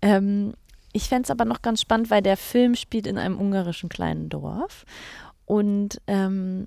Ähm, 0.00 0.54
ich 0.92 1.08
fände 1.08 1.24
es 1.24 1.30
aber 1.30 1.44
noch 1.44 1.62
ganz 1.62 1.80
spannend, 1.80 2.10
weil 2.10 2.22
der 2.22 2.36
Film 2.36 2.74
spielt 2.74 3.06
in 3.06 3.18
einem 3.18 3.38
ungarischen 3.38 3.88
kleinen 3.88 4.28
Dorf 4.28 4.84
und 5.46 6.00
ähm, 6.06 6.66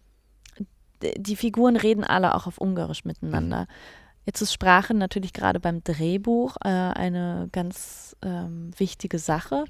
die 1.18 1.36
Figuren 1.36 1.76
reden 1.76 2.04
alle 2.04 2.36
auch 2.36 2.48
auf 2.48 2.58
Ungarisch 2.58 3.06
miteinander. 3.06 3.68
Jetzt 4.26 4.42
ist 4.42 4.54
Sprache 4.54 4.94
natürlich 4.94 5.34
gerade 5.34 5.60
beim 5.60 5.84
Drehbuch 5.84 6.56
äh, 6.64 6.70
eine 6.70 7.48
ganz 7.52 8.16
ähm, 8.24 8.72
wichtige 8.78 9.20
Sache 9.20 9.66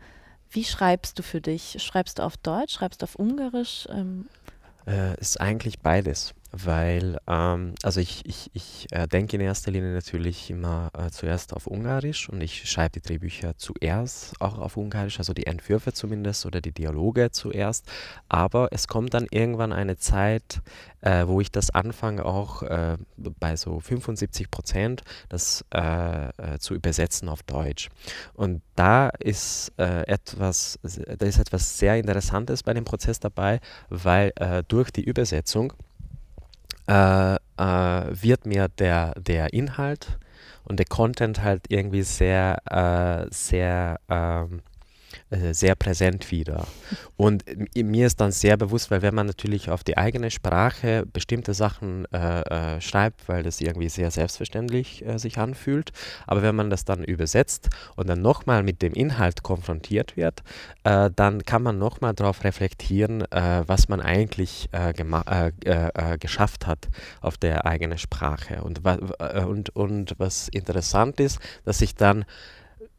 Wie 0.50 0.64
schreibst 0.64 1.20
du 1.20 1.24
für 1.24 1.42
dich? 1.42 1.78
Schreibst 1.84 2.20
du 2.20 2.24
auf 2.24 2.38
Deutsch? 2.38 2.74
Schreibst 2.74 3.02
du 3.02 3.06
auf 3.06 3.16
Ungarisch? 3.16 3.88
Ähm, 3.90 4.28
äh, 4.88 5.20
ist 5.20 5.42
eigentlich 5.42 5.80
beides 5.80 6.35
weil, 6.52 7.18
ähm, 7.28 7.76
also 7.84 8.00
ich, 8.00 8.26
ich, 8.26 8.50
ich 8.54 8.88
äh, 8.92 9.08
denke 9.08 9.36
in 9.36 9.42
erster 9.42 9.72
Linie 9.72 9.94
natürlich 9.94 10.50
immer 10.50 10.90
äh, 10.98 11.10
zuerst 11.10 11.54
auf 11.54 11.68
Ungarisch 11.68 12.30
und 12.30 12.42
ich 12.42 12.70
schreibe 12.70 13.00
die 13.00 13.02
Drehbücher 13.02 13.58
zuerst 13.58 14.40
auch 14.40 14.58
auf 14.58 14.78
Ungarisch, 14.78 15.20
also 15.20 15.34
die 15.34 15.48
Entwürfe 15.48 15.92
zumindest 15.94 16.46
oder 16.46 16.62
die 16.62 16.72
Dialoge 16.72 17.32
zuerst. 17.32 17.86
Aber 18.30 18.70
es 18.72 18.88
kommt 18.88 19.14
dann 19.14 19.28
irgendwann 19.32 19.74
eine 19.74 19.98
Zeit, 19.98 20.62
äh, 21.02 21.28
wo 21.28 21.42
ich 21.42 21.52
das 21.52 21.72
anfange, 21.72 22.26
auch 22.26 22.64
äh, 22.64 22.98
bei 23.18 23.56
so 23.56 23.80
75 23.80 24.50
Prozent 24.50 25.04
das 25.30 25.66
äh, 25.74 26.30
äh, 26.30 26.60
zu 26.60 26.74
übersetzen 26.74 27.28
auf 27.28 27.44
Deutsch. 27.44 27.90
Und 28.34 28.62
da 28.76 29.10
ist 29.20 29.72
etwas, 29.78 30.80
da 30.84 31.26
ist 31.26 31.40
etwas 31.40 31.78
sehr 31.78 31.98
Interessantes 31.98 32.64
bei 32.64 32.74
dem 32.74 32.84
Prozess 32.84 33.20
dabei, 33.20 33.60
weil 33.90 34.34
durch 34.68 34.92
die 34.92 35.04
Übersetzung 35.04 35.74
äh, 36.88 37.36
äh, 37.36 37.38
wird 37.58 38.46
mir 38.46 38.68
der, 38.68 39.14
der 39.20 39.54
Inhalt 39.54 40.18
und 40.64 40.80
der 40.80 40.86
Content 40.86 41.42
halt 41.42 41.66
irgendwie 41.70 42.04
sehr, 42.04 42.58
äh, 42.70 43.28
sehr 43.32 44.00
ähm, 44.10 44.62
äh, 45.30 45.54
sehr 45.54 45.76
präsent 45.76 46.32
wieder. 46.32 46.68
Und 47.18 47.46
mir 47.76 48.08
ist 48.08 48.20
dann 48.20 48.32
sehr 48.32 48.58
bewusst, 48.58 48.92
weil 48.92 49.02
wenn 49.02 49.16
man 49.16 49.28
natürlich 49.28 49.70
auf 49.70 49.84
die 49.84 49.98
eigene 49.98 50.32
Sprache 50.32 51.06
bestimmte 51.12 51.54
Sachen 51.54 52.06
äh, 52.12 52.42
äh, 52.76 52.82
schreibt, 52.82 53.28
weil 53.30 53.44
das 53.44 53.62
irgendwie 53.62 53.90
sehr 53.90 54.12
selbstverständlich 54.12 55.06
äh, 55.06 55.18
sich 55.18 55.38
anfühlt, 55.38 55.92
aber 56.28 56.42
wenn 56.42 56.56
man 56.56 56.70
das 56.70 56.84
dann 56.84 57.04
übersetzt 57.04 57.70
und 57.96 58.10
dann 58.10 58.22
nochmal 58.22 58.64
mit 58.64 58.82
dem 58.82 58.94
Inhalt 58.94 59.44
konfrontiert 59.44 60.18
wird, 60.18 60.44
äh, 60.84 61.10
dann 61.16 61.44
kann 61.44 61.64
man 61.64 61.78
nochmal 61.78 62.14
darauf 62.14 62.44
reflektieren, 62.44 63.22
äh, 63.32 63.64
was 63.66 63.88
man 63.88 64.02
eigentlich 64.02 64.70
geschafft 66.20 66.68
hat 66.68 66.88
auf 67.22 67.38
der 67.38 67.66
eigenen 67.66 67.98
Sprache. 67.98 68.62
Und, 68.64 68.82
und, 68.86 69.76
und 69.76 70.16
was 70.18 70.48
interessant 70.50 71.20
ist, 71.20 71.40
dass 71.64 71.82
ich 71.82 71.96
dann 71.96 72.26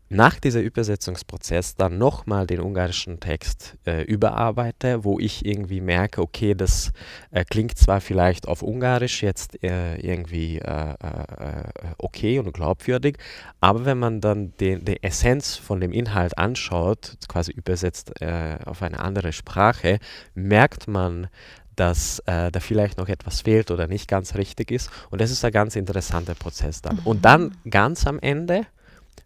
nach 0.09 0.39
dieser 0.39 0.61
Übersetzungsprozess 0.61 1.75
dann 1.75 1.99
nochmal 1.99 2.47
den 2.47 2.61
ungarischen 2.61 3.19
Text 3.19 3.77
äh, 3.87 4.03
überarbeite, 4.03 5.05
wo 5.05 5.19
ich 5.19 5.45
irgendwie 5.45 5.81
merke, 5.81 6.23
okay, 6.23 6.55
das 6.55 6.93
äh, 7.33 7.45
klingt 7.45 7.77
zwar 7.77 8.01
vielleicht 8.01 8.47
auf 8.47 8.63
Ungarisch 8.63 9.23
jetzt 9.23 9.63
äh, 9.65 9.97
irgendwie 9.97 10.59
äh, 10.59 10.91
äh, 10.91 11.65
okay 11.99 12.39
und 12.39 12.53
glaubwürdig, 12.53 13.19
aber 13.61 13.85
wenn 13.85 13.99
man 13.99 14.21
dann 14.21 14.53
den, 14.61 14.85
die 14.85 15.03
Essenz 15.03 15.57
von 15.57 15.81
dem 15.81 15.93
Inhalt 15.93 16.39
anschaut, 16.39 17.17
quasi 17.27 17.51
übersetzt 17.51 18.21
äh, 18.21 18.59
auf 18.65 18.83
eine 18.83 19.01
andere 19.01 19.33
Sprache, 19.33 19.99
merkt 20.35 20.87
man, 20.87 21.29
dass 21.75 22.21
äh, 22.21 22.51
da 22.51 22.61
vielleicht 22.61 22.97
noch 22.99 23.09
etwas 23.09 23.43
fehlt 23.43 23.71
oder 23.71 23.87
nicht 23.87 24.09
ganz 24.09 24.35
richtig 24.35 24.71
ist. 24.71 24.91
Und 25.11 25.21
das 25.21 25.31
ist 25.31 25.45
ein 25.45 25.53
ganz 25.53 25.77
interessanter 25.77 26.35
Prozess 26.35 26.81
dann. 26.81 26.97
Mhm. 26.97 27.03
Und 27.05 27.25
dann 27.25 27.57
ganz 27.69 28.07
am 28.07 28.19
Ende 28.19 28.67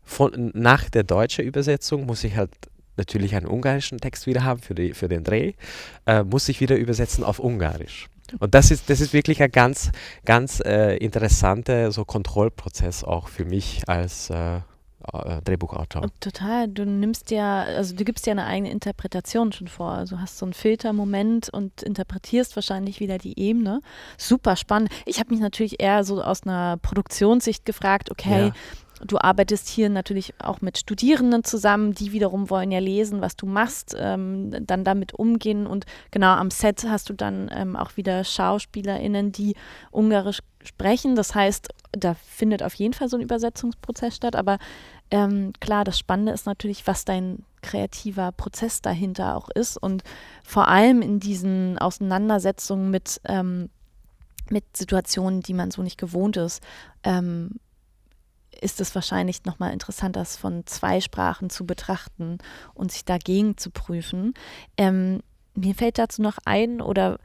von, 0.03 0.51
nach 0.55 0.91
der 0.91 1.05
deutschen 1.05 1.45
Übersetzung 1.45 2.07
muss 2.07 2.25
ich 2.25 2.37
halt 2.37 2.51
natürlich 2.97 3.35
einen 3.35 3.47
ungarischen 3.47 3.99
Text 3.99 4.27
wieder 4.27 4.45
haben 4.45 4.61
für, 4.61 4.75
die, 4.75 4.93
für 4.93 5.09
den 5.09 5.25
Dreh, 5.25 5.55
äh, 6.07 6.23
muss 6.23 6.49
ich 6.49 6.61
wieder 6.61 6.77
übersetzen 6.77 7.25
auf 7.25 7.39
Ungarisch. 7.39 8.09
Und 8.39 8.55
das 8.55 8.71
ist, 8.71 8.89
das 8.89 9.01
ist 9.01 9.13
wirklich 9.13 9.43
ein 9.43 9.51
ganz, 9.51 9.91
ganz 10.25 10.61
äh, 10.61 10.97
interessanter 10.99 11.91
so 11.91 12.05
Kontrollprozess 12.05 13.03
auch 13.03 13.29
für 13.29 13.45
mich 13.45 13.83
als 13.89 14.31
äh, 14.31 14.57
äh 14.57 15.43
Drehbuchautor. 15.43 16.03
Und 16.03 16.21
total, 16.21 16.69
du 16.69 16.85
nimmst 16.87 17.33
ja, 17.33 17.63
also 17.63 17.97
du 17.97 18.05
gibst 18.05 18.27
ja 18.27 18.33
eine 18.33 18.47
eigene 18.47 18.71
Interpretation 18.71 19.51
schon 19.51 19.67
vor. 19.67 19.91
Also 19.91 20.21
hast 20.21 20.39
so 20.39 20.47
einen 20.47 20.53
Filtermoment 20.53 21.49
und 21.49 21.83
interpretierst 21.83 22.55
wahrscheinlich 22.55 23.01
wieder 23.01 23.19
die 23.19 23.37
Ebene. 23.41 23.81
Super 24.17 24.55
spannend. 24.55 24.91
Ich 25.07 25.19
habe 25.19 25.31
mich 25.31 25.41
natürlich 25.41 25.83
eher 25.83 26.05
so 26.05 26.23
aus 26.23 26.45
einer 26.45 26.77
Produktionssicht 26.77 27.65
gefragt, 27.65 28.13
okay, 28.13 28.49
ja. 28.49 28.53
Du 29.03 29.19
arbeitest 29.19 29.69
hier 29.69 29.89
natürlich 29.89 30.35
auch 30.39 30.61
mit 30.61 30.77
Studierenden 30.77 31.43
zusammen, 31.43 31.95
die 31.95 32.13
wiederum 32.13 32.51
wollen 32.51 32.71
ja 32.71 32.81
lesen, 32.81 33.23
was 33.23 33.35
du 33.35 33.47
machst, 33.47 33.97
ähm, 33.99 34.51
dann 34.67 34.85
damit 34.85 35.15
umgehen. 35.15 35.67
Und 35.67 35.87
genau 36.11 36.33
am 36.35 36.51
Set 36.51 36.85
hast 36.87 37.09
du 37.09 37.15
dann 37.15 37.51
ähm, 37.53 37.77
auch 37.77 37.97
wieder 37.97 38.25
SchauspielerInnen, 38.25 39.33
die 39.33 39.57
Ungarisch 39.91 40.41
sprechen. 40.63 41.17
Das 41.17 41.35
heißt, 41.35 41.69
da 41.93 42.15
findet 42.15 42.63
auf 42.63 42.75
jeden 42.75 42.93
Fall 42.93 43.09
so 43.09 43.17
ein 43.17 43.23
Übersetzungsprozess 43.23 44.17
statt. 44.17 44.37
Aber 44.37 44.59
ähm, 45.11 45.53
klar, 45.61 45.85
das 45.85 45.99
Spannende 45.99 46.33
ist 46.33 46.45
natürlich, 46.45 46.87
was 46.87 47.07
dein 47.07 47.45
kreativer 47.63 48.33
Prozess 48.33 48.83
dahinter 48.83 49.37
auch 49.37 49.49
ist. 49.49 49.79
Und 49.79 50.03
vor 50.45 50.69
allem 50.69 51.01
in 51.01 51.21
diesen 51.21 51.79
Auseinandersetzungen 51.79 52.91
mit, 52.91 53.21
ähm, 53.25 53.71
mit 54.51 54.65
Situationen, 54.77 55.41
die 55.41 55.55
man 55.55 55.71
so 55.71 55.83
nicht 55.83 55.99
gewohnt 55.99 56.37
ist. 56.37 56.63
Ähm, 57.03 57.61
ist 58.61 58.81
es 58.81 58.95
wahrscheinlich 58.95 59.45
nochmal 59.45 59.73
interessant, 59.73 60.17
das 60.17 60.37
von 60.37 60.67
zwei 60.67 61.01
Sprachen 61.01 61.51
zu 61.51 61.67
betrachten 61.67 62.39
und 62.75 62.93
sich 62.93 63.05
dagegen 63.05 63.57
zu 63.57 63.71
prüfen. 63.71 64.35
Ähm, 64.77 65.21
mir 65.55 65.75
fällt 65.75 65.99
dazu 65.99 66.23
noch 66.23 66.39
ein, 66.45 66.81
oder 66.81 67.19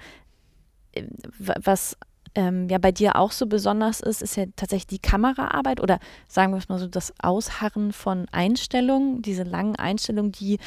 äh, 0.94 1.04
was 1.38 1.98
ähm, 2.36 2.68
ja 2.70 2.78
bei 2.78 2.92
dir 2.92 3.16
auch 3.16 3.32
so 3.32 3.48
besonders 3.48 4.02
ist, 4.02 4.22
ist 4.22 4.36
ja 4.36 4.46
tatsächlich 4.56 4.88
die 4.88 5.08
Kameraarbeit 5.08 5.82
oder 5.82 6.00
sagen 6.28 6.52
wir 6.52 6.58
es 6.58 6.70
mal 6.70 6.80
so, 6.80 6.88
das 6.88 7.14
Ausharren 7.22 7.94
von 7.94 8.28
Einstellungen, 8.32 9.22
diese 9.22 9.44
langen 9.44 9.76
Einstellungen, 9.78 10.32
die 10.32 10.56
äh, 10.56 10.60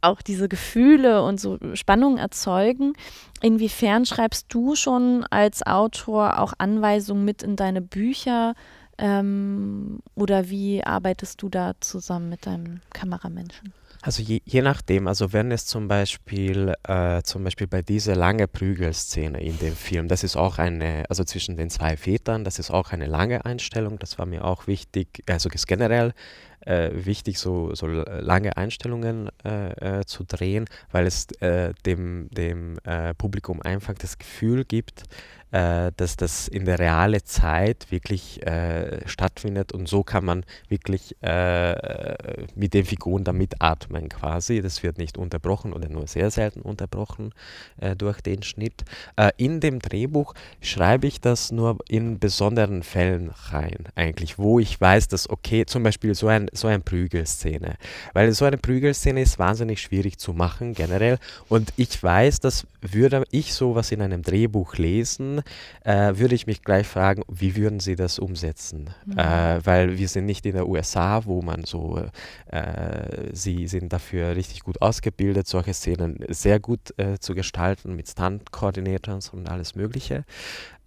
auch 0.00 0.22
diese 0.22 0.48
Gefühle 0.48 1.22
und 1.22 1.38
so 1.38 1.58
Spannungen 1.74 2.18
erzeugen. 2.18 2.94
Inwiefern 3.42 4.06
schreibst 4.06 4.46
du 4.48 4.74
schon 4.74 5.24
als 5.30 5.66
Autor 5.66 6.38
auch 6.38 6.54
Anweisungen 6.58 7.24
mit 7.24 7.42
in 7.42 7.56
deine 7.56 7.82
Bücher? 7.82 8.54
Ähm, 9.00 10.00
oder 10.14 10.50
wie 10.50 10.84
arbeitest 10.84 11.40
du 11.42 11.48
da 11.48 11.72
zusammen 11.80 12.28
mit 12.28 12.44
deinem 12.44 12.80
Kameramenschen? 12.92 13.72
Also 14.02 14.22
je, 14.22 14.40
je 14.44 14.62
nachdem, 14.62 15.08
also 15.08 15.32
wenn 15.34 15.52
es 15.52 15.66
zum 15.66 15.86
Beispiel, 15.88 16.74
äh, 16.84 17.22
zum 17.22 17.44
Beispiel 17.44 17.66
bei 17.66 17.82
dieser 17.82 18.14
lange 18.16 18.46
Prügelszene 18.48 19.42
in 19.42 19.58
dem 19.58 19.74
Film, 19.74 20.08
das 20.08 20.22
ist 20.24 20.36
auch 20.36 20.58
eine, 20.58 21.04
also 21.10 21.24
zwischen 21.24 21.56
den 21.56 21.68
zwei 21.68 21.96
Vätern, 21.98 22.44
das 22.44 22.58
ist 22.58 22.70
auch 22.70 22.92
eine 22.92 23.06
lange 23.06 23.44
Einstellung, 23.44 23.98
das 23.98 24.18
war 24.18 24.24
mir 24.24 24.44
auch 24.44 24.66
wichtig, 24.66 25.22
also 25.28 25.50
ist 25.50 25.66
generell 25.66 26.12
äh, 26.60 26.90
wichtig, 26.92 27.38
so, 27.38 27.74
so 27.74 27.86
lange 27.86 28.56
Einstellungen 28.56 29.28
äh, 29.44 30.00
äh 30.00 30.04
zu 30.06 30.24
drehen, 30.24 30.64
weil 30.90 31.06
es 31.06 31.26
äh, 31.40 31.74
dem, 31.84 32.28
dem 32.30 32.78
äh, 32.84 33.12
Publikum 33.14 33.60
einfach 33.60 33.94
das 33.94 34.18
Gefühl 34.18 34.64
gibt, 34.64 35.04
äh, 35.52 35.92
dass 35.96 36.16
das 36.16 36.48
in 36.48 36.64
der 36.64 36.78
realen 36.78 37.24
Zeit 37.24 37.86
wirklich 37.90 38.44
äh, 38.46 39.06
stattfindet 39.08 39.72
und 39.72 39.88
so 39.88 40.02
kann 40.02 40.24
man 40.24 40.44
wirklich 40.68 41.16
äh, 41.22 42.46
mit 42.54 42.74
den 42.74 42.84
Figuren 42.84 43.24
da 43.24 43.32
mitatmen 43.32 44.08
quasi. 44.08 44.60
Das 44.60 44.82
wird 44.82 44.98
nicht 44.98 45.18
unterbrochen 45.18 45.72
oder 45.72 45.88
nur 45.88 46.06
sehr 46.06 46.30
selten 46.30 46.60
unterbrochen 46.60 47.32
äh, 47.80 47.96
durch 47.96 48.20
den 48.20 48.42
Schnitt. 48.42 48.84
Äh, 49.16 49.30
in 49.36 49.60
dem 49.60 49.80
Drehbuch 49.80 50.34
schreibe 50.60 51.06
ich 51.06 51.20
das 51.20 51.50
nur 51.50 51.78
in 51.88 52.18
besonderen 52.18 52.82
Fällen 52.82 53.30
rein, 53.50 53.88
eigentlich, 53.94 54.38
wo 54.38 54.58
ich 54.58 54.80
weiß, 54.80 55.08
dass 55.08 55.28
okay, 55.28 55.66
zum 55.66 55.82
Beispiel 55.82 56.14
so, 56.14 56.28
ein, 56.28 56.48
so 56.52 56.68
eine 56.68 56.80
Prügelszene, 56.80 57.76
weil 58.12 58.32
so 58.32 58.44
eine 58.44 58.58
Prügelszene 58.58 59.22
ist 59.22 59.38
wahnsinnig 59.38 59.80
schwierig 59.80 60.18
zu 60.18 60.32
machen 60.32 60.74
generell 60.74 61.18
und 61.48 61.72
ich 61.76 62.02
weiß, 62.02 62.40
dass 62.40 62.66
würde 62.80 63.24
ich 63.30 63.54
sowas 63.54 63.92
in 63.92 64.02
einem 64.02 64.22
Drehbuch 64.22 64.76
lesen, 64.76 65.39
äh, 65.84 66.16
würde 66.16 66.34
ich 66.34 66.46
mich 66.46 66.62
gleich 66.62 66.86
fragen, 66.86 67.22
wie 67.28 67.56
würden 67.56 67.80
Sie 67.80 67.96
das 67.96 68.18
umsetzen? 68.18 68.90
Mhm. 69.06 69.18
Äh, 69.18 69.66
weil 69.66 69.98
wir 69.98 70.08
sind 70.08 70.26
nicht 70.26 70.46
in 70.46 70.54
der 70.54 70.68
USA, 70.68 71.24
wo 71.24 71.42
man 71.42 71.64
so, 71.64 72.02
äh, 72.46 73.28
Sie 73.32 73.66
sind 73.66 73.92
dafür 73.92 74.36
richtig 74.36 74.60
gut 74.60 74.80
ausgebildet, 74.82 75.46
solche 75.46 75.74
Szenen 75.74 76.24
sehr 76.28 76.60
gut 76.60 76.98
äh, 76.98 77.18
zu 77.18 77.34
gestalten 77.34 77.96
mit 77.96 78.08
Stunt-Coordinators 78.08 79.30
und 79.30 79.48
alles 79.48 79.74
Mögliche. 79.74 80.24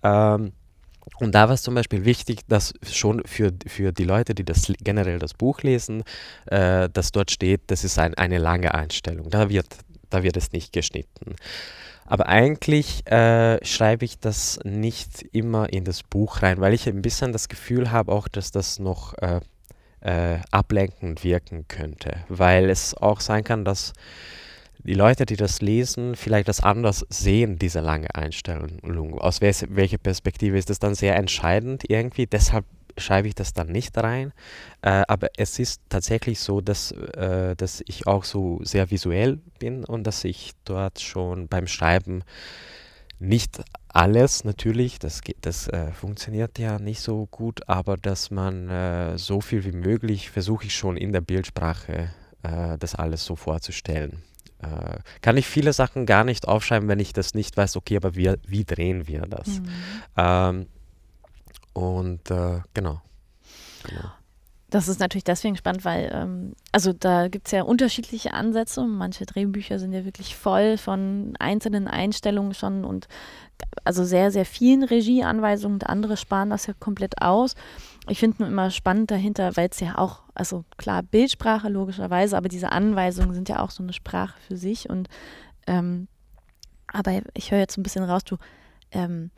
Ähm, 0.03 0.53
und 1.19 1.35
da 1.35 1.47
war 1.47 1.55
es 1.55 1.61
zum 1.61 1.75
Beispiel 1.75 2.05
wichtig, 2.05 2.41
dass 2.47 2.73
schon 2.89 3.21
für, 3.25 3.51
für 3.67 3.91
die 3.91 4.05
Leute, 4.05 4.33
die 4.33 4.45
das 4.45 4.71
generell 4.79 5.19
das 5.19 5.33
Buch 5.33 5.61
lesen, 5.61 6.03
äh, 6.45 6.89
dass 6.89 7.11
dort 7.11 7.31
steht, 7.31 7.61
das 7.67 7.83
ist 7.83 7.99
ein, 7.99 8.13
eine 8.15 8.37
lange 8.37 8.73
Einstellung. 8.73 9.29
Da 9.29 9.49
wird, 9.49 9.67
da 10.13 10.23
wird 10.23 10.37
es 10.37 10.51
nicht 10.51 10.73
geschnitten. 10.73 11.35
Aber 12.05 12.27
eigentlich 12.27 13.07
äh, 13.07 13.63
schreibe 13.65 14.05
ich 14.05 14.19
das 14.19 14.59
nicht 14.63 15.23
immer 15.31 15.71
in 15.71 15.85
das 15.85 16.03
Buch 16.03 16.41
rein, 16.41 16.59
weil 16.59 16.73
ich 16.73 16.87
ein 16.87 17.01
bisschen 17.01 17.31
das 17.31 17.47
Gefühl 17.47 17.91
habe 17.91 18.11
auch, 18.11 18.27
dass 18.27 18.51
das 18.51 18.79
noch 18.79 19.13
äh, 19.19 19.39
äh, 20.01 20.39
ablenkend 20.51 21.23
wirken 21.23 21.67
könnte. 21.67 22.17
Weil 22.27 22.69
es 22.69 22.95
auch 22.95 23.21
sein 23.21 23.43
kann, 23.43 23.63
dass 23.63 23.93
die 24.79 24.95
Leute, 24.95 25.25
die 25.25 25.37
das 25.37 25.61
lesen, 25.61 26.15
vielleicht 26.15 26.49
das 26.49 26.59
anders 26.59 27.05
sehen, 27.09 27.57
diese 27.57 27.79
lange 27.79 28.13
Einstellung. 28.13 29.17
Aus 29.17 29.39
welcher 29.39 29.97
Perspektive 29.97 30.57
ist 30.57 30.69
das 30.69 30.79
dann 30.79 30.93
sehr 30.93 31.15
entscheidend 31.15 31.89
irgendwie. 31.89 32.27
Deshalb 32.27 32.65
schreibe 32.97 33.27
ich 33.27 33.35
das 33.35 33.53
dann 33.53 33.67
nicht 33.67 33.97
rein. 33.97 34.33
Äh, 34.81 35.03
aber 35.07 35.29
es 35.37 35.59
ist 35.59 35.81
tatsächlich 35.89 36.39
so, 36.39 36.61
dass, 36.61 36.91
äh, 36.91 37.55
dass 37.55 37.83
ich 37.85 38.07
auch 38.07 38.23
so 38.23 38.59
sehr 38.63 38.91
visuell 38.91 39.39
bin 39.59 39.83
und 39.83 40.05
dass 40.05 40.23
ich 40.23 40.51
dort 40.65 40.99
schon 40.99 41.47
beim 41.47 41.67
Schreiben 41.67 42.23
nicht 43.19 43.63
alles 43.87 44.43
natürlich, 44.43 44.99
das, 44.99 45.21
das 45.41 45.67
äh, 45.67 45.91
funktioniert 45.91 46.59
ja 46.59 46.79
nicht 46.79 46.99
so 46.99 47.27
gut, 47.27 47.69
aber 47.69 47.95
dass 47.95 48.31
man 48.31 48.69
äh, 48.69 49.17
so 49.17 49.39
viel 49.39 49.63
wie 49.63 49.71
möglich 49.71 50.29
versuche 50.31 50.65
ich 50.65 50.75
schon 50.75 50.97
in 50.97 51.13
der 51.13 51.21
Bildsprache 51.21 52.09
äh, 52.41 52.77
das 52.77 52.95
alles 52.95 53.23
so 53.23 53.35
vorzustellen. 53.35 54.23
Äh, 54.59 54.97
kann 55.21 55.37
ich 55.37 55.47
viele 55.47 55.73
Sachen 55.73 56.05
gar 56.05 56.23
nicht 56.23 56.47
aufschreiben, 56.47 56.89
wenn 56.89 56.99
ich 56.99 57.13
das 57.13 57.33
nicht 57.33 57.55
weiß, 57.55 57.75
okay, 57.75 57.97
aber 57.97 58.15
wie, 58.15 58.33
wie 58.47 58.65
drehen 58.65 59.07
wir 59.07 59.21
das? 59.21 59.47
Mhm. 59.47 59.69
Ähm, 60.17 60.67
und 61.73 62.29
äh, 62.31 62.61
genau. 62.73 63.01
genau. 63.83 64.11
Das 64.73 64.87
ist 64.87 64.99
natürlich 64.99 65.23
deswegen 65.23 65.55
spannend, 65.55 65.85
weil, 65.85 66.09
ähm, 66.11 66.53
also 66.71 66.93
da 66.93 67.27
gibt 67.27 67.45
es 67.45 67.51
ja 67.51 67.61
unterschiedliche 67.61 68.33
Ansätze. 68.33 68.83
Manche 68.83 69.27
Drehbücher 69.27 69.77
sind 69.77 69.93
ja 69.93 70.03
wirklich 70.03 70.35
voll 70.35 70.79
von 70.79 71.35
einzelnen 71.37 71.87
Einstellungen 71.87 72.55
schon 72.55 72.83
und 72.83 73.07
also 73.83 74.03
sehr, 74.03 74.31
sehr 74.31 74.45
vielen 74.45 74.83
Regieanweisungen. 74.83 75.75
Und 75.75 75.87
andere 75.87 76.17
sparen 76.17 76.49
das 76.49 76.65
ja 76.65 76.73
komplett 76.79 77.21
aus. 77.21 77.53
Ich 78.09 78.17
finde 78.17 78.37
nur 78.39 78.47
immer 78.47 78.71
spannend 78.71 79.11
dahinter, 79.11 79.55
weil 79.55 79.69
es 79.69 79.79
ja 79.79 79.99
auch, 79.99 80.23
also 80.33 80.65
klar, 80.77 81.03
Bildsprache 81.03 81.69
logischerweise, 81.69 82.35
aber 82.35 82.49
diese 82.49 82.71
Anweisungen 82.71 83.35
sind 83.35 83.49
ja 83.49 83.61
auch 83.61 83.69
so 83.69 83.83
eine 83.83 83.93
Sprache 83.93 84.39
für 84.47 84.57
sich. 84.57 84.89
Und 84.89 85.07
ähm, 85.67 86.07
aber 86.87 87.21
ich 87.35 87.51
höre 87.51 87.59
jetzt 87.59 87.77
ein 87.77 87.83
bisschen 87.83 88.05
raus, 88.05 88.23
du 88.23 88.37
ähm, 88.91 89.29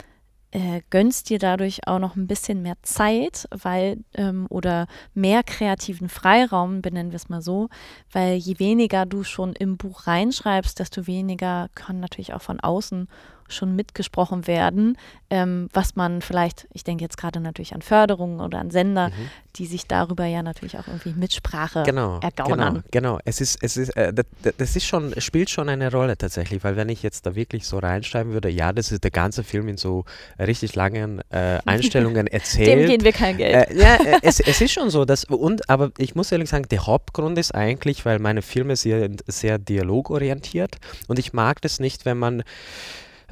äh, 0.56 0.80
gönnst 0.88 1.28
dir 1.28 1.38
dadurch 1.38 1.86
auch 1.86 1.98
noch 1.98 2.16
ein 2.16 2.26
bisschen 2.26 2.62
mehr 2.62 2.76
Zeit, 2.80 3.46
weil 3.50 3.98
ähm, 4.14 4.46
oder 4.48 4.86
mehr 5.12 5.42
kreativen 5.42 6.08
Freiraum, 6.08 6.80
benennen 6.80 7.12
wir 7.12 7.16
es 7.16 7.28
mal 7.28 7.42
so, 7.42 7.68
weil 8.10 8.36
je 8.36 8.58
weniger 8.58 9.04
du 9.04 9.22
schon 9.22 9.52
im 9.52 9.76
Buch 9.76 10.06
reinschreibst, 10.06 10.78
desto 10.78 11.06
weniger 11.06 11.68
kann 11.74 12.00
natürlich 12.00 12.32
auch 12.32 12.40
von 12.40 12.58
außen 12.58 13.06
schon 13.48 13.76
mitgesprochen 13.76 14.46
werden, 14.46 14.96
ähm, 15.28 15.68
was 15.72 15.96
man 15.96 16.22
vielleicht, 16.22 16.68
ich 16.72 16.84
denke 16.84 17.02
jetzt 17.02 17.16
gerade 17.16 17.40
natürlich 17.40 17.74
an 17.74 17.82
Förderungen 17.82 18.40
oder 18.40 18.58
an 18.58 18.70
Sender, 18.70 19.08
mhm. 19.08 19.30
die 19.56 19.66
sich 19.66 19.86
darüber 19.86 20.24
ja 20.24 20.42
natürlich 20.42 20.78
auch 20.78 20.86
irgendwie 20.86 21.14
Mitsprache 21.14 21.82
genau, 21.84 22.20
ergaunern. 22.20 22.84
Genau, 22.90 23.14
genau. 23.14 23.18
Es 23.24 23.40
ist, 23.40 23.58
es 23.60 23.76
ist, 23.76 23.90
äh, 23.96 24.12
das, 24.12 24.26
das, 24.56 24.76
ist 24.76 24.86
schon, 24.86 25.20
spielt 25.20 25.50
schon 25.50 25.68
eine 25.68 25.90
Rolle 25.90 26.16
tatsächlich, 26.16 26.62
weil 26.62 26.76
wenn 26.76 26.88
ich 26.88 27.02
jetzt 27.02 27.26
da 27.26 27.34
wirklich 27.34 27.66
so 27.66 27.78
reinschreiben 27.78 28.32
würde, 28.32 28.48
ja, 28.48 28.72
das 28.72 28.92
ist 28.92 29.02
der 29.02 29.10
ganze 29.10 29.42
Film 29.42 29.66
in 29.68 29.76
so 29.76 30.04
richtig 30.38 30.76
langen 30.76 31.22
äh, 31.30 31.58
Einstellungen 31.64 32.26
erzählt. 32.28 32.68
Dem 32.68 32.86
gehen 32.86 33.04
wir 33.04 33.12
kein 33.12 33.36
Geld. 33.36 33.70
Äh, 33.70 33.76
ja, 33.76 33.94
äh, 33.96 34.18
es, 34.22 34.38
es 34.38 34.60
ist 34.60 34.72
schon 34.72 34.90
so, 34.90 35.04
dass, 35.04 35.24
und, 35.24 35.68
aber 35.68 35.90
ich 35.98 36.14
muss 36.14 36.30
ehrlich 36.30 36.50
sagen, 36.50 36.66
der 36.70 36.86
Hauptgrund 36.86 37.36
ist 37.38 37.52
eigentlich, 37.52 38.04
weil 38.04 38.20
meine 38.20 38.42
Filme 38.42 38.76
sehr, 38.76 39.10
sehr 39.26 39.58
dialogorientiert 39.58 40.76
und 41.08 41.18
ich 41.18 41.32
mag 41.32 41.60
das 41.62 41.80
nicht, 41.80 42.04
wenn 42.04 42.18
man 42.18 42.44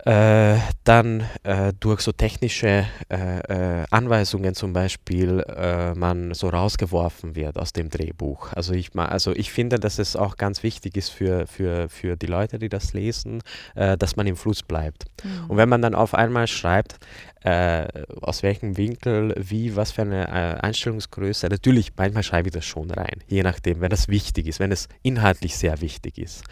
äh, 0.05 0.59
dann 0.83 1.25
äh, 1.45 1.73
durch 1.79 2.01
so 2.01 2.13
technische 2.13 2.85
äh, 3.09 3.39
äh 3.39 3.85
Anweisungen 3.91 4.55
zum 4.55 4.73
Beispiel 4.73 5.41
äh, 5.41 5.95
man 5.95 6.35
so 6.35 6.49
rausgeworfen 6.49 7.37
wird 7.37 7.59
aus 7.59 7.73
dem 7.73 7.91
Drehbuch. 7.91 8.53
Also 8.53 8.75
ich, 8.75 8.95
also 8.97 9.33
ich 9.33 9.53
finde, 9.53 9.79
dass 9.79 9.99
es 9.99 10.17
auch 10.17 10.37
ganz 10.37 10.63
wichtig 10.63 10.97
ist 10.97 11.11
für, 11.11 11.47
für, 11.47 11.89
für 11.89 12.17
die 12.17 12.27
Leute, 12.27 12.59
die 12.59 12.69
das 12.69 12.93
lesen, 12.93 13.43
dass 13.75 14.17
man 14.17 14.27
im 14.27 14.37
Fluss 14.37 14.63
bleibt. 14.63 15.05
Mhm. 15.23 15.51
Und 15.51 15.57
wenn 15.57 15.69
man 15.69 15.83
dann 15.83 15.95
auf 15.95 16.15
einmal 16.15 16.47
schreibt, 16.47 16.99
aus 17.43 18.43
welchem 18.43 18.77
Winkel, 18.77 19.35
wie, 19.37 19.77
was 19.77 19.93
für 19.93 20.03
eine 20.03 20.63
Einstellungsgröße, 20.63 21.49
natürlich, 21.49 21.93
manchmal 21.97 22.23
schreibe 22.23 22.49
ich 22.49 22.55
das 22.55 22.65
schon 22.65 22.91
rein, 22.91 23.23
je 23.29 23.43
nachdem, 23.43 23.81
wenn 23.81 23.91
das 23.91 24.09
wichtig 24.09 24.47
ist, 24.47 24.61
wenn 24.61 24.73
es 24.73 24.89
inhaltlich 25.03 25.57
sehr 25.57 25.81
wichtig 25.81 26.19
ist 26.19 26.43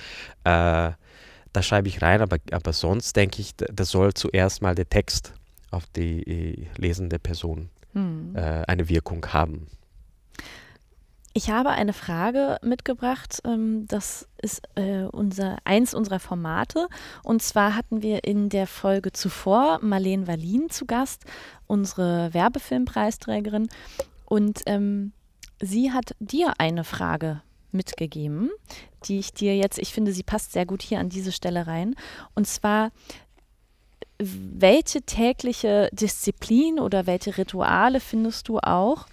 da 1.52 1.62
schreibe 1.62 1.88
ich 1.88 2.02
rein, 2.02 2.20
aber, 2.20 2.38
aber 2.50 2.72
sonst 2.72 3.16
denke 3.16 3.40
ich, 3.40 3.54
da 3.56 3.84
soll 3.84 4.14
zuerst 4.14 4.62
mal 4.62 4.74
der 4.74 4.88
Text 4.88 5.34
auf 5.70 5.86
die 5.96 6.22
äh, 6.22 6.66
lesende 6.76 7.18
Person 7.18 7.70
hm. 7.92 8.34
äh, 8.34 8.64
eine 8.66 8.88
Wirkung 8.88 9.26
haben. 9.26 9.66
Ich 11.34 11.48
habe 11.48 11.70
eine 11.70 11.94
Frage 11.94 12.58
mitgebracht. 12.62 13.40
Ähm, 13.44 13.86
das 13.88 14.28
ist 14.40 14.62
äh, 14.74 15.04
unser, 15.04 15.56
eins 15.64 15.94
unserer 15.94 16.20
Formate. 16.20 16.88
Und 17.22 17.42
zwar 17.42 17.74
hatten 17.74 18.02
wir 18.02 18.24
in 18.24 18.50
der 18.50 18.66
Folge 18.66 19.12
zuvor 19.12 19.78
Marlene 19.82 20.26
Wallin 20.26 20.68
zu 20.68 20.84
Gast, 20.84 21.24
unsere 21.66 22.34
Werbefilmpreisträgerin. 22.34 23.68
Und 24.26 24.60
ähm, 24.66 25.12
sie 25.58 25.92
hat 25.92 26.14
dir 26.18 26.54
eine 26.58 26.84
Frage 26.84 27.40
mitgegeben, 27.72 28.50
die 29.04 29.18
ich 29.18 29.32
dir 29.32 29.56
jetzt, 29.56 29.78
ich 29.78 29.92
finde, 29.92 30.12
sie 30.12 30.22
passt 30.22 30.52
sehr 30.52 30.66
gut 30.66 30.82
hier 30.82 31.00
an 31.00 31.08
diese 31.08 31.32
Stelle 31.32 31.66
rein. 31.66 31.94
Und 32.34 32.46
zwar, 32.46 32.90
welche 34.18 35.02
tägliche 35.02 35.88
Disziplin 35.92 36.78
oder 36.78 37.06
welche 37.06 37.36
Rituale 37.36 38.00
findest 38.00 38.48
du 38.48 38.58
auch 38.58 39.06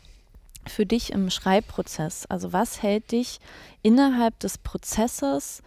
für 0.67 0.85
dich 0.85 1.11
im 1.11 1.29
Schreibprozess? 1.29 2.25
Also 2.27 2.53
was 2.53 2.81
hält 2.81 3.11
dich 3.11 3.39
innerhalb 3.81 4.39
des 4.39 4.57
Prozesses 4.57 5.63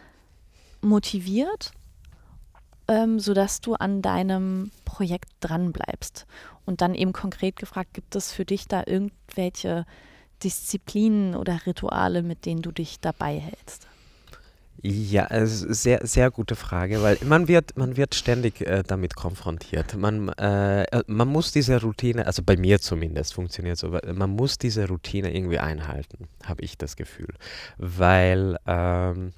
motiviert, 0.80 1.72
ähm, 2.88 3.18
sodass 3.18 3.60
du 3.60 3.74
an 3.74 4.02
deinem 4.02 4.70
Projekt 4.84 5.30
dranbleibst? 5.40 6.26
Und 6.64 6.80
dann 6.80 6.94
eben 6.94 7.12
konkret 7.12 7.56
gefragt, 7.56 7.94
gibt 7.94 8.14
es 8.14 8.32
für 8.32 8.44
dich 8.44 8.68
da 8.68 8.84
irgendwelche 8.86 9.84
Disziplinen 10.44 11.34
oder 11.34 11.60
Rituale, 11.66 12.22
mit 12.22 12.46
denen 12.46 12.62
du 12.62 12.72
dich 12.72 13.00
dabei 13.00 13.38
hältst? 13.38 13.86
Ja, 14.84 15.28
sehr, 15.46 16.04
sehr 16.04 16.32
gute 16.32 16.56
Frage, 16.56 17.02
weil 17.02 17.16
man 17.24 17.46
wird, 17.46 17.76
man 17.76 17.96
wird 17.96 18.16
ständig 18.16 18.62
äh, 18.62 18.82
damit 18.84 19.14
konfrontiert. 19.14 19.96
Man, 19.96 20.30
äh, 20.30 20.82
äh 20.82 21.04
man 21.06 21.28
muss 21.28 21.52
diese 21.52 21.80
Routine, 21.80 22.26
also 22.26 22.42
bei 22.42 22.56
mir 22.56 22.80
zumindest 22.80 23.32
funktioniert 23.32 23.78
so, 23.78 23.96
man 24.12 24.30
muss 24.30 24.58
diese 24.58 24.88
Routine 24.88 25.32
irgendwie 25.32 25.60
einhalten, 25.60 26.26
habe 26.44 26.62
ich 26.62 26.76
das 26.76 26.96
Gefühl. 26.96 27.32
Weil, 27.78 28.56
ähm, 28.66 29.32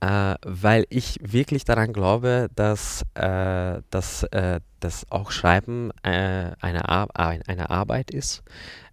äh, 0.00 0.34
weil 0.44 0.84
ich 0.90 1.18
wirklich 1.22 1.64
daran 1.64 1.94
glaube, 1.94 2.50
dass, 2.54 3.02
äh, 3.14 3.80
dass, 3.88 4.24
äh, 4.24 4.60
dass 4.80 5.10
auch 5.10 5.30
Schreiben 5.30 5.90
eine, 6.02 6.88
Ar 6.88 7.08
eine 7.16 7.70
Arbeit 7.70 8.10
ist 8.10 8.42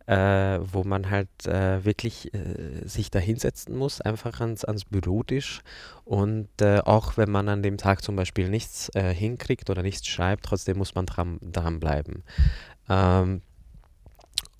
äh, 0.08 0.60
wo 0.62 0.84
man 0.84 1.10
halt 1.10 1.30
äh, 1.48 1.84
wirklich 1.84 2.34
äh, 2.34 2.88
sich 2.88 3.10
da 3.10 3.20
hinsetzen 3.20 3.76
muss, 3.76 4.02
einfach 4.02 4.40
ans, 4.40 4.64
ans 4.64 4.86
Bürotisch. 4.86 5.62
Und 6.04 6.50
äh, 6.62 6.80
auch 6.80 7.18
wenn 7.18 7.32
man 7.32 7.50
an 7.50 7.64
dem 7.64 7.78
Tag 7.78 8.04
zum 8.04 8.16
Beispiel 8.16 8.50
nichts 8.50 8.90
äh, 8.94 9.14
hinkriegt 9.14 9.70
oder 9.70 9.82
nichts 9.82 10.08
schreibt, 10.08 10.46
trotzdem 10.46 10.78
muss 10.78 10.96
man 10.96 11.06
dran, 11.06 11.40
dranbleiben. 11.42 12.24
Ähm, 12.90 13.42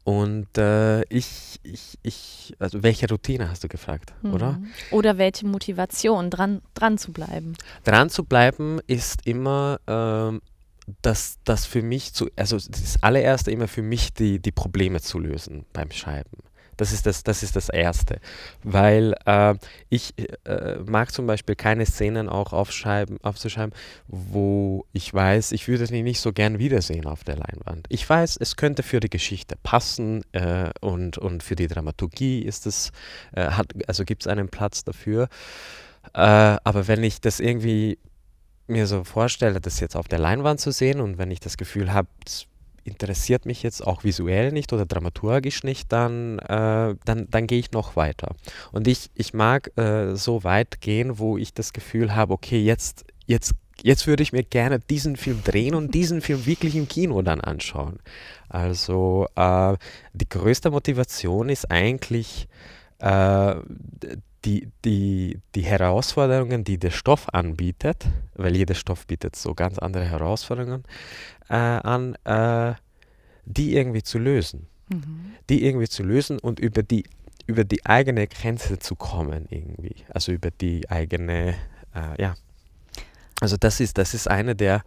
und 0.04 0.56
äh, 0.60 1.02
ich, 1.06 1.60
ich, 1.64 1.98
ich, 2.04 2.54
also 2.60 2.84
welche 2.84 3.10
Routine 3.10 3.50
hast 3.50 3.64
du 3.64 3.68
gefragt, 3.68 4.14
mhm. 4.22 4.34
oder? 4.36 4.62
Oder 4.92 5.18
welche 5.18 5.48
Motivation, 5.48 6.30
dran, 6.30 6.62
dran 6.76 7.00
zu 7.00 7.12
bleiben? 7.12 7.56
Dran 7.84 8.12
zu 8.12 8.24
bleiben 8.24 8.80
ist 8.86 9.26
immer 9.26 9.80
ähm, 9.88 10.42
dass 11.02 11.40
das 11.44 11.66
für 11.66 11.82
mich 11.82 12.14
zu, 12.14 12.30
also 12.36 12.58
das 12.58 13.02
allererste 13.02 13.52
immer 13.52 13.68
für 13.68 13.82
mich 13.82 14.14
die, 14.14 14.40
die 14.40 14.52
Probleme 14.52 15.02
zu 15.02 15.20
lösen 15.20 15.66
beim 15.74 15.92
Schreiben. 15.92 16.38
Das 16.78 16.92
ist 16.92 17.06
das, 17.06 17.24
das, 17.24 17.44
ist 17.44 17.56
das 17.56 17.70
Erste. 17.70 18.20
Weil 18.64 19.16
äh, 19.26 19.56
ich 19.90 20.14
äh, 20.46 20.78
mag 20.86 21.12
zum 21.12 21.26
Beispiel 21.26 21.56
keine 21.56 21.86
Szenen 21.86 22.28
auch 22.30 22.54
aufschreiben, 22.54 23.18
aufzuschreiben, 23.24 23.74
wo 24.08 24.86
ich 24.92 25.14
weiß, 25.14 25.54
ich 25.54 25.68
würde 25.68 25.86
sie 25.86 26.04
nicht 26.04 26.20
so 26.20 26.34
gern 26.34 26.60
wiedersehen 26.60 27.06
auf 27.06 27.24
der 27.24 27.38
Leinwand. 27.38 27.86
Ich 27.90 28.08
weiß, 28.08 28.38
es 28.38 28.56
könnte 28.56 28.84
für 28.84 29.00
die 29.00 29.10
Geschichte 29.10 29.56
passen 29.64 30.24
äh, 30.34 30.70
und, 30.82 31.18
und 31.18 31.44
für 31.44 31.56
die 31.56 31.68
Dramaturgie 31.68 32.42
ist 32.42 32.66
es, 32.68 32.92
äh, 33.34 33.52
hat, 33.52 33.68
also 33.88 34.04
gibt 34.04 34.24
es 34.24 34.28
einen 34.28 34.50
Platz 34.50 34.84
dafür. 34.84 35.30
Äh, 36.14 36.20
aber 36.20 36.88
wenn 36.88 37.04
ich 37.04 37.22
das 37.22 37.40
irgendwie 37.40 37.98
mir 38.68 38.88
so 38.88 39.04
vorstelle, 39.04 39.62
das 39.62 39.80
jetzt 39.80 39.96
auf 39.96 40.08
der 40.08 40.20
Leinwand 40.20 40.60
zu 40.60 40.72
sehen 40.72 41.00
und 41.02 41.18
wenn 41.18 41.32
ich 41.32 41.40
das 41.40 41.58
Gefühl 41.58 41.94
habe, 41.94 42.08
das 42.24 42.48
interessiert 42.86 43.46
mich 43.46 43.64
jetzt 43.64 43.86
auch 43.86 44.04
visuell 44.04 44.52
nicht 44.52 44.72
oder 44.72 44.86
dramaturgisch 44.86 45.64
nicht, 45.64 45.92
dann, 45.92 46.40
äh, 46.40 46.96
dann, 47.04 47.28
dann 47.30 47.48
gehe 47.48 47.60
ich 47.60 47.72
noch 47.72 47.96
weiter. 47.96 48.36
Und 48.72 48.88
ich, 48.88 49.10
ich 49.16 49.34
mag 49.34 49.76
äh, 49.78 50.16
so 50.16 50.44
weit 50.44 50.82
gehen, 50.82 51.18
wo 51.18 51.38
ich 51.38 51.54
das 51.54 51.74
Gefühl 51.74 52.16
habe, 52.16 52.34
okay, 52.34 52.62
jetzt, 52.62 53.06
jetzt, 53.26 53.54
jetzt 53.82 54.06
würde 54.06 54.22
ich 54.22 54.34
mir 54.34 54.44
gerne 54.44 54.80
diesen 54.80 55.16
Film 55.16 55.42
drehen 55.44 55.74
und 55.74 55.96
diesen 55.96 56.22
Film 56.22 56.46
wirklich 56.46 56.76
im 56.76 56.88
Kino 56.88 57.24
dann 57.24 57.42
anschauen. 57.42 58.00
Also 58.50 59.28
äh, 59.36 59.76
die 60.14 60.30
größte 60.30 60.70
Motivation 60.70 61.50
ist 61.50 61.72
eigentlich 61.72 62.48
äh, 63.00 63.56
die, 64.46 64.70
die, 64.84 65.40
die 65.56 65.62
Herausforderungen, 65.62 66.64
die 66.64 66.78
der 66.78 66.92
Stoff 66.92 67.28
anbietet, 67.34 68.06
weil 68.36 68.56
jeder 68.56 68.76
Stoff 68.76 69.08
bietet 69.08 69.36
so 69.36 69.54
ganz 69.54 69.80
andere 69.80 70.06
Herausforderungen 70.06 70.84
äh, 71.50 71.56
an, 71.56 72.16
äh, 72.24 72.76
die 73.46 73.76
irgendwie 73.76 74.04
zu 74.04 74.20
lösen. 74.20 74.68
Mhm. 74.90 75.34
Die 75.50 75.66
irgendwie 75.66 75.88
zu 75.88 76.04
lösen 76.04 76.40
und 76.40 76.60
über 76.60 76.84
die, 76.84 77.06
über 77.48 77.64
die 77.64 77.86
eigene 77.86 78.28
Grenze 78.28 78.80
zu 78.80 78.96
kommen 78.96 79.48
irgendwie. 79.50 79.96
Also 80.10 80.32
über 80.32 80.52
die 80.52 80.90
eigene, 80.90 81.56
äh, 81.96 82.22
ja. 82.22 82.36
Also 83.42 83.58
das 83.58 83.80
ist, 83.80 83.98
das 83.98 84.14
ist 84.14 84.30
eine 84.30 84.56
der, 84.56 84.84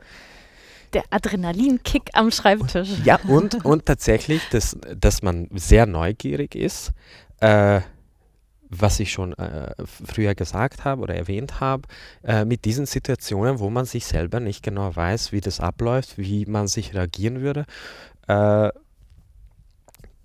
der 0.94 1.04
Adrenalinkick 1.10 2.10
am 2.14 2.30
Schreibtisch. 2.30 2.88
Ja, 3.04 3.18
und, 3.26 3.64
und 3.64 3.84
tatsächlich, 3.84 4.40
dass, 4.50 4.76
dass 4.96 5.20
man 5.20 5.48
sehr 5.52 5.84
neugierig 5.84 6.54
ist, 6.54 6.92
äh, 7.40 7.82
was 8.70 9.00
ich 9.00 9.12
schon 9.12 9.32
äh, 9.34 9.74
früher 9.84 10.34
gesagt 10.34 10.84
habe 10.84 11.02
oder 11.02 11.14
erwähnt 11.14 11.60
habe, 11.60 11.82
äh, 12.22 12.44
mit 12.44 12.64
diesen 12.64 12.86
Situationen, 12.86 13.58
wo 13.58 13.70
man 13.70 13.84
sich 13.84 14.06
selber 14.06 14.40
nicht 14.40 14.62
genau 14.62 14.94
weiß, 14.94 15.32
wie 15.32 15.40
das 15.40 15.60
abläuft, 15.60 16.18
wie 16.18 16.46
man 16.46 16.68
sich 16.68 16.94
reagieren 16.94 17.40
würde, 17.40 17.64
äh, 18.26 18.70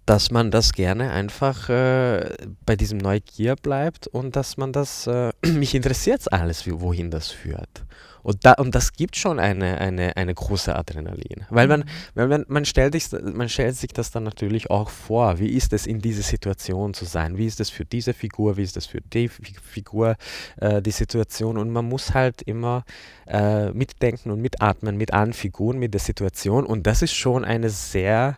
dass 0.05 0.31
man 0.31 0.51
das 0.51 0.73
gerne 0.73 1.11
einfach 1.11 1.69
äh, 1.69 2.35
bei 2.65 2.75
diesem 2.75 2.97
Neugier 2.97 3.55
bleibt 3.55 4.07
und 4.07 4.35
dass 4.35 4.57
man 4.57 4.73
das, 4.73 5.07
äh, 5.07 5.31
mich 5.45 5.75
interessiert 5.75 6.31
alles, 6.31 6.67
wohin 6.67 7.09
das 7.09 7.29
führt. 7.29 7.85
Und, 8.23 8.45
da, 8.45 8.53
und 8.53 8.73
das 8.73 8.93
gibt 8.93 9.15
schon 9.15 9.39
eine, 9.39 9.79
eine, 9.79 10.17
eine 10.17 10.33
große 10.33 10.75
Adrenalin. 10.75 11.45
Weil 11.49 11.67
man, 11.67 11.81
mhm. 11.81 11.85
weil 12.15 12.27
man, 12.27 12.45
man, 12.47 12.65
stellt 12.65 12.93
sich, 12.93 13.09
man 13.11 13.49
stellt 13.49 13.75
sich 13.75 13.91
das 13.91 14.11
dann 14.11 14.23
natürlich 14.23 14.71
auch 14.71 14.89
vor, 14.89 15.39
wie 15.39 15.49
ist 15.49 15.73
es 15.73 15.85
in 15.85 15.99
dieser 15.99 16.23
Situation 16.23 16.93
zu 16.93 17.05
sein? 17.05 17.37
Wie 17.37 17.45
ist 17.45 17.59
es 17.59 17.69
für 17.69 17.85
diese 17.85 18.13
Figur? 18.13 18.57
Wie 18.57 18.63
ist 18.63 18.77
es 18.77 18.85
für 18.85 19.01
die 19.01 19.27
Figur, 19.27 20.15
äh, 20.57 20.81
die 20.81 20.91
Situation? 20.91 21.57
Und 21.57 21.69
man 21.69 21.85
muss 21.85 22.13
halt 22.13 22.41
immer 22.41 22.85
äh, 23.27 23.71
mitdenken 23.71 24.31
und 24.31 24.41
mitatmen 24.41 24.97
mit 24.97 25.13
allen 25.13 25.33
Figuren, 25.33 25.77
mit 25.77 25.93
der 25.93 26.01
Situation. 26.01 26.65
Und 26.65 26.87
das 26.87 27.01
ist 27.01 27.13
schon 27.13 27.43
eine 27.45 27.69
sehr 27.69 28.37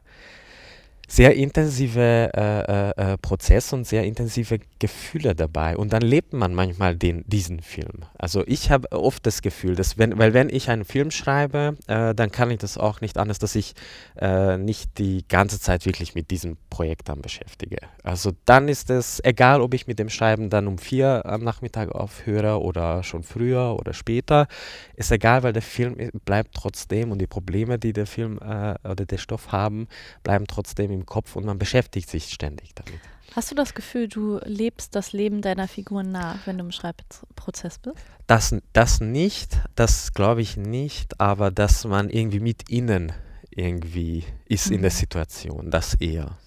sehr 1.07 1.35
intensive 1.35 2.31
äh, 2.33 2.59
äh, 2.59 3.13
äh, 3.13 3.17
Prozess 3.17 3.73
und 3.73 3.85
sehr 3.85 4.03
intensive 4.03 4.59
Gefühle 4.79 5.35
dabei. 5.35 5.77
Und 5.77 5.93
dann 5.93 6.01
lebt 6.01 6.33
man 6.33 6.53
manchmal 6.53 6.95
den, 6.95 7.23
diesen 7.27 7.61
Film. 7.61 8.05
Also 8.17 8.43
ich 8.47 8.71
habe 8.71 8.91
oft 8.91 9.25
das 9.25 9.41
Gefühl, 9.41 9.75
dass 9.75 9.97
wenn, 9.97 10.17
weil 10.17 10.33
wenn 10.33 10.49
ich 10.49 10.69
einen 10.69 10.85
Film 10.85 11.11
schreibe, 11.11 11.77
äh, 11.87 12.15
dann 12.15 12.31
kann 12.31 12.51
ich 12.51 12.59
das 12.59 12.77
auch 12.77 13.01
nicht 13.01 13.17
anders, 13.17 13.39
dass 13.39 13.55
ich 13.55 13.73
äh, 14.19 14.57
nicht 14.57 14.97
die 14.97 15.25
ganze 15.27 15.59
Zeit 15.59 15.85
wirklich 15.85 16.15
mit 16.15 16.31
diesem 16.31 16.57
Projekt 16.69 17.09
dann 17.09 17.21
beschäftige. 17.21 17.77
Also 18.03 18.31
dann 18.45 18.67
ist 18.67 18.89
es 18.89 19.23
egal, 19.23 19.61
ob 19.61 19.73
ich 19.73 19.87
mit 19.87 19.99
dem 19.99 20.09
Schreiben 20.09 20.49
dann 20.49 20.67
um 20.67 20.77
vier 20.77 21.25
am 21.25 21.43
Nachmittag 21.43 21.91
aufhöre 21.93 22.61
oder 22.61 23.03
schon 23.03 23.23
früher 23.23 23.77
oder 23.79 23.93
später, 23.93 24.47
ist 24.95 25.11
egal, 25.11 25.43
weil 25.43 25.53
der 25.53 25.61
Film 25.61 25.95
bleibt 26.25 26.53
trotzdem 26.53 27.11
und 27.11 27.19
die 27.19 27.27
Probleme, 27.27 27.77
die 27.77 27.93
der 27.93 28.07
Film 28.07 28.39
äh, 28.39 28.75
oder 28.83 29.05
der 29.05 29.17
Stoff 29.17 29.51
haben, 29.51 29.87
bleiben 30.23 30.45
trotzdem 30.47 30.94
im 30.95 31.05
Kopf 31.05 31.35
und 31.35 31.45
man 31.45 31.59
beschäftigt 31.59 32.09
sich 32.09 32.29
ständig 32.31 32.73
damit. 32.75 32.99
Hast 33.35 33.51
du 33.51 33.55
das 33.55 33.73
Gefühl, 33.73 34.07
du 34.07 34.39
lebst 34.45 34.95
das 34.95 35.11
Leben 35.11 35.41
deiner 35.41 35.67
Figuren 35.67 36.11
nach, 36.11 36.47
wenn 36.47 36.57
du 36.57 36.63
im 36.63 36.71
Schreibprozess 36.71 37.79
bist? 37.79 37.97
Das, 38.27 38.55
das 38.71 39.01
nicht, 39.01 39.59
das 39.75 40.13
glaube 40.13 40.41
ich 40.41 40.55
nicht, 40.55 41.19
aber 41.19 41.51
dass 41.51 41.83
man 41.85 42.09
irgendwie 42.09 42.39
mit 42.39 42.69
ihnen 42.69 43.11
irgendwie 43.51 44.23
ist 44.45 44.67
mhm. 44.67 44.75
in 44.75 44.81
der 44.83 44.91
mhm. 44.91 44.95
Situation, 44.95 45.71
das 45.71 45.95
eher. 45.95 46.37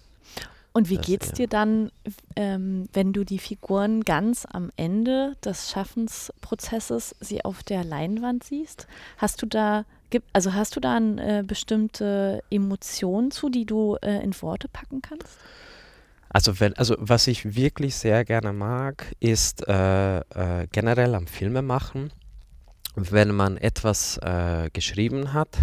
Und 0.73 0.91
wie 0.91 0.99
geht 0.99 1.25
es 1.25 1.33
dir 1.33 1.49
dann, 1.49 1.91
ähm, 2.37 2.89
wenn 2.93 3.13
du 3.13 3.25
die 3.25 3.39
Figuren 3.39 4.05
ganz 4.05 4.47
am 4.51 4.71
Ende 4.77 5.35
des 5.45 5.71
Schaffensprozesses 5.71 7.17
sie 7.21 7.45
auf 7.45 7.63
der 7.65 7.85
Leinwand 7.85 8.45
siehst? 8.45 8.87
Hast 9.17 9.43
du 9.43 9.47
da 9.47 9.85
Gibt, 10.11 10.27
also 10.33 10.55
hast 10.55 10.75
du 10.75 10.81
da 10.81 10.97
äh, 10.99 11.43
bestimmte 11.43 12.43
Emotion 12.51 13.31
zu, 13.31 13.51
die 13.51 13.67
du 13.67 13.97
äh, 14.01 14.23
in 14.23 14.35
Worte 14.41 14.69
packen 14.69 15.03
kannst? 15.03 15.39
Also, 16.31 16.61
wenn, 16.61 16.75
also 16.75 16.95
was 16.99 17.27
ich 17.27 17.57
wirklich 17.57 17.95
sehr 17.95 18.25
gerne 18.25 18.53
mag, 18.53 19.15
ist 19.21 19.67
äh, 19.67 20.19
äh 20.19 20.67
generell 20.73 21.15
am 21.15 21.27
Filme 21.27 21.63
machen, 21.63 22.13
wenn 22.95 23.35
man 23.35 23.57
etwas 23.57 24.19
äh, 24.19 24.71
geschrieben 24.73 25.33
hat, 25.33 25.59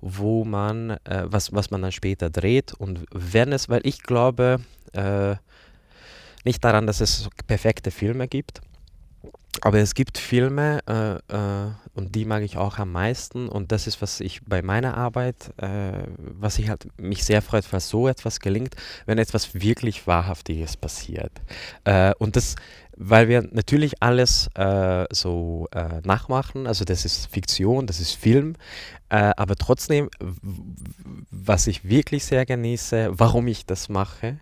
wo 0.00 0.44
man, 0.44 0.90
äh, 1.04 1.24
was, 1.26 1.52
was 1.52 1.70
man 1.70 1.82
dann 1.82 1.92
später 1.92 2.30
dreht 2.30 2.74
und 2.74 3.04
wenn 3.12 3.52
es, 3.52 3.68
weil 3.68 3.80
ich 3.84 4.02
glaube 4.02 4.60
nicht 6.44 6.64
daran, 6.64 6.86
dass 6.86 7.00
es 7.00 7.28
perfekte 7.48 7.90
Filme 7.90 8.28
gibt, 8.28 8.60
aber 9.60 9.78
es 9.78 9.94
gibt 9.94 10.18
Filme, 10.18 10.80
äh, 10.88 11.14
äh, 11.34 11.70
und 11.94 12.14
die 12.14 12.24
mag 12.24 12.42
ich 12.42 12.56
auch 12.56 12.78
am 12.78 12.92
meisten. 12.92 13.48
Und 13.48 13.72
das 13.72 13.86
ist, 13.86 14.02
was 14.02 14.20
ich 14.20 14.44
bei 14.44 14.62
meiner 14.62 14.96
Arbeit, 14.96 15.52
äh, 15.58 15.92
was 16.18 16.58
ich 16.58 16.68
halt 16.68 16.86
mich 16.98 17.24
sehr 17.24 17.40
freut, 17.40 17.64
falls 17.64 17.88
so 17.88 18.08
etwas 18.08 18.40
gelingt, 18.40 18.74
wenn 19.06 19.18
etwas 19.18 19.54
wirklich 19.54 20.06
Wahrhaftiges 20.06 20.76
passiert. 20.76 21.32
Äh, 21.84 22.12
und 22.18 22.36
das 22.36 22.56
weil 22.96 23.28
wir 23.28 23.42
natürlich 23.50 24.02
alles 24.02 24.48
äh, 24.54 25.04
so 25.10 25.68
äh, 25.72 26.00
nachmachen. 26.04 26.66
Also 26.66 26.84
das 26.84 27.04
ist 27.04 27.26
Fiktion, 27.26 27.86
das 27.86 28.00
ist 28.00 28.12
Film. 28.12 28.54
Äh, 29.08 29.32
aber 29.36 29.56
trotzdem, 29.56 30.10
was 31.30 31.66
ich 31.66 31.88
wirklich 31.88 32.24
sehr 32.24 32.46
genieße, 32.46 33.10
warum 33.12 33.46
ich 33.46 33.66
das 33.66 33.88
mache, 33.88 34.40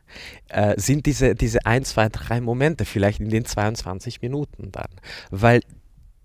äh, 0.49 0.79
sind 0.79 1.07
diese, 1.07 1.35
diese 1.35 1.67
ein, 1.67 1.85
zwei, 1.85 2.09
drei 2.09 2.41
Momente, 2.41 2.85
vielleicht 2.85 3.21
in 3.21 3.29
den 3.29 3.45
22 3.45 4.23
Minuten 4.23 4.73
dann. 4.73 4.91
Weil 5.31 5.61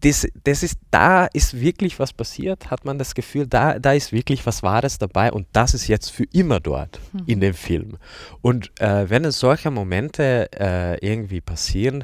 das, 0.02 0.28
das 0.44 0.64
ist, 0.64 0.78
da 0.92 1.26
ist 1.26 1.60
wirklich 1.60 2.00
was 2.00 2.14
passiert, 2.14 2.70
hat 2.70 2.86
man 2.86 3.00
das 3.00 3.16
Gefühl, 3.16 3.48
da, 3.48 3.80
da 3.80 3.94
ist 3.94 4.12
wirklich 4.12 4.46
was 4.46 4.62
Wahres 4.62 4.98
dabei 5.00 5.32
und 5.32 5.48
das 5.54 5.74
ist 5.74 5.88
jetzt 5.88 6.10
für 6.10 6.26
immer 6.32 6.60
dort 6.60 7.00
mhm. 7.14 7.24
in 7.26 7.40
dem 7.42 7.54
Film. 7.54 7.98
Und 8.42 8.72
äh, 8.80 9.10
wenn 9.10 9.26
es 9.26 9.40
solche 9.40 9.72
Momente 9.72 10.50
äh, 10.54 11.06
irgendwie 11.06 11.42
passieren, 11.42 12.04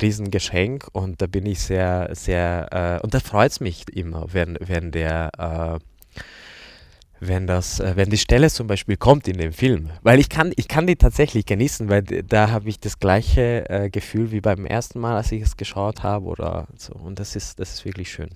Riesengeschenk 0.00 0.88
und 0.92 1.20
da 1.20 1.26
bin 1.26 1.46
ich 1.46 1.60
sehr, 1.60 2.10
sehr, 2.12 2.98
äh, 3.00 3.04
und 3.04 3.14
da 3.14 3.20
freut 3.20 3.52
es 3.52 3.60
mich 3.60 3.84
immer, 3.94 4.26
wenn, 4.32 4.56
wenn 4.60 4.90
der 4.90 5.30
äh, 5.38 5.84
wenn 7.20 7.46
das, 7.46 7.80
äh, 7.80 7.92
wenn 7.96 8.10
die 8.10 8.18
Stelle 8.18 8.50
zum 8.50 8.66
Beispiel 8.66 8.96
kommt 8.96 9.28
in 9.28 9.38
dem 9.38 9.52
Film. 9.52 9.90
Weil 10.02 10.18
ich 10.18 10.28
kann, 10.28 10.52
ich 10.56 10.68
kann 10.68 10.86
die 10.86 10.96
tatsächlich 10.96 11.46
genießen, 11.46 11.88
weil 11.88 12.02
da 12.02 12.50
habe 12.50 12.68
ich 12.68 12.80
das 12.80 12.98
gleiche 12.98 13.68
äh, 13.68 13.90
Gefühl 13.90 14.32
wie 14.32 14.40
beim 14.40 14.66
ersten 14.66 14.98
Mal, 14.98 15.16
als 15.16 15.30
ich 15.32 15.42
es 15.42 15.56
geschaut 15.56 16.02
habe 16.02 16.26
oder 16.26 16.66
so. 16.76 16.94
Und 16.94 17.18
das 17.18 17.36
ist, 17.36 17.60
das 17.60 17.74
ist 17.74 17.84
wirklich 17.84 18.10
schön. 18.10 18.30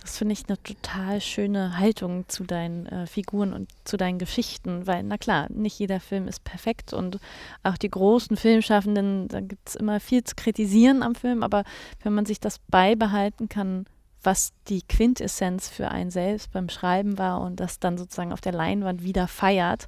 Das 0.00 0.18
finde 0.18 0.34
ich 0.34 0.44
eine 0.48 0.62
total 0.62 1.20
schöne 1.20 1.78
Haltung 1.78 2.28
zu 2.28 2.44
deinen 2.44 2.84
äh, 2.86 3.06
Figuren 3.06 3.54
und 3.54 3.70
zu 3.84 3.96
deinen 3.96 4.18
Geschichten, 4.18 4.86
weil, 4.86 5.02
na 5.02 5.16
klar, 5.16 5.46
nicht 5.50 5.78
jeder 5.78 6.00
Film 6.00 6.28
ist 6.28 6.44
perfekt 6.44 6.92
und 6.92 7.18
auch 7.62 7.78
die 7.78 7.88
großen 7.88 8.36
Filmschaffenden, 8.36 9.28
da 9.28 9.40
gibt 9.40 9.68
es 9.68 9.76
immer 9.76 10.00
viel 10.00 10.22
zu 10.22 10.34
kritisieren 10.34 11.02
am 11.02 11.14
Film, 11.14 11.42
aber 11.42 11.64
wenn 12.02 12.12
man 12.12 12.26
sich 12.26 12.38
das 12.38 12.58
beibehalten 12.68 13.48
kann, 13.48 13.86
was 14.24 14.52
die 14.68 14.82
Quintessenz 14.82 15.68
für 15.68 15.90
einen 15.90 16.10
selbst 16.10 16.52
beim 16.52 16.68
Schreiben 16.68 17.18
war 17.18 17.40
und 17.40 17.60
das 17.60 17.78
dann 17.78 17.98
sozusagen 17.98 18.32
auf 18.32 18.40
der 18.40 18.52
Leinwand 18.52 19.02
wieder 19.02 19.28
feiert. 19.28 19.86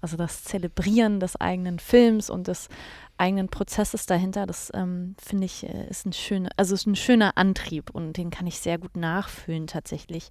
Also 0.00 0.16
das 0.16 0.44
Zelebrieren 0.44 1.18
des 1.20 1.36
eigenen 1.36 1.78
Films 1.78 2.30
und 2.30 2.46
des 2.46 2.68
eigenen 3.16 3.48
Prozesses 3.48 4.06
dahinter, 4.06 4.46
das 4.46 4.70
ähm, 4.74 5.16
finde 5.18 5.46
ich 5.46 5.64
äh, 5.64 5.88
ist 5.88 6.06
ein 6.06 6.12
schöner, 6.12 6.50
also 6.56 6.74
ist 6.74 6.86
ein 6.86 6.94
schöner 6.94 7.36
Antrieb 7.36 7.90
und 7.90 8.16
den 8.16 8.30
kann 8.30 8.46
ich 8.46 8.60
sehr 8.60 8.78
gut 8.78 8.96
nachfühlen 8.96 9.66
tatsächlich. 9.66 10.30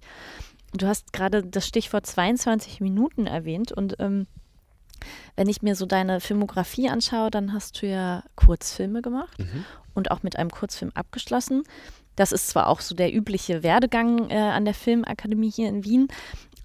Du 0.72 0.86
hast 0.86 1.12
gerade 1.12 1.42
das 1.42 1.66
Stichwort 1.66 2.06
22 2.06 2.80
Minuten 2.80 3.26
erwähnt 3.26 3.72
und 3.72 3.96
ähm, 3.98 4.26
wenn 5.36 5.48
ich 5.48 5.62
mir 5.62 5.74
so 5.76 5.86
deine 5.86 6.20
Filmografie 6.20 6.88
anschaue, 6.88 7.30
dann 7.30 7.52
hast 7.52 7.80
du 7.80 7.86
ja 7.86 8.24
Kurzfilme 8.36 9.02
gemacht 9.02 9.38
mhm. 9.38 9.64
und 9.94 10.10
auch 10.10 10.22
mit 10.22 10.36
einem 10.36 10.50
Kurzfilm 10.50 10.90
abgeschlossen. 10.94 11.62
Das 12.18 12.32
ist 12.32 12.48
zwar 12.48 12.66
auch 12.66 12.80
so 12.80 12.94
der 12.94 13.14
übliche 13.14 13.62
Werdegang 13.62 14.28
äh, 14.30 14.36
an 14.36 14.64
der 14.64 14.74
Filmakademie 14.74 15.50
hier 15.50 15.68
in 15.68 15.84
Wien, 15.84 16.08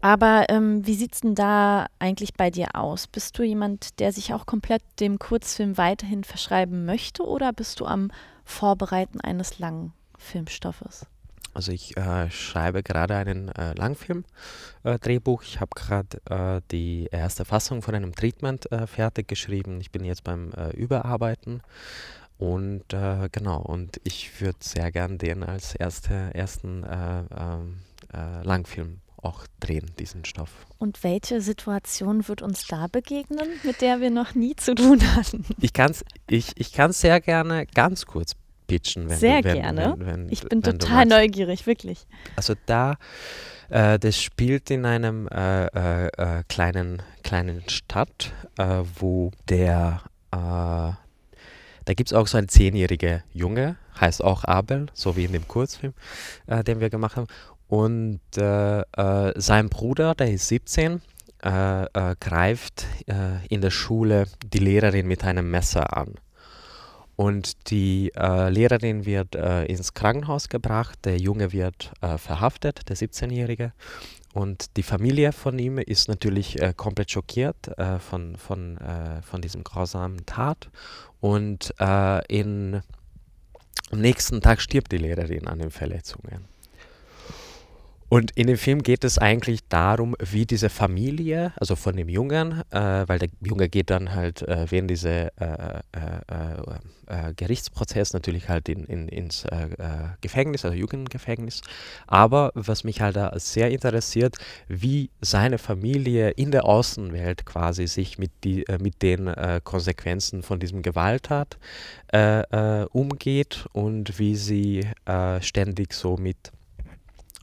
aber 0.03 0.47
ähm, 0.49 0.85
wie 0.85 0.95
sieht 0.95 1.13
es 1.13 1.21
denn 1.21 1.33
da 1.33 1.85
eigentlich 1.97 2.33
bei 2.33 2.49
dir 2.49 2.75
aus? 2.75 3.07
Bist 3.07 3.39
du 3.39 3.43
jemand, 3.43 4.01
der 4.01 4.11
sich 4.11 4.33
auch 4.33 4.45
komplett 4.45 4.81
dem 4.99 5.17
Kurzfilm 5.17 5.77
weiterhin 5.77 6.25
verschreiben 6.25 6.83
möchte 6.83 7.23
oder 7.23 7.53
bist 7.53 7.79
du 7.79 7.85
am 7.85 8.11
Vorbereiten 8.43 9.21
eines 9.21 9.59
langen 9.59 9.93
Filmstoffes? 10.17 11.05
Also 11.53 11.71
ich 11.71 11.95
äh, 11.95 12.29
schreibe 12.31 12.83
gerade 12.83 13.15
einen 13.15 13.47
äh, 13.49 13.73
Langfilm-Drehbuch. 13.75 15.41
Äh, 15.41 15.45
ich 15.45 15.61
habe 15.61 15.71
gerade 15.73 16.17
äh, 16.29 16.61
die 16.71 17.07
erste 17.09 17.45
Fassung 17.45 17.81
von 17.81 17.95
einem 17.95 18.13
Treatment 18.13 18.69
äh, 18.73 18.87
fertig 18.87 19.29
geschrieben. 19.29 19.79
Ich 19.79 19.91
bin 19.91 20.03
jetzt 20.03 20.25
beim 20.25 20.51
äh, 20.51 20.71
Überarbeiten 20.71 21.61
und 22.43 22.93
äh, 22.93 23.29
genau, 23.31 23.61
und 23.61 24.01
ich 24.03 24.41
würde 24.41 24.57
sehr 24.59 24.91
gern 24.91 25.17
den 25.17 25.43
als 25.43 25.75
erste, 25.75 26.13
ersten 26.33 26.83
äh, 26.83 27.23
ähm, 27.39 27.77
äh, 28.13 28.43
Langfilm 28.43 28.99
auch 29.15 29.45
drehen, 29.61 29.91
diesen 29.97 30.25
Stoff. 30.25 30.49
Und 30.77 31.05
welche 31.05 31.39
Situation 31.39 32.27
wird 32.27 32.41
uns 32.41 32.67
da 32.67 32.87
begegnen, 32.87 33.47
mit 33.63 33.79
der 33.79 34.01
wir 34.01 34.09
noch 34.09 34.35
nie 34.35 34.57
zu 34.57 34.75
tun 34.75 34.99
hatten? 35.15 35.45
Ich 35.61 35.71
kann 35.71 35.91
es 35.91 36.03
ich, 36.29 36.51
ich 36.55 36.73
sehr 36.89 37.21
gerne 37.21 37.65
ganz 37.67 38.05
kurz 38.05 38.33
pitchen. 38.67 39.07
Wenn 39.07 39.17
Sehr 39.17 39.41
du, 39.41 39.47
wenn, 39.47 39.55
gerne. 39.55 39.95
Wenn, 39.97 40.05
wenn, 40.05 40.29
Ich 40.29 40.41
bin 40.41 40.61
total 40.61 41.05
neugierig, 41.05 41.65
wirklich. 41.65 42.05
Also 42.35 42.55
da, 42.65 42.97
äh, 43.69 43.97
das 43.99 44.21
spielt 44.21 44.69
in 44.69 44.85
einem 44.85 45.29
äh, 45.29 45.67
äh, 45.67 46.43
kleinen, 46.49 47.01
kleinen 47.23 47.63
Stadt, 47.69 48.33
wo 48.99 49.31
der, 49.47 50.01
da 51.85 51.93
gibt 51.93 52.11
es 52.11 52.13
auch 52.13 52.27
so 52.27 52.37
einen 52.37 52.49
zehnjährigen 52.49 53.23
Junge, 53.33 53.77
heißt 53.99 54.23
auch 54.23 54.43
Abel, 54.43 54.87
so 54.93 55.15
wie 55.15 55.25
in 55.25 55.33
dem 55.33 55.47
Kurzfilm, 55.47 55.93
äh, 56.47 56.63
den 56.63 56.79
wir 56.79 56.89
gemacht 56.89 57.15
haben. 57.15 57.27
Und 57.67 58.21
äh, 58.37 58.81
äh, 58.81 59.33
sein 59.35 59.69
Bruder, 59.69 60.15
der 60.15 60.31
ist 60.31 60.47
17, 60.47 61.01
äh, 61.41 62.15
greift 62.21 62.85
in 63.49 63.59
der 63.59 63.69
Schule 63.69 64.27
die 64.53 64.59
Lehrerin 64.59 65.07
mit 65.07 65.25
einem 65.25 65.51
Messer 65.51 65.97
an. 65.97 66.15
Und 67.15 67.69
die 67.69 68.11
äh, 68.15 68.49
Lehrerin 68.49 69.05
wird 69.05 69.35
äh, 69.35 69.65
ins 69.65 69.93
Krankenhaus 69.93 70.49
gebracht, 70.49 70.99
der 71.05 71.17
Junge 71.17 71.51
wird 71.51 71.93
äh, 72.01 72.17
verhaftet, 72.17 72.89
der 72.89 72.97
17-Jährige. 72.97 73.73
Und 74.33 74.77
die 74.77 74.83
Familie 74.83 75.31
von 75.31 75.59
ihm 75.59 75.77
ist 75.77 76.07
natürlich 76.07 76.59
äh, 76.59 76.73
komplett 76.75 77.11
schockiert 77.11 77.77
äh, 77.77 77.99
von, 77.99 78.35
von, 78.35 78.77
äh, 78.77 79.21
von 79.21 79.41
diesem 79.41 79.63
grausamen 79.63 80.25
Tat. 80.25 80.69
Und 81.21 81.73
äh, 81.79 82.25
in, 82.25 82.81
am 83.91 84.01
nächsten 84.01 84.41
Tag 84.41 84.59
stirbt 84.59 84.91
die 84.91 84.97
Lehrerin 84.97 85.47
an 85.47 85.59
den 85.59 85.69
Verletzungen. 85.69 86.52
Und 88.13 88.29
in 88.35 88.45
dem 88.45 88.57
Film 88.57 88.83
geht 88.83 89.03
es 89.03 89.17
eigentlich 89.17 89.61
darum, 89.69 90.15
wie 90.19 90.45
diese 90.45 90.69
Familie, 90.69 91.51
also 91.55 91.75
von 91.75 91.95
dem 91.95 92.09
Jungen, 92.09 92.61
äh, 92.69 93.07
weil 93.07 93.17
der 93.17 93.29
Junge 93.43 93.69
geht 93.69 93.89
dann 93.89 94.13
halt 94.13 94.43
äh, 94.43 94.69
während 94.69 94.91
dieser 94.91 95.35
äh, 95.41 95.79
äh, 95.93 96.61
äh, 97.07 97.33
Gerichtsprozess 97.33 98.13
natürlich 98.13 98.49
halt 98.49 98.69
in, 98.69 98.83
in, 98.83 99.07
ins 99.07 99.45
äh, 99.45 99.65
äh, 99.79 100.09
Gefängnis, 100.21 100.63
also 100.63 100.77
Jugendgefängnis. 100.77 101.61
Aber 102.05 102.51
was 102.53 102.83
mich 102.83 103.01
halt 103.01 103.15
da 103.15 103.33
sehr 103.39 103.71
interessiert, 103.71 104.35
wie 104.67 105.09
seine 105.21 105.57
Familie 105.57 106.29
in 106.29 106.51
der 106.51 106.65
Außenwelt 106.65 107.47
quasi 107.47 107.87
sich 107.87 108.19
mit, 108.19 108.29
die, 108.43 108.67
äh, 108.67 108.77
mit 108.77 109.01
den 109.01 109.25
äh, 109.25 109.59
Konsequenzen 109.63 110.43
von 110.43 110.59
diesem 110.59 110.83
Gewalttat 110.83 111.57
äh, 112.13 112.41
äh, 112.41 112.85
umgeht 112.91 113.65
und 113.73 114.19
wie 114.19 114.35
sie 114.35 114.85
äh, 115.05 115.41
ständig 115.41 115.93
so 115.93 116.15
mit 116.15 116.51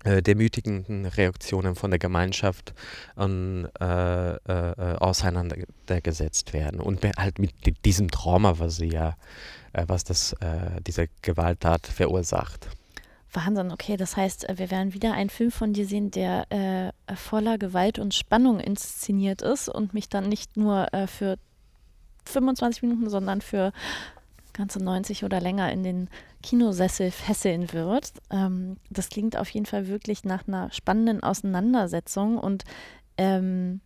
äh, 0.04 0.22
demütigenden 0.22 1.06
Reaktionen 1.06 1.74
von 1.74 1.90
der 1.90 1.98
Gemeinschaft 1.98 2.74
an, 3.16 3.68
äh, 3.80 4.30
äh, 4.34 4.36
äh, 4.46 4.96
auseinandergesetzt 4.98 6.52
werden 6.52 6.80
und 6.80 7.04
halt 7.18 7.38
mit 7.38 7.66
di- 7.66 7.72
diesem 7.72 8.10
Trauma, 8.10 8.58
was 8.58 8.76
sie 8.76 8.88
ja, 8.88 9.16
äh, 9.72 9.84
was 9.88 10.04
das, 10.04 10.32
äh, 10.34 10.80
diese 10.86 11.08
Gewalttat 11.22 11.86
verursacht. 11.86 12.68
Wahnsinn, 13.32 13.70
okay, 13.70 13.96
das 13.96 14.16
heißt, 14.16 14.46
wir 14.56 14.70
werden 14.70 14.92
wieder 14.92 15.12
einen 15.12 15.30
Film 15.30 15.52
von 15.52 15.72
dir 15.72 15.86
sehen, 15.86 16.10
der 16.10 16.92
voller 17.14 17.58
Gewalt 17.58 18.00
und 18.00 18.12
Spannung 18.12 18.58
inszeniert 18.58 19.40
ist 19.40 19.68
und 19.68 19.94
mich 19.94 20.08
dann 20.08 20.28
nicht 20.28 20.56
nur 20.56 20.88
für 21.06 21.38
25 22.24 22.82
Minuten, 22.82 23.08
sondern 23.08 23.40
für 23.40 23.72
ganze 24.52 24.82
90 24.82 25.24
oder 25.24 25.40
länger 25.40 25.72
in 25.72 25.82
den 25.82 26.08
Kinosessel 26.42 27.10
fesseln 27.10 27.72
wird. 27.72 28.12
Ähm, 28.30 28.76
das 28.90 29.08
klingt 29.08 29.36
auf 29.36 29.50
jeden 29.50 29.66
Fall 29.66 29.88
wirklich 29.88 30.24
nach 30.24 30.46
einer 30.46 30.70
spannenden 30.72 31.22
Auseinandersetzung 31.22 32.38
und 32.38 32.64
ähm, 33.16 33.80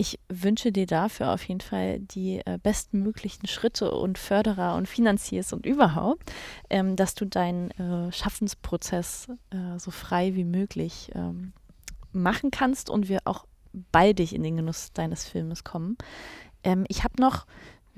ich 0.00 0.20
wünsche 0.28 0.70
dir 0.70 0.86
dafür 0.86 1.32
auf 1.32 1.42
jeden 1.42 1.60
Fall 1.60 1.98
die 1.98 2.38
äh, 2.46 2.58
bestmöglichen 2.62 3.48
Schritte 3.48 3.90
und 3.90 4.16
Förderer 4.16 4.76
und 4.76 4.88
Finanziers 4.88 5.52
und 5.52 5.66
überhaupt, 5.66 6.32
ähm, 6.70 6.94
dass 6.94 7.16
du 7.16 7.26
deinen 7.26 7.72
äh, 7.72 8.12
Schaffensprozess 8.12 9.28
äh, 9.50 9.78
so 9.78 9.90
frei 9.90 10.36
wie 10.36 10.44
möglich 10.44 11.10
ähm, 11.16 11.52
machen 12.12 12.52
kannst 12.52 12.90
und 12.90 13.08
wir 13.08 13.22
auch 13.24 13.44
baldig 13.90 14.34
in 14.34 14.44
den 14.44 14.56
Genuss 14.56 14.92
deines 14.92 15.24
Filmes 15.24 15.64
kommen. 15.64 15.98
Ähm, 16.62 16.84
ich 16.88 17.02
habe 17.02 17.20
noch, 17.20 17.46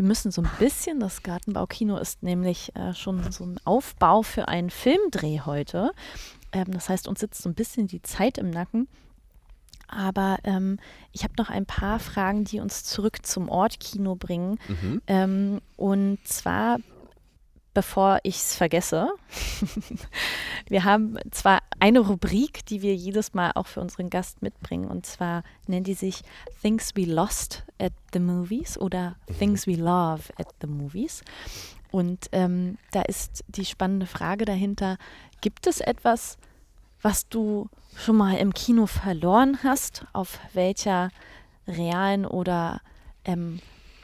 wir 0.01 0.07
müssen 0.07 0.31
so 0.31 0.41
ein 0.41 0.51
bisschen, 0.59 0.99
das 0.99 1.23
Gartenbaukino 1.23 1.99
ist 1.99 2.23
nämlich 2.23 2.75
äh, 2.75 2.95
schon 2.95 3.31
so 3.31 3.45
ein 3.45 3.61
Aufbau 3.67 4.23
für 4.23 4.49
einen 4.49 4.71
Filmdreh 4.71 5.41
heute. 5.45 5.91
Ähm, 6.53 6.73
das 6.73 6.89
heißt, 6.89 7.07
uns 7.07 7.21
sitzt 7.21 7.43
so 7.43 7.51
ein 7.51 7.55
bisschen 7.55 7.87
die 7.87 8.01
Zeit 8.01 8.39
im 8.39 8.49
Nacken. 8.49 8.89
Aber 9.89 10.39
ähm, 10.45 10.79
ich 11.13 11.23
habe 11.23 11.35
noch 11.37 11.51
ein 11.51 11.67
paar 11.67 11.99
Fragen, 11.99 12.45
die 12.45 12.61
uns 12.61 12.83
zurück 12.85 13.27
zum 13.27 13.51
Ort 13.51 13.79
Kino 13.79 14.15
bringen. 14.15 14.59
Mhm. 14.69 15.03
Ähm, 15.07 15.61
und 15.77 16.19
zwar, 16.27 16.79
bevor 17.75 18.19
ich 18.23 18.37
es 18.37 18.55
vergesse, 18.55 19.09
wir 20.69 20.85
haben 20.85 21.19
zwar 21.31 21.61
eine 21.79 22.01
Rubrik, 22.01 22.65
die 22.67 22.83
wir 22.83 22.95
jedes 22.95 23.35
Mal 23.35 23.53
auch 23.55 23.67
für 23.67 23.81
unseren 23.81 24.11
Gast 24.11 24.43
mitbringen. 24.43 24.89
Und 24.89 25.07
zwar 25.07 25.43
nennt 25.67 25.87
die 25.87 25.95
sich 25.95 26.23
Things 26.63 26.95
We 26.97 27.05
Lost 27.05 27.65
at 27.79 27.93
the 28.13 28.19
Movies 28.19 28.79
oder 28.79 29.17
Things 29.39 29.67
We 29.67 29.77
Love 29.77 30.23
at 30.37 30.49
the 30.61 30.67
Movies. 30.67 31.23
Und 31.91 32.29
ähm, 32.33 32.79
da 32.93 33.03
ist 33.03 33.45
die 33.49 33.65
spannende 33.65 34.07
Frage 34.07 34.45
dahinter, 34.45 34.97
gibt 35.41 35.67
es 35.67 35.81
etwas, 35.81 36.39
was 37.03 37.29
du 37.29 37.69
schon 37.97 38.17
mal 38.17 38.37
im 38.37 38.55
Kino 38.55 38.87
verloren 38.87 39.59
hast, 39.63 40.05
auf 40.13 40.39
welcher 40.53 41.11
realen 41.67 42.27
oder 42.27 42.81
ähm, 43.25 43.61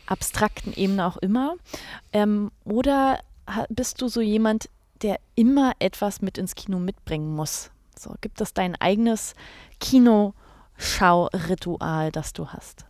abstrakten 0.06 0.72
Ebene 0.72 1.06
auch 1.06 1.16
immer? 1.18 1.56
Ähm, 2.12 2.50
oder 2.64 3.20
bist 3.68 4.02
du 4.02 4.08
so 4.08 4.20
jemand, 4.20 4.68
der 5.02 5.20
immer 5.34 5.72
etwas 5.78 6.22
mit 6.22 6.38
ins 6.38 6.54
Kino 6.54 6.78
mitbringen 6.78 7.34
muss? 7.34 7.72
So, 7.98 8.14
gibt 8.20 8.40
es 8.40 8.54
dein 8.54 8.76
eigenes 8.76 9.34
Kinoschau-Ritual, 9.80 12.12
das 12.12 12.32
du 12.32 12.46
hast? 12.48 12.86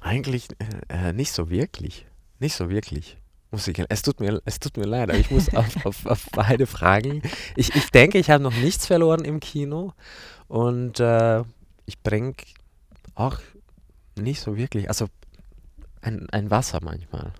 Eigentlich 0.00 0.48
äh, 0.58 1.08
äh, 1.08 1.12
nicht 1.12 1.30
so 1.32 1.50
wirklich. 1.50 2.06
Nicht 2.38 2.54
so 2.54 2.70
wirklich. 2.70 3.18
Muss 3.50 3.66
ich, 3.66 3.82
es, 3.88 4.02
tut 4.02 4.20
mir, 4.20 4.40
es 4.44 4.60
tut 4.60 4.76
mir 4.76 4.84
leid, 4.84 5.10
aber 5.10 5.18
ich 5.18 5.30
muss 5.30 5.54
auf, 5.54 5.74
auf, 5.86 6.06
auf 6.06 6.26
beide 6.32 6.66
Fragen. 6.66 7.22
Ich, 7.56 7.74
ich 7.74 7.90
denke, 7.90 8.18
ich 8.18 8.30
habe 8.30 8.42
noch 8.42 8.54
nichts 8.54 8.86
verloren 8.86 9.24
im 9.24 9.40
Kino 9.40 9.94
und 10.48 11.00
äh, 11.00 11.42
ich 11.86 11.98
bringe 12.02 12.34
auch 13.14 13.38
nicht 14.16 14.40
so 14.40 14.56
wirklich, 14.56 14.88
also 14.88 15.06
ein, 16.02 16.28
ein 16.30 16.50
Wasser 16.50 16.80
manchmal 16.82 17.32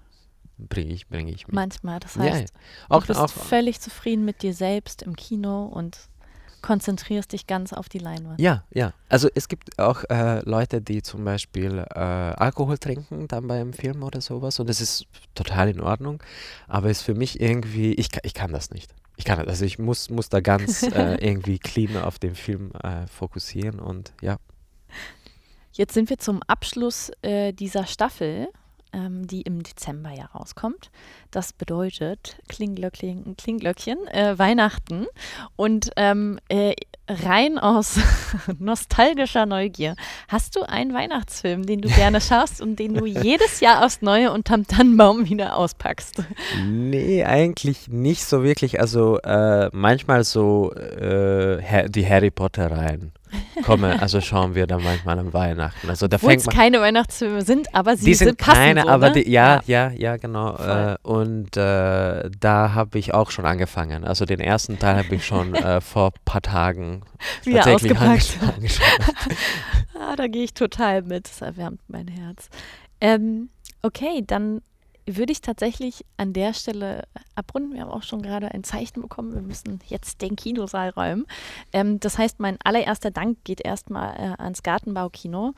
bringe 0.58 0.92
ich, 0.92 1.06
bringe 1.08 1.30
ich 1.30 1.46
mit. 1.46 1.54
Manchmal, 1.54 2.00
das 2.00 2.14
Ja, 2.16 2.22
heißt, 2.22 2.54
ja. 2.54 2.60
Auch, 2.88 3.02
du 3.02 3.08
bist 3.08 3.20
auch, 3.20 3.30
völlig 3.30 3.80
zufrieden 3.80 4.24
mit 4.24 4.42
dir 4.42 4.54
selbst 4.54 5.02
im 5.02 5.16
Kino 5.16 5.66
und 5.66 5.98
konzentrierst 6.60 7.32
dich 7.32 7.46
ganz 7.46 7.72
auf 7.72 7.88
die 7.88 7.98
Leinwand. 7.98 8.40
Ja, 8.40 8.64
ja. 8.72 8.92
Also 9.08 9.28
es 9.34 9.48
gibt 9.48 9.78
auch 9.78 10.04
äh, 10.10 10.40
Leute, 10.40 10.80
die 10.80 11.02
zum 11.02 11.24
Beispiel 11.24 11.84
äh, 11.94 11.98
Alkohol 11.98 12.78
trinken 12.78 13.28
dann 13.28 13.46
beim 13.46 13.72
Film 13.72 14.02
oder 14.02 14.20
sowas 14.20 14.58
und 14.58 14.68
das 14.68 14.80
ist 14.80 15.06
total 15.34 15.68
in 15.68 15.80
Ordnung. 15.80 16.22
Aber 16.66 16.90
ist 16.90 17.02
für 17.02 17.14
mich 17.14 17.40
irgendwie, 17.40 17.94
ich, 17.94 18.08
ich 18.22 18.34
kann 18.34 18.52
das 18.52 18.70
nicht. 18.70 18.92
Ich 19.16 19.24
kann 19.24 19.38
das, 19.38 19.48
also 19.48 19.64
ich 19.64 19.78
muss, 19.78 20.10
muss 20.10 20.28
da 20.28 20.40
ganz 20.40 20.82
äh, 20.94 21.14
irgendwie 21.24 21.58
clean 21.58 21.96
auf 21.96 22.18
den 22.18 22.34
Film 22.34 22.72
äh, 22.82 23.06
fokussieren 23.06 23.80
und 23.80 24.12
ja. 24.20 24.38
Jetzt 25.72 25.94
sind 25.94 26.10
wir 26.10 26.18
zum 26.18 26.42
Abschluss 26.42 27.12
äh, 27.22 27.52
dieser 27.52 27.86
Staffel, 27.86 28.48
ähm, 28.92 29.26
die 29.26 29.42
im 29.42 29.62
Dezember 29.62 30.10
ja 30.10 30.26
rauskommt. 30.26 30.90
Das 31.30 31.52
bedeutet 31.52 32.36
Klingglöckchen, 32.48 33.36
Klingglöckchen 33.36 33.98
äh, 34.08 34.38
Weihnachten. 34.38 35.06
Und 35.56 35.90
ähm, 35.96 36.38
äh, 36.48 36.74
rein 37.08 37.58
aus 37.58 37.98
nostalgischer 38.58 39.46
Neugier, 39.46 39.96
hast 40.28 40.56
du 40.56 40.62
einen 40.62 40.92
Weihnachtsfilm, 40.94 41.66
den 41.66 41.80
du 41.80 41.88
gerne 41.88 42.20
schaust 42.22 42.60
und 42.60 42.78
den 42.78 42.94
du 42.94 43.06
jedes 43.06 43.60
Jahr 43.60 43.84
aufs 43.84 44.02
Neue 44.02 44.32
unterm 44.32 44.66
Tannenbaum 44.66 45.28
wieder 45.28 45.56
auspackst? 45.56 46.22
Nee, 46.66 47.24
eigentlich 47.24 47.88
nicht 47.88 48.24
so 48.24 48.42
wirklich. 48.42 48.80
Also 48.80 49.18
äh, 49.18 49.70
manchmal 49.72 50.24
so 50.24 50.72
äh, 50.72 51.88
die 51.88 52.08
Harry 52.08 52.30
Potter 52.30 52.70
rein. 52.70 53.12
Komme, 53.64 54.00
also 54.00 54.20
schauen 54.20 54.54
wir 54.54 54.66
dann 54.66 54.82
manchmal 54.82 55.18
am 55.18 55.32
Weihnachten. 55.32 55.88
Also 55.88 56.08
da 56.08 56.16
Obwohl 56.16 56.30
fängt 56.30 56.40
es 56.40 56.46
man 56.46 56.54
keine 56.56 56.80
Weihnachtsfilme 56.80 57.42
sind, 57.42 57.74
aber 57.74 57.96
sie 57.96 58.06
die 58.06 58.14
sind, 58.14 58.28
sind 58.28 58.38
passend. 58.38 58.62
kleine, 58.62 58.82
so, 58.82 58.88
aber 58.88 59.08
ne? 59.08 59.22
die, 59.22 59.30
ja, 59.30 59.60
ja, 59.66 59.90
ja, 59.90 60.16
genau. 60.16 60.56
Äh, 60.56 60.96
und 61.02 61.56
äh, 61.56 62.30
da 62.40 62.74
habe 62.74 62.98
ich 62.98 63.14
auch 63.14 63.30
schon 63.30 63.44
angefangen. 63.46 64.04
Also 64.04 64.24
den 64.24 64.40
ersten 64.40 64.78
Teil 64.78 64.96
habe 64.96 65.14
ich 65.14 65.26
schon 65.26 65.54
äh, 65.54 65.80
vor 65.82 66.08
ein 66.08 66.20
paar 66.24 66.42
Tagen 66.42 67.02
Wieder 67.44 67.62
tatsächlich 67.62 67.98
angeschaut. 68.00 68.48
Ah, 70.00 70.14
da 70.14 70.28
gehe 70.28 70.44
ich 70.44 70.54
total 70.54 71.02
mit. 71.02 71.26
Das 71.26 71.40
erwärmt 71.40 71.80
mein 71.88 72.06
Herz. 72.06 72.48
Ähm, 73.00 73.48
okay, 73.82 74.22
dann 74.24 74.60
würde 75.16 75.32
ich 75.32 75.40
tatsächlich 75.40 76.04
an 76.16 76.32
der 76.32 76.52
Stelle 76.54 77.04
abrunden. 77.34 77.72
Wir 77.72 77.82
haben 77.82 77.90
auch 77.90 78.02
schon 78.02 78.22
gerade 78.22 78.52
ein 78.52 78.64
Zeichen 78.64 79.00
bekommen. 79.00 79.34
Wir 79.34 79.42
müssen 79.42 79.80
jetzt 79.86 80.20
den 80.20 80.36
Kinosaal 80.36 80.90
räumen. 80.90 81.26
Ähm, 81.72 82.00
das 82.00 82.18
heißt, 82.18 82.40
mein 82.40 82.58
allererster 82.62 83.10
Dank 83.10 83.38
geht 83.44 83.64
erstmal 83.64 84.14
äh, 84.16 84.42
ans 84.42 84.62
Gartenbaukino. 84.62 85.54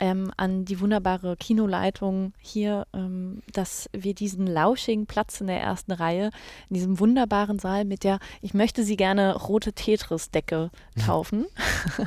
ähm, 0.00 0.32
an 0.38 0.64
die 0.64 0.80
wunderbare 0.80 1.36
Kinoleitung 1.36 2.32
hier, 2.40 2.86
ähm, 2.94 3.42
dass 3.52 3.88
wir 3.92 4.14
diesen 4.14 4.46
lauschigen 4.46 5.06
Platz 5.06 5.40
in 5.40 5.46
der 5.46 5.60
ersten 5.60 5.92
Reihe, 5.92 6.30
in 6.70 6.74
diesem 6.74 6.98
wunderbaren 6.98 7.58
Saal 7.58 7.84
mit 7.84 8.02
der, 8.02 8.18
ich 8.40 8.54
möchte 8.54 8.82
sie 8.82 8.96
gerne 8.96 9.36
rote 9.36 9.74
Tetris-Decke 9.74 10.70
mhm. 10.94 11.00
taufen, 11.00 11.46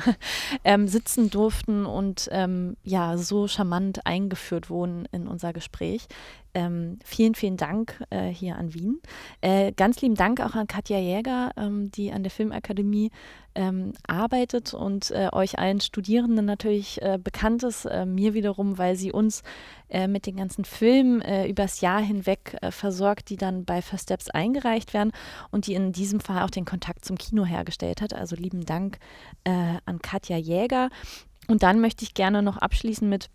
ähm, 0.64 0.88
sitzen 0.88 1.30
durften 1.30 1.86
und 1.86 2.28
ähm, 2.32 2.76
ja, 2.82 3.16
so 3.16 3.46
charmant 3.46 4.04
eingeführt 4.06 4.70
wurden 4.70 5.06
in 5.12 5.28
unser 5.28 5.52
Gespräch. 5.52 6.08
Ähm, 6.54 7.00
vielen, 7.04 7.34
vielen 7.34 7.56
Dank 7.56 8.04
äh, 8.10 8.28
hier 8.28 8.56
an 8.56 8.74
Wien. 8.74 9.00
Äh, 9.40 9.72
ganz 9.72 10.00
lieben 10.00 10.14
Dank 10.14 10.40
auch 10.40 10.54
an 10.54 10.68
Katja 10.68 10.98
Jäger, 10.98 11.50
ähm, 11.56 11.90
die 11.90 12.12
an 12.12 12.22
der 12.22 12.30
Filmakademie 12.30 13.10
ähm, 13.56 13.92
arbeitet 14.06 14.72
und 14.72 15.10
äh, 15.10 15.30
euch 15.32 15.58
allen 15.58 15.80
Studierenden 15.80 16.44
natürlich 16.44 17.02
äh, 17.02 17.18
bekannt 17.22 17.64
ist. 17.64 17.86
Äh, 17.86 18.06
mir 18.06 18.34
wiederum, 18.34 18.78
weil 18.78 18.94
sie 18.94 19.10
uns 19.10 19.42
äh, 19.88 20.06
mit 20.06 20.26
den 20.26 20.36
ganzen 20.36 20.64
Filmen 20.64 21.22
übers 21.48 21.80
Jahr 21.80 22.00
hinweg 22.00 22.56
versorgt, 22.70 23.30
die 23.30 23.36
dann 23.36 23.64
bei 23.64 23.82
First 23.82 24.04
Steps 24.04 24.30
eingereicht 24.30 24.94
werden 24.94 25.12
und 25.50 25.66
die 25.66 25.74
in 25.74 25.92
diesem 25.92 26.20
Fall 26.20 26.42
auch 26.42 26.50
den 26.50 26.64
Kontakt 26.64 27.04
zum 27.04 27.18
Kino 27.18 27.44
hergestellt 27.44 28.00
hat. 28.00 28.14
Also 28.14 28.36
lieben 28.36 28.64
Dank 28.64 28.98
an 29.44 30.00
Katja 30.02 30.36
Jäger. 30.36 30.90
Und 31.48 31.62
dann 31.62 31.80
möchte 31.80 32.04
ich 32.04 32.14
gerne 32.14 32.42
noch 32.42 32.58
abschließen 32.58 33.08
mit 33.08 33.30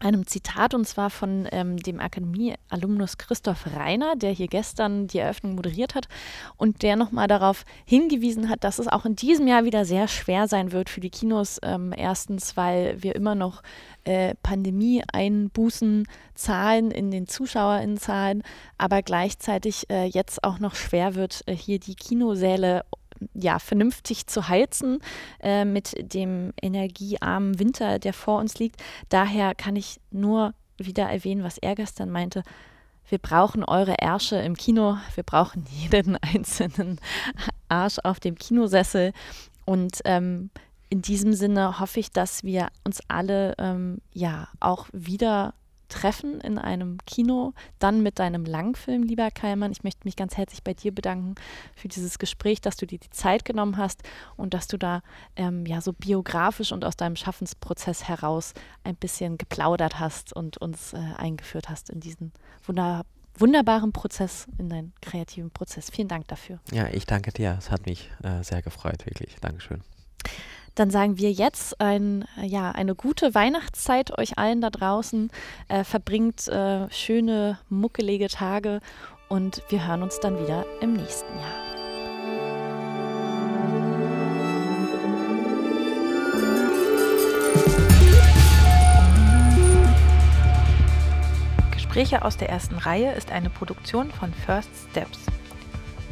einem 0.00 0.26
Zitat 0.26 0.74
und 0.74 0.86
zwar 0.86 1.10
von 1.10 1.46
ähm, 1.52 1.76
dem 1.76 2.00
Akademie-Alumnus 2.00 3.18
Christoph 3.18 3.66
Reiner, 3.76 4.16
der 4.16 4.30
hier 4.30 4.48
gestern 4.48 5.06
die 5.06 5.18
Eröffnung 5.18 5.54
moderiert 5.54 5.94
hat 5.94 6.08
und 6.56 6.82
der 6.82 6.96
nochmal 6.96 7.28
darauf 7.28 7.64
hingewiesen 7.84 8.48
hat, 8.48 8.64
dass 8.64 8.78
es 8.78 8.88
auch 8.88 9.04
in 9.04 9.14
diesem 9.14 9.46
Jahr 9.46 9.64
wieder 9.64 9.84
sehr 9.84 10.08
schwer 10.08 10.48
sein 10.48 10.72
wird 10.72 10.88
für 10.88 11.00
die 11.00 11.10
Kinos. 11.10 11.58
Ähm, 11.62 11.92
erstens, 11.96 12.56
weil 12.56 13.02
wir 13.02 13.14
immer 13.14 13.34
noch 13.34 13.62
äh, 14.04 14.34
Pandemie-Einbußen 14.42 16.08
zahlen 16.34 16.90
in 16.90 17.10
den 17.10 17.26
ZuschauerInnenzahlen, 17.26 18.42
aber 18.78 19.02
gleichzeitig 19.02 19.90
äh, 19.90 20.06
jetzt 20.06 20.42
auch 20.42 20.58
noch 20.58 20.74
schwer 20.74 21.14
wird, 21.14 21.42
äh, 21.46 21.54
hier 21.54 21.78
die 21.78 21.94
Kinosäle 21.94 22.82
ja, 23.34 23.58
vernünftig 23.58 24.26
zu 24.26 24.48
heizen 24.48 24.98
äh, 25.40 25.64
mit 25.64 25.94
dem 26.14 26.52
energiearmen 26.60 27.58
Winter, 27.58 27.98
der 27.98 28.12
vor 28.12 28.38
uns 28.38 28.58
liegt. 28.58 28.82
Daher 29.08 29.54
kann 29.54 29.76
ich 29.76 30.00
nur 30.10 30.54
wieder 30.78 31.04
erwähnen, 31.04 31.42
was 31.42 31.58
er 31.58 31.74
gestern 31.74 32.10
meinte. 32.10 32.42
Wir 33.08 33.18
brauchen 33.18 33.64
eure 33.64 33.96
Ärsche 34.00 34.36
im 34.36 34.56
Kino. 34.56 34.96
Wir 35.14 35.24
brauchen 35.24 35.64
jeden 35.68 36.16
einzelnen 36.22 37.00
Arsch 37.68 37.98
auf 38.04 38.20
dem 38.20 38.36
Kinosessel. 38.36 39.12
Und 39.64 40.00
ähm, 40.04 40.50
in 40.88 41.02
diesem 41.02 41.32
Sinne 41.32 41.80
hoffe 41.80 42.00
ich, 42.00 42.10
dass 42.10 42.44
wir 42.44 42.68
uns 42.84 43.00
alle 43.08 43.54
ähm, 43.58 44.00
ja 44.12 44.48
auch 44.58 44.88
wieder 44.92 45.54
treffen 45.90 46.40
in 46.40 46.58
einem 46.58 46.98
Kino, 47.06 47.52
dann 47.78 48.02
mit 48.02 48.18
deinem 48.18 48.44
Langfilm, 48.44 49.02
lieber 49.02 49.30
Keilmann. 49.30 49.72
Ich 49.72 49.84
möchte 49.84 50.02
mich 50.04 50.16
ganz 50.16 50.36
herzlich 50.36 50.64
bei 50.64 50.72
dir 50.72 50.94
bedanken 50.94 51.34
für 51.74 51.88
dieses 51.88 52.18
Gespräch, 52.18 52.60
dass 52.60 52.76
du 52.76 52.86
dir 52.86 52.98
die 52.98 53.10
Zeit 53.10 53.44
genommen 53.44 53.76
hast 53.76 54.02
und 54.36 54.54
dass 54.54 54.66
du 54.66 54.78
da 54.78 55.02
ähm, 55.36 55.66
ja 55.66 55.80
so 55.80 55.92
biografisch 55.92 56.72
und 56.72 56.84
aus 56.84 56.96
deinem 56.96 57.16
Schaffensprozess 57.16 58.08
heraus 58.08 58.54
ein 58.84 58.96
bisschen 58.96 59.36
geplaudert 59.36 60.00
hast 60.00 60.32
und 60.32 60.56
uns 60.56 60.92
äh, 60.94 60.98
eingeführt 61.16 61.68
hast 61.68 61.90
in 61.90 62.00
diesen 62.00 62.32
wunder 62.64 63.04
wunderbaren 63.34 63.92
Prozess, 63.92 64.46
in 64.58 64.68
deinen 64.68 64.92
kreativen 65.00 65.50
Prozess. 65.50 65.90
Vielen 65.90 66.08
Dank 66.08 66.28
dafür. 66.28 66.60
Ja, 66.72 66.88
ich 66.88 67.06
danke 67.06 67.32
dir. 67.32 67.56
Es 67.58 67.70
hat 67.70 67.86
mich 67.86 68.10
äh, 68.22 68.42
sehr 68.42 68.60
gefreut, 68.62 69.06
wirklich. 69.06 69.36
Dankeschön. 69.40 69.82
Dann 70.74 70.90
sagen 70.90 71.18
wir 71.18 71.32
jetzt 71.32 71.80
ein, 71.80 72.24
ja, 72.42 72.70
eine 72.70 72.94
gute 72.94 73.34
Weihnachtszeit 73.34 74.16
euch 74.18 74.38
allen 74.38 74.60
da 74.60 74.70
draußen. 74.70 75.30
Äh, 75.68 75.84
verbringt 75.84 76.48
äh, 76.48 76.90
schöne, 76.90 77.58
muckelige 77.68 78.28
Tage 78.28 78.80
und 79.28 79.62
wir 79.68 79.86
hören 79.86 80.02
uns 80.02 80.20
dann 80.20 80.40
wieder 80.42 80.64
im 80.80 80.94
nächsten 80.94 81.32
Jahr. 81.38 81.70
Gespräche 91.72 92.24
aus 92.24 92.36
der 92.36 92.48
ersten 92.48 92.76
Reihe 92.76 93.12
ist 93.14 93.32
eine 93.32 93.50
Produktion 93.50 94.12
von 94.12 94.32
First 94.32 94.70
Steps. 94.90 95.26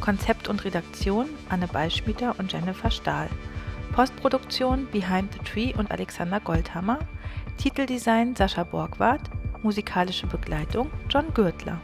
Konzept 0.01 0.49
und 0.49 0.65
Redaktion 0.65 1.29
Anne 1.49 1.69
Ballschmieter 1.69 2.35
und 2.39 2.53
Jennifer 2.53 2.91
Stahl. 2.91 3.29
Postproduktion 3.93 4.87
Behind 4.91 5.33
the 5.33 5.39
Tree 5.41 5.75
und 5.77 5.91
Alexander 5.91 6.41
Goldhammer, 6.41 6.99
Titeldesign 7.57 8.37
Sascha 8.37 8.65
Borgward, 8.65 9.23
musikalische 9.63 10.27
Begleitung 10.27 10.91
John 11.09 11.33
Gürtler. 11.35 11.81